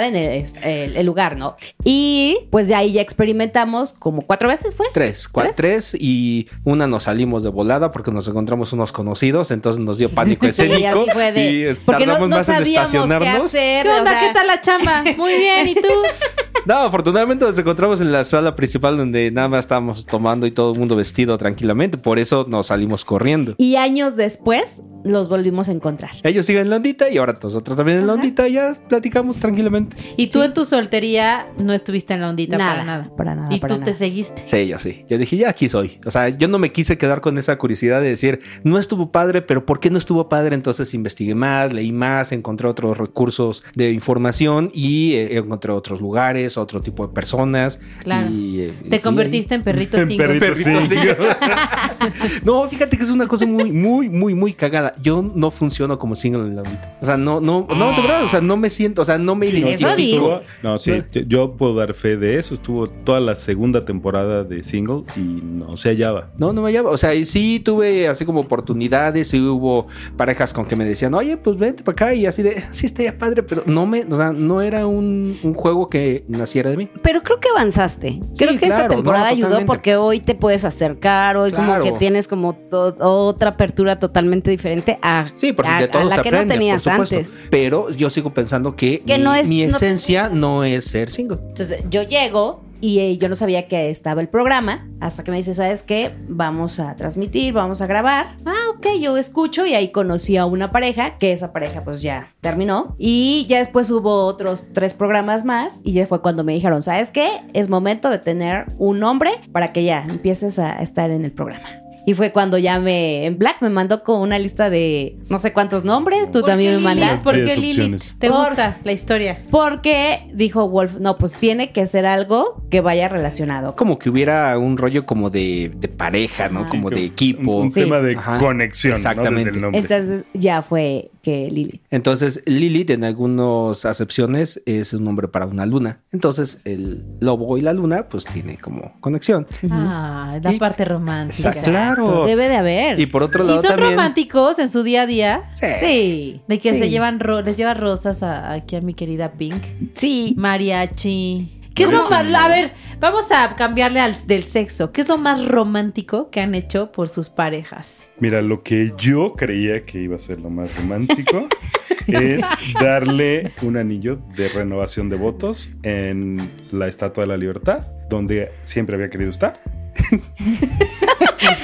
[0.00, 1.56] ubicada en el, el- el lugar, ¿no?
[1.84, 4.86] Y pues de ahí ya experimentamos como cuatro veces, ¿fue?
[4.92, 9.82] Tres, cua- tres y una nos salimos de volada porque nos encontramos unos conocidos, entonces
[9.82, 12.90] nos dio pánico Sí, escénico fue de- y porque no, tardamos no más en sabíamos
[12.90, 13.44] qué estacionarnos.
[13.46, 13.82] hacer.
[13.84, 14.10] ¿Qué onda?
[14.10, 15.04] o sea, ¿Qué tal la chamba?
[15.16, 15.88] Muy bien, ¿y tú?
[16.66, 20.72] No, afortunadamente nos encontramos en la sala principal donde nada más estábamos tomando y todo
[20.72, 21.96] el mundo vestido tranquilamente.
[21.96, 23.54] Por eso nos salimos corriendo.
[23.58, 26.10] Y años después los volvimos a encontrar.
[26.22, 29.36] Ellos siguen en la ondita y ahora nosotros también en la ondita y ya platicamos
[29.36, 29.96] tranquilamente.
[30.16, 33.10] Y tú en tu soltería no estuviste en la ondita para nada.
[33.16, 33.54] Para nada.
[33.54, 33.92] y para tú nada.
[33.92, 34.42] te seguiste.
[34.44, 35.04] Sí, yo sí.
[35.08, 36.00] Yo dije, ya aquí soy.
[36.04, 39.42] O sea, yo no me quise quedar con esa curiosidad de decir, no estuvo padre,
[39.42, 40.54] pero ¿por qué no estuvo padre?
[40.54, 46.49] Entonces investigué más, leí más, encontré otros recursos de información y eh, encontré otros lugares,
[46.56, 47.78] otro tipo de personas.
[48.02, 48.28] Claro.
[48.30, 50.38] Y, eh, y Te convertiste en perrito En single.
[50.40, 50.86] perrito.
[50.86, 51.16] Single.
[52.44, 54.94] no, fíjate que es una cosa muy, muy, muy, muy cagada.
[55.02, 56.98] Yo no funciono como single en la vida.
[57.00, 59.34] O sea, no, no, no, de verdad, o sea, no me siento, o sea, no
[59.34, 60.40] me Sí, no, identifico.
[60.62, 62.54] No, sí, yo- puedo dar fe de eso.
[62.54, 66.30] Estuvo toda la segunda temporada de single y no se hallaba.
[66.38, 66.90] No, no me hallaba.
[66.90, 69.86] O sea, y sí tuve así como oportunidades, sí hubo
[70.16, 73.16] parejas con que me decían, oye, pues vente para acá y así de, sí estaría
[73.18, 76.88] padre, pero no me, o sea, no era un, un juego que naciera de mí.
[77.02, 78.18] Pero creo que avanzaste.
[78.36, 79.66] Creo que esa claro, temporada no, ayudó totalmente.
[79.66, 81.82] porque hoy te puedes acercar, hoy Claro.
[81.82, 82.58] como que tienes como
[82.98, 86.46] otra apertura totalmente diferente a, Sí, porque a- de todo a la se que no
[86.46, 87.32] tenías por antes.
[87.50, 91.10] Pero yo sigo pensando que, Que mi, no es- mi no- esencia no es ser
[91.10, 91.38] single.
[91.48, 95.38] Entonces yo llego y eh, yo no sabía que estaba el programa hasta que me
[95.38, 96.10] dice, ¿sabes qué?
[96.28, 98.36] Vamos a transmitir, vamos a grabar.
[98.44, 102.34] Ah, ok, yo escucho y ahí conocí a una pareja, que esa pareja pues ya
[102.40, 102.94] terminó.
[102.98, 107.10] Y ya después hubo otros tres programas más y ya fue cuando me dijeron, ¿sabes
[107.10, 107.42] qué?
[107.52, 111.79] Es momento de tener un nombre para que ya empieces a estar en el programa.
[112.06, 115.52] Y fue cuando ya me, en Black me mandó con una lista de no sé
[115.52, 117.18] cuántos nombres, tú ¿Por también qué me mandaste.
[117.22, 117.70] ¿Por qué Diez Lili?
[117.72, 118.16] opciones.
[118.18, 119.42] ¿Te Por- gusta la historia?
[119.50, 123.76] Porque dijo Wolf, no, pues tiene que ser algo que vaya relacionado.
[123.76, 126.60] Como que hubiera un rollo como de, de pareja, ¿no?
[126.60, 126.68] Ajá.
[126.70, 127.58] Como de equipo.
[127.60, 127.80] un Sí.
[127.82, 128.38] tema de Ajá.
[128.38, 128.92] conexión.
[128.92, 128.96] ¿no?
[128.96, 129.44] Exactamente.
[129.44, 129.80] Desde el nombre.
[129.80, 131.80] Entonces ya fue que Lili.
[131.90, 136.00] Entonces, Lilith en algunas acepciones es un nombre para una luna.
[136.12, 139.46] Entonces, el lobo y la luna, pues tiene como conexión.
[139.70, 141.48] Ah, la Y- parte romántica.
[141.50, 141.70] Exacto.
[141.70, 142.24] Claro.
[142.26, 142.98] Debe de haber.
[143.00, 143.90] Y por otro ¿Y lado son también.
[143.90, 145.42] románticos en su día a día?
[145.54, 145.66] Sí.
[145.80, 146.40] Sí.
[146.48, 146.78] De que Sí.
[146.80, 149.62] se llevan ro- les lleva rosas a, aquí a mi querida Pink.
[149.94, 150.34] Sí.
[150.38, 151.59] Mariachi.
[151.74, 152.26] ¿Qué es lo más?
[152.34, 154.92] A ver, vamos a cambiarle al del sexo.
[154.92, 158.08] ¿Qué es lo más romántico que han hecho por sus parejas?
[158.18, 161.48] Mira, lo que yo creía que iba a ser lo más romántico
[162.06, 162.42] es
[162.80, 166.38] darle un anillo de renovación de votos en
[166.72, 169.62] la Estatua de la Libertad, donde siempre había querido estar.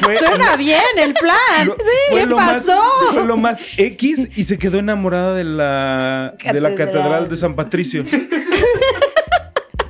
[0.00, 1.66] Fue Suena bien el plan.
[1.66, 1.76] lo-
[2.10, 2.82] fue ¿Qué lo más- pasó?
[3.12, 6.74] fue lo más X y se quedó enamorada de la, de la Catedral.
[6.76, 8.04] Catedral de San Patricio.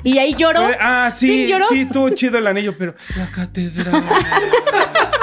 [0.06, 0.60] Y ahí lloró.
[0.80, 4.04] Ah, sí, sí, estuvo chido el anillo, pero la catedral.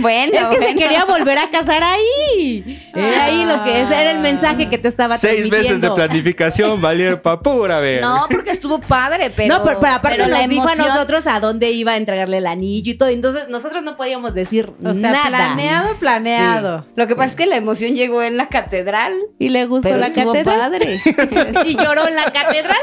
[0.00, 0.78] Bueno, Es que se bueno.
[0.80, 2.90] quería volver a casar ahí.
[2.94, 6.80] Era ahí lo que ese era el mensaje que te estaba Seis meses de planificación
[6.80, 8.00] valieron pa' pura ver.
[8.02, 9.58] No, porque estuvo padre, pero.
[9.58, 12.46] no, pero, pero aparte pero nos dijo a nosotros a dónde iba a entregarle el
[12.46, 13.08] anillo y todo.
[13.08, 15.28] Entonces nosotros no podíamos decir O sea, nada.
[15.28, 16.86] planeado, planeado.
[16.96, 19.12] Lo que pasa es que la emoción llegó en la catedral.
[19.38, 20.58] Y le gustó Pero la estuvo catedral.
[20.58, 21.00] padre.
[21.66, 22.78] y lloró en la catedral.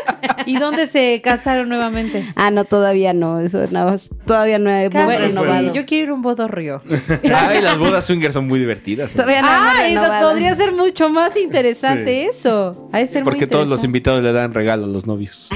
[0.45, 2.25] ¿Y dónde se casaron nuevamente?
[2.35, 3.39] ah, no, todavía no.
[3.39, 3.95] Eso no,
[4.25, 5.17] todavía no Cásense.
[5.19, 5.73] renovado.
[5.73, 6.81] Yo quiero ir a un bodorrio.
[7.33, 9.11] Ay, las bodas swinger son muy divertidas.
[9.11, 9.13] ¿eh?
[9.15, 12.89] Todavía no Ah, eso podría ser mucho más interesante eso.
[12.91, 15.49] Ha de ser muy Porque todos los invitados le dan regalo a los novios.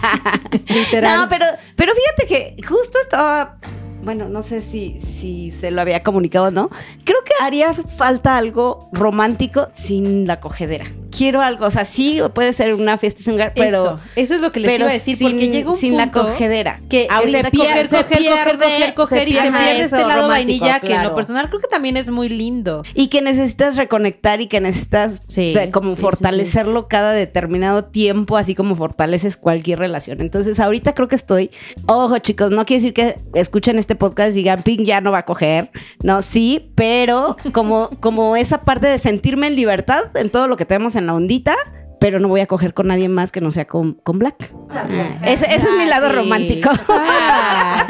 [0.68, 1.20] Literal.
[1.20, 3.58] No, pero, pero fíjate que justo estaba.
[4.06, 6.70] Bueno, no sé si, si se lo había comunicado o no.
[7.04, 10.84] Creo que haría falta algo romántico sin la cogedera.
[11.10, 13.80] Quiero algo, o sea, sí puede ser una fiesta singar, pero.
[13.82, 15.96] eso, eso es lo que les pero iba a decir, sin, porque llega un sin
[15.96, 16.78] la cogedera.
[16.88, 19.58] que Ahorita se que- coger, se coger, coger, pierde- coger, coger se y se pierde
[19.58, 22.82] pierde eso este lado vainilla que en lo personal creo que también es muy lindo.
[22.94, 28.36] Y que necesitas reconectar y que necesitas Sí, como sí, sí, fortalecerlo cada determinado tiempo,
[28.36, 30.20] así como fortaleces cualquier relación.
[30.20, 31.50] Entonces, ahorita creo que estoy.
[31.86, 35.18] Ojo, chicos, no quiere decir que escuchen este podcast y digan, Pink ya no va
[35.18, 35.70] a coger.
[36.02, 40.64] No, sí, pero como, como esa parte de sentirme en libertad en todo lo que
[40.64, 41.54] tenemos en la ondita.
[41.98, 44.52] Pero no voy a coger con nadie más que no sea con, con Black.
[44.70, 44.86] Ah,
[45.24, 46.14] ese, ese es mi lado sí.
[46.14, 46.68] romántico.
[46.90, 47.86] Ah,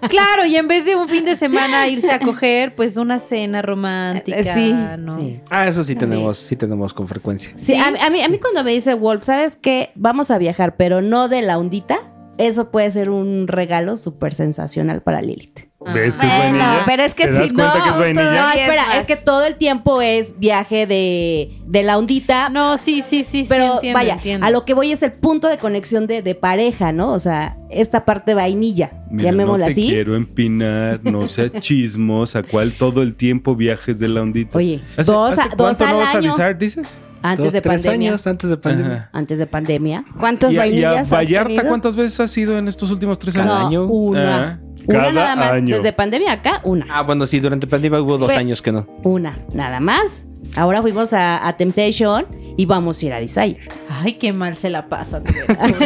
[0.08, 3.60] claro, y en vez de un fin de semana irse a coger, pues una cena
[3.60, 5.14] romántica, Eh, sí, ¿no?
[5.18, 5.40] sí.
[5.50, 7.52] Ah, eso sí tenemos, sí tenemos con frecuencia.
[7.56, 9.90] Sí, A, a mí, a mí cuando me dice Wolf, ¿sabes qué?
[9.94, 11.98] Vamos a viajar, pero no de la ondita.
[12.46, 15.60] Eso puede ser un regalo súper sensacional para Lilith.
[15.94, 16.82] ¿Ves que es Bueno, vainilla?
[16.84, 18.42] pero es que ¿Te das si cuenta no, que es vainilla?
[18.42, 22.50] No, es espera, es que todo el tiempo es viaje de, de la ondita.
[22.50, 24.46] No, sí, sí, sí, sí, pero entiendo, vaya, entiendo.
[24.46, 27.12] a lo que voy es el punto de conexión de, de pareja, ¿no?
[27.12, 29.88] O sea, esta parte vainilla, Mira, llamémosla no te así.
[29.88, 34.58] quiero empinar, no sea chismos, a cual todo el tiempo viajes de la ondita.
[34.58, 36.98] Oye, ¿Hace- dos hace a- dos cuánto al no vas a avisar, dices?
[37.22, 38.10] Antes Dos, de tres pandemia.
[38.10, 38.96] años antes de pandemia.
[38.96, 39.10] Ajá.
[39.12, 40.04] Antes de pandemia.
[40.18, 41.68] ¿Cuántos ¿Y a, y a vainillas has Vallarta tenido?
[41.68, 43.46] cuántas veces has ido en estos últimos tres años?
[43.46, 43.84] No, año.
[43.86, 44.60] una.
[44.86, 45.52] Una nada más.
[45.52, 45.76] año.
[45.76, 46.86] Desde pandemia acá, una.
[46.90, 48.86] Ah, bueno, sí, durante pandemia hubo dos Fue- años que no.
[49.04, 50.26] Una, nada más.
[50.56, 52.26] Ahora fuimos a, a Temptation
[52.60, 53.58] y vamos a ir a Desire.
[53.88, 55.22] Ay, qué mal se la pasa.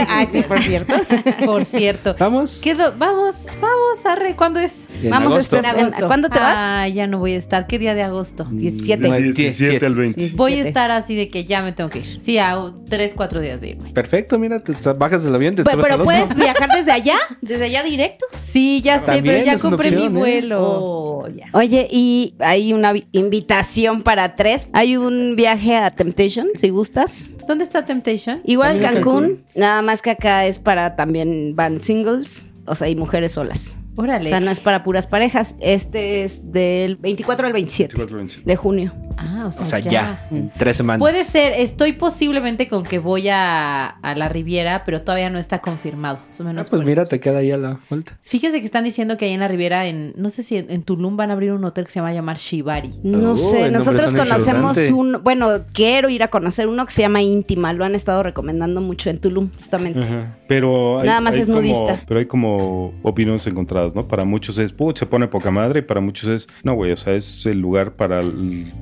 [0.08, 0.92] ah, sí, por cierto.
[1.44, 2.16] Por cierto.
[2.18, 2.60] Vamos.
[2.62, 4.88] ¿Qué es lo- Vamos, vamos, Arre, ¿cuándo es?
[5.02, 5.56] En Vamos, agosto.
[5.58, 6.06] Steph, En agosto.
[6.06, 6.54] ¿Cuándo te vas?
[6.56, 7.66] Ah, ya no voy a estar.
[7.66, 8.44] ¿Qué día de agosto?
[8.50, 9.08] 17.
[9.08, 10.30] No, 17 al 20.
[10.34, 10.68] Voy a 17.
[10.68, 12.18] estar así de que ya me tengo que ir.
[12.22, 13.90] Sí, a un- tres, cuatro días de irme.
[13.92, 16.04] Perfecto, mira, te bajas del avión, te Pero, pero otro.
[16.04, 18.26] puedes viajar desde allá, desde allá directo.
[18.42, 20.08] Sí, ya sé, También pero ya compré mi ¿eh?
[20.08, 20.58] vuelo.
[20.62, 21.46] Oh, ya.
[21.52, 24.68] Oye, y hay una vi- invitación para tres.
[24.72, 27.28] Hay un viaje a Temptation, si gustas.
[27.46, 28.40] ¿Dónde está Temptation?
[28.42, 29.44] Igual Cancún, Cancún.
[29.54, 33.76] nada más que acá es para también van singles, o sea, y mujeres solas.
[33.96, 34.24] Órale.
[34.26, 35.56] O sea, no es para puras parejas.
[35.60, 38.48] Este es del 24 al 27 24 al 27.
[38.50, 38.92] de junio.
[39.16, 40.98] Ah, o sea, O sea, ya, en tres semanas.
[40.98, 45.60] Puede ser, estoy posiblemente con que voy a, a la Riviera, pero todavía no está
[45.60, 46.18] confirmado.
[46.26, 48.18] Más o Ah, menos pues mira, te queda ahí a la vuelta.
[48.22, 50.82] Fíjese que están diciendo que ahí en la Riviera, en, no sé si en, en
[50.82, 52.94] Tulum van a abrir un hotel que se llama llamar Shibari.
[53.04, 57.22] No Oh, sé, nosotros conocemos un, bueno, quiero ir a conocer uno que se llama
[57.22, 60.00] Íntima, lo han estado recomendando mucho en Tulum, justamente.
[60.00, 60.36] Ajá.
[60.48, 62.00] Pero hay- Nada más hay es como- nudista.
[62.08, 64.02] pero hay como opiniones encontradas, ¿no?
[64.06, 66.96] Para muchos es, putz, se pone poca madre, y para muchos es, no, güey, o
[66.96, 68.22] sea, es el lugar para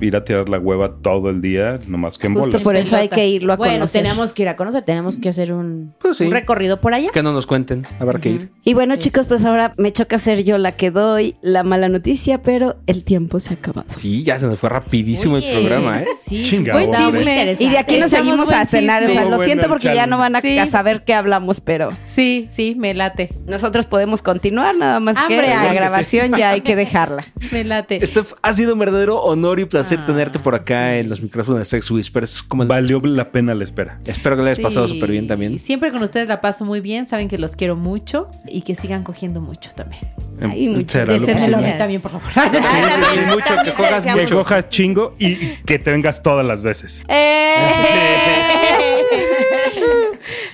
[0.01, 2.63] ir a tirar la hueva todo el día, nomás que en Justo bolas.
[2.63, 4.03] por eso hay que irlo a Bueno, conocer.
[4.03, 6.25] tenemos que ir a conocer, tenemos que hacer un, Pues sí.
[6.25, 7.09] un recorrido por allá.
[7.11, 8.49] Que no nos cuenten, habrá que ir.
[8.63, 12.41] Y bueno, chicos, pues ahora me choca ser yo la que doy la mala noticia,
[12.43, 13.87] pero el tiempo se ha acabado.
[13.97, 16.07] Sí, ya se nos fue rapidísimo Oye, el programa, ¿eh?
[16.19, 17.55] Sí, Chinga, sí, está buen muy chisme.
[17.59, 19.03] Y de aquí nos Echamos seguimos a cenar.
[19.03, 20.57] O sea, lo Bueno, siento porque ya no van a, Sí.
[20.57, 23.29] a saber qué hablamos, pero Sí, sí, me late.
[23.47, 27.25] nosotros podemos continuar, nada más que la grabación ya hay que dejarla.
[27.51, 28.05] Me late.
[28.05, 31.59] Steph, ha sido un verdadero honor y placer Ah, tenerte por acá en los micrófonos
[31.59, 32.41] de Sex Whispers.
[32.43, 33.99] Como Valió la pena la espera.
[34.05, 35.59] Espero que le hayas pasado súper bien también.
[35.59, 37.07] Siempre con ustedes la paso muy bien.
[37.07, 40.01] Saben que los quiero mucho y que sigan cogiendo mucho también.
[40.41, 41.77] Ay, muchas Será lo Deséenmelo a mí gracias.
[41.79, 42.27] también, por favor.
[42.35, 44.05] Ah, también, mucho, que también cojas.
[44.05, 47.03] Que cojas chingo y que te vengas todas las veces.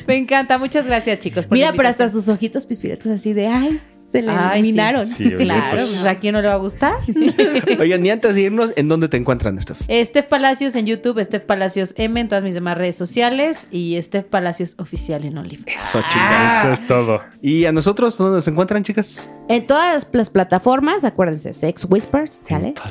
[0.07, 0.57] Me encanta.
[0.57, 1.45] Muchas gracias, chicos.
[1.45, 3.79] por Mira, la pero hasta sus ojitos pispiretos así de, ay,
[4.11, 4.67] se le Ay, sí.
[4.69, 5.07] iluminaron.
[5.07, 6.93] Sí, oye, Claro, pues- pues a quién no le va a gustar.
[7.79, 9.81] Oigan, y antes de irnos, ¿en dónde te encuentran, Steph?
[9.89, 14.25] Steph Palacios en YouTube, Steph Palacios M en todas mis demás redes sociales y Steph
[14.25, 15.75] Palacios Oficial en OnlyFans.
[15.75, 16.61] Eso, chingada.
[16.61, 17.21] Eso es todo.
[17.41, 19.29] ¿Y a nosotros dónde nos encuentran, chicas?
[19.47, 22.73] En todas las plataformas, acuérdense, Sex Whispers, ¿sale?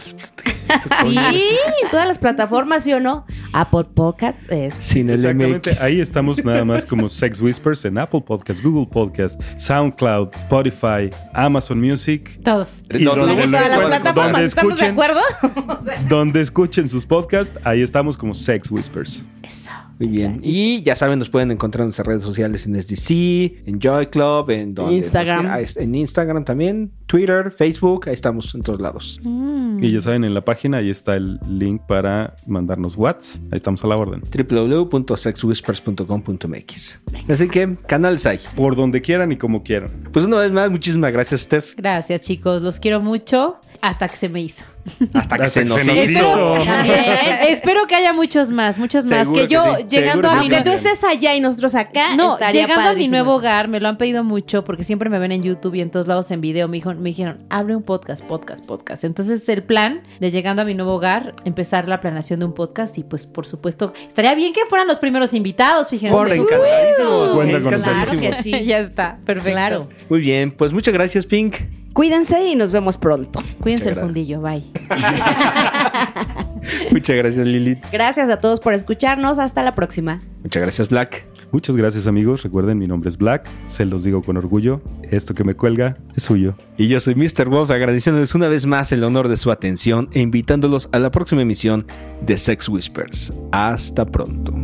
[1.03, 3.25] Sí, en todas las plataformas, ¿sí o no?
[3.55, 5.81] Apple Podcasts, es- Sin el Exactamente, MX.
[5.83, 11.81] ahí estamos nada más como Sex Whispers en Apple Podcast, Google Podcast, SoundCloud, Spotify, Amazon
[11.81, 12.41] Music.
[12.43, 12.83] Todos.
[12.91, 15.21] Y Donde donde en lo todas las encuentren, plataformas, donde ¿estamos de escuchen- acuerdo?
[15.79, 19.23] O sea, Donde escuchen sus podcasts, ahí estamos como Sex Whispers.
[19.43, 19.71] Eso.
[19.99, 20.41] Muy bien.
[20.43, 24.51] Y ya saben, nos pueden encontrar en nuestras redes sociales en SDC, en Joy Club,
[24.51, 25.47] en donde, Instagram.
[25.47, 29.19] no sé, ah, en Instagram también, Twitter, Facebook, ahí estamos en todos lados.
[29.25, 29.83] Mm.
[29.83, 33.41] Y ya saben, en la página ahí está el link para mandarnos Whats.
[33.51, 34.23] Ahí estamos a la orden.
[34.23, 37.01] www.sexwhispers.com.mx.
[37.29, 38.39] Así que, canales hay.
[38.55, 39.91] Por donde quieran y como quieran.
[40.13, 41.75] Pues una vez más, muchísimas gracias, Steph.
[41.77, 42.63] Gracias, chicos.
[42.63, 43.57] Los quiero mucho.
[43.81, 44.67] Hasta que se me hizo.
[45.15, 46.55] Hasta que se nos se nos hizo.
[46.65, 46.97] También.
[47.49, 49.21] Espero que haya muchos más, muchos más.
[49.21, 50.65] Seguro Que que yo, sí, llegando seguro a que mi Aunque sí.
[50.65, 53.89] tú estés allá y nosotros acá, No, estaría llegando a mi nuevo hogar, me lo
[53.89, 56.69] han pedido mucho porque siempre me ven en YouTube y en todos lados en video.
[56.69, 59.05] Me, dijo- me dijeron, abre un podcast, podcast, podcast.
[59.05, 62.97] Entonces, el plan de llegando a mi nuevo hogar, empezar la planeación de un podcast
[62.99, 66.15] y, pues, por supuesto, estaría bien que fueran los primeros invitados, fíjense.
[66.15, 67.33] Por encantadísimos.
[67.35, 68.37] Cuenta con Claro encantadísimos.
[68.37, 68.65] que sí.
[68.65, 69.53] ya está, perfecto.
[69.53, 69.89] Claro.
[70.09, 71.57] Muy bien, pues muchas gracias, Pink.
[71.99, 73.43] Cuídense y nos vemos pronto.
[73.61, 74.63] Cuídense el Muchas fundillo, bye.
[76.93, 77.85] Muchas gracias, Lilith.
[77.91, 79.41] Gracias a todos por escucharnos.
[79.41, 80.21] Hasta la próxima.
[80.45, 81.27] Muchas gracias, Black.
[81.51, 82.45] Muchas gracias amigos.
[82.45, 83.49] Recuerden, mi nombre es Black.
[83.67, 84.81] Se los digo con orgullo.
[85.11, 86.55] Esto que me cuelga es suyo.
[86.77, 87.49] Y yo soy Mr.
[87.49, 91.43] Wolf, agradeciéndoles una vez más el honor de su atención e invitándolos a la próxima
[91.43, 91.85] emisión
[92.25, 93.33] de Sex Whispers.
[93.51, 94.55] Hasta pronto.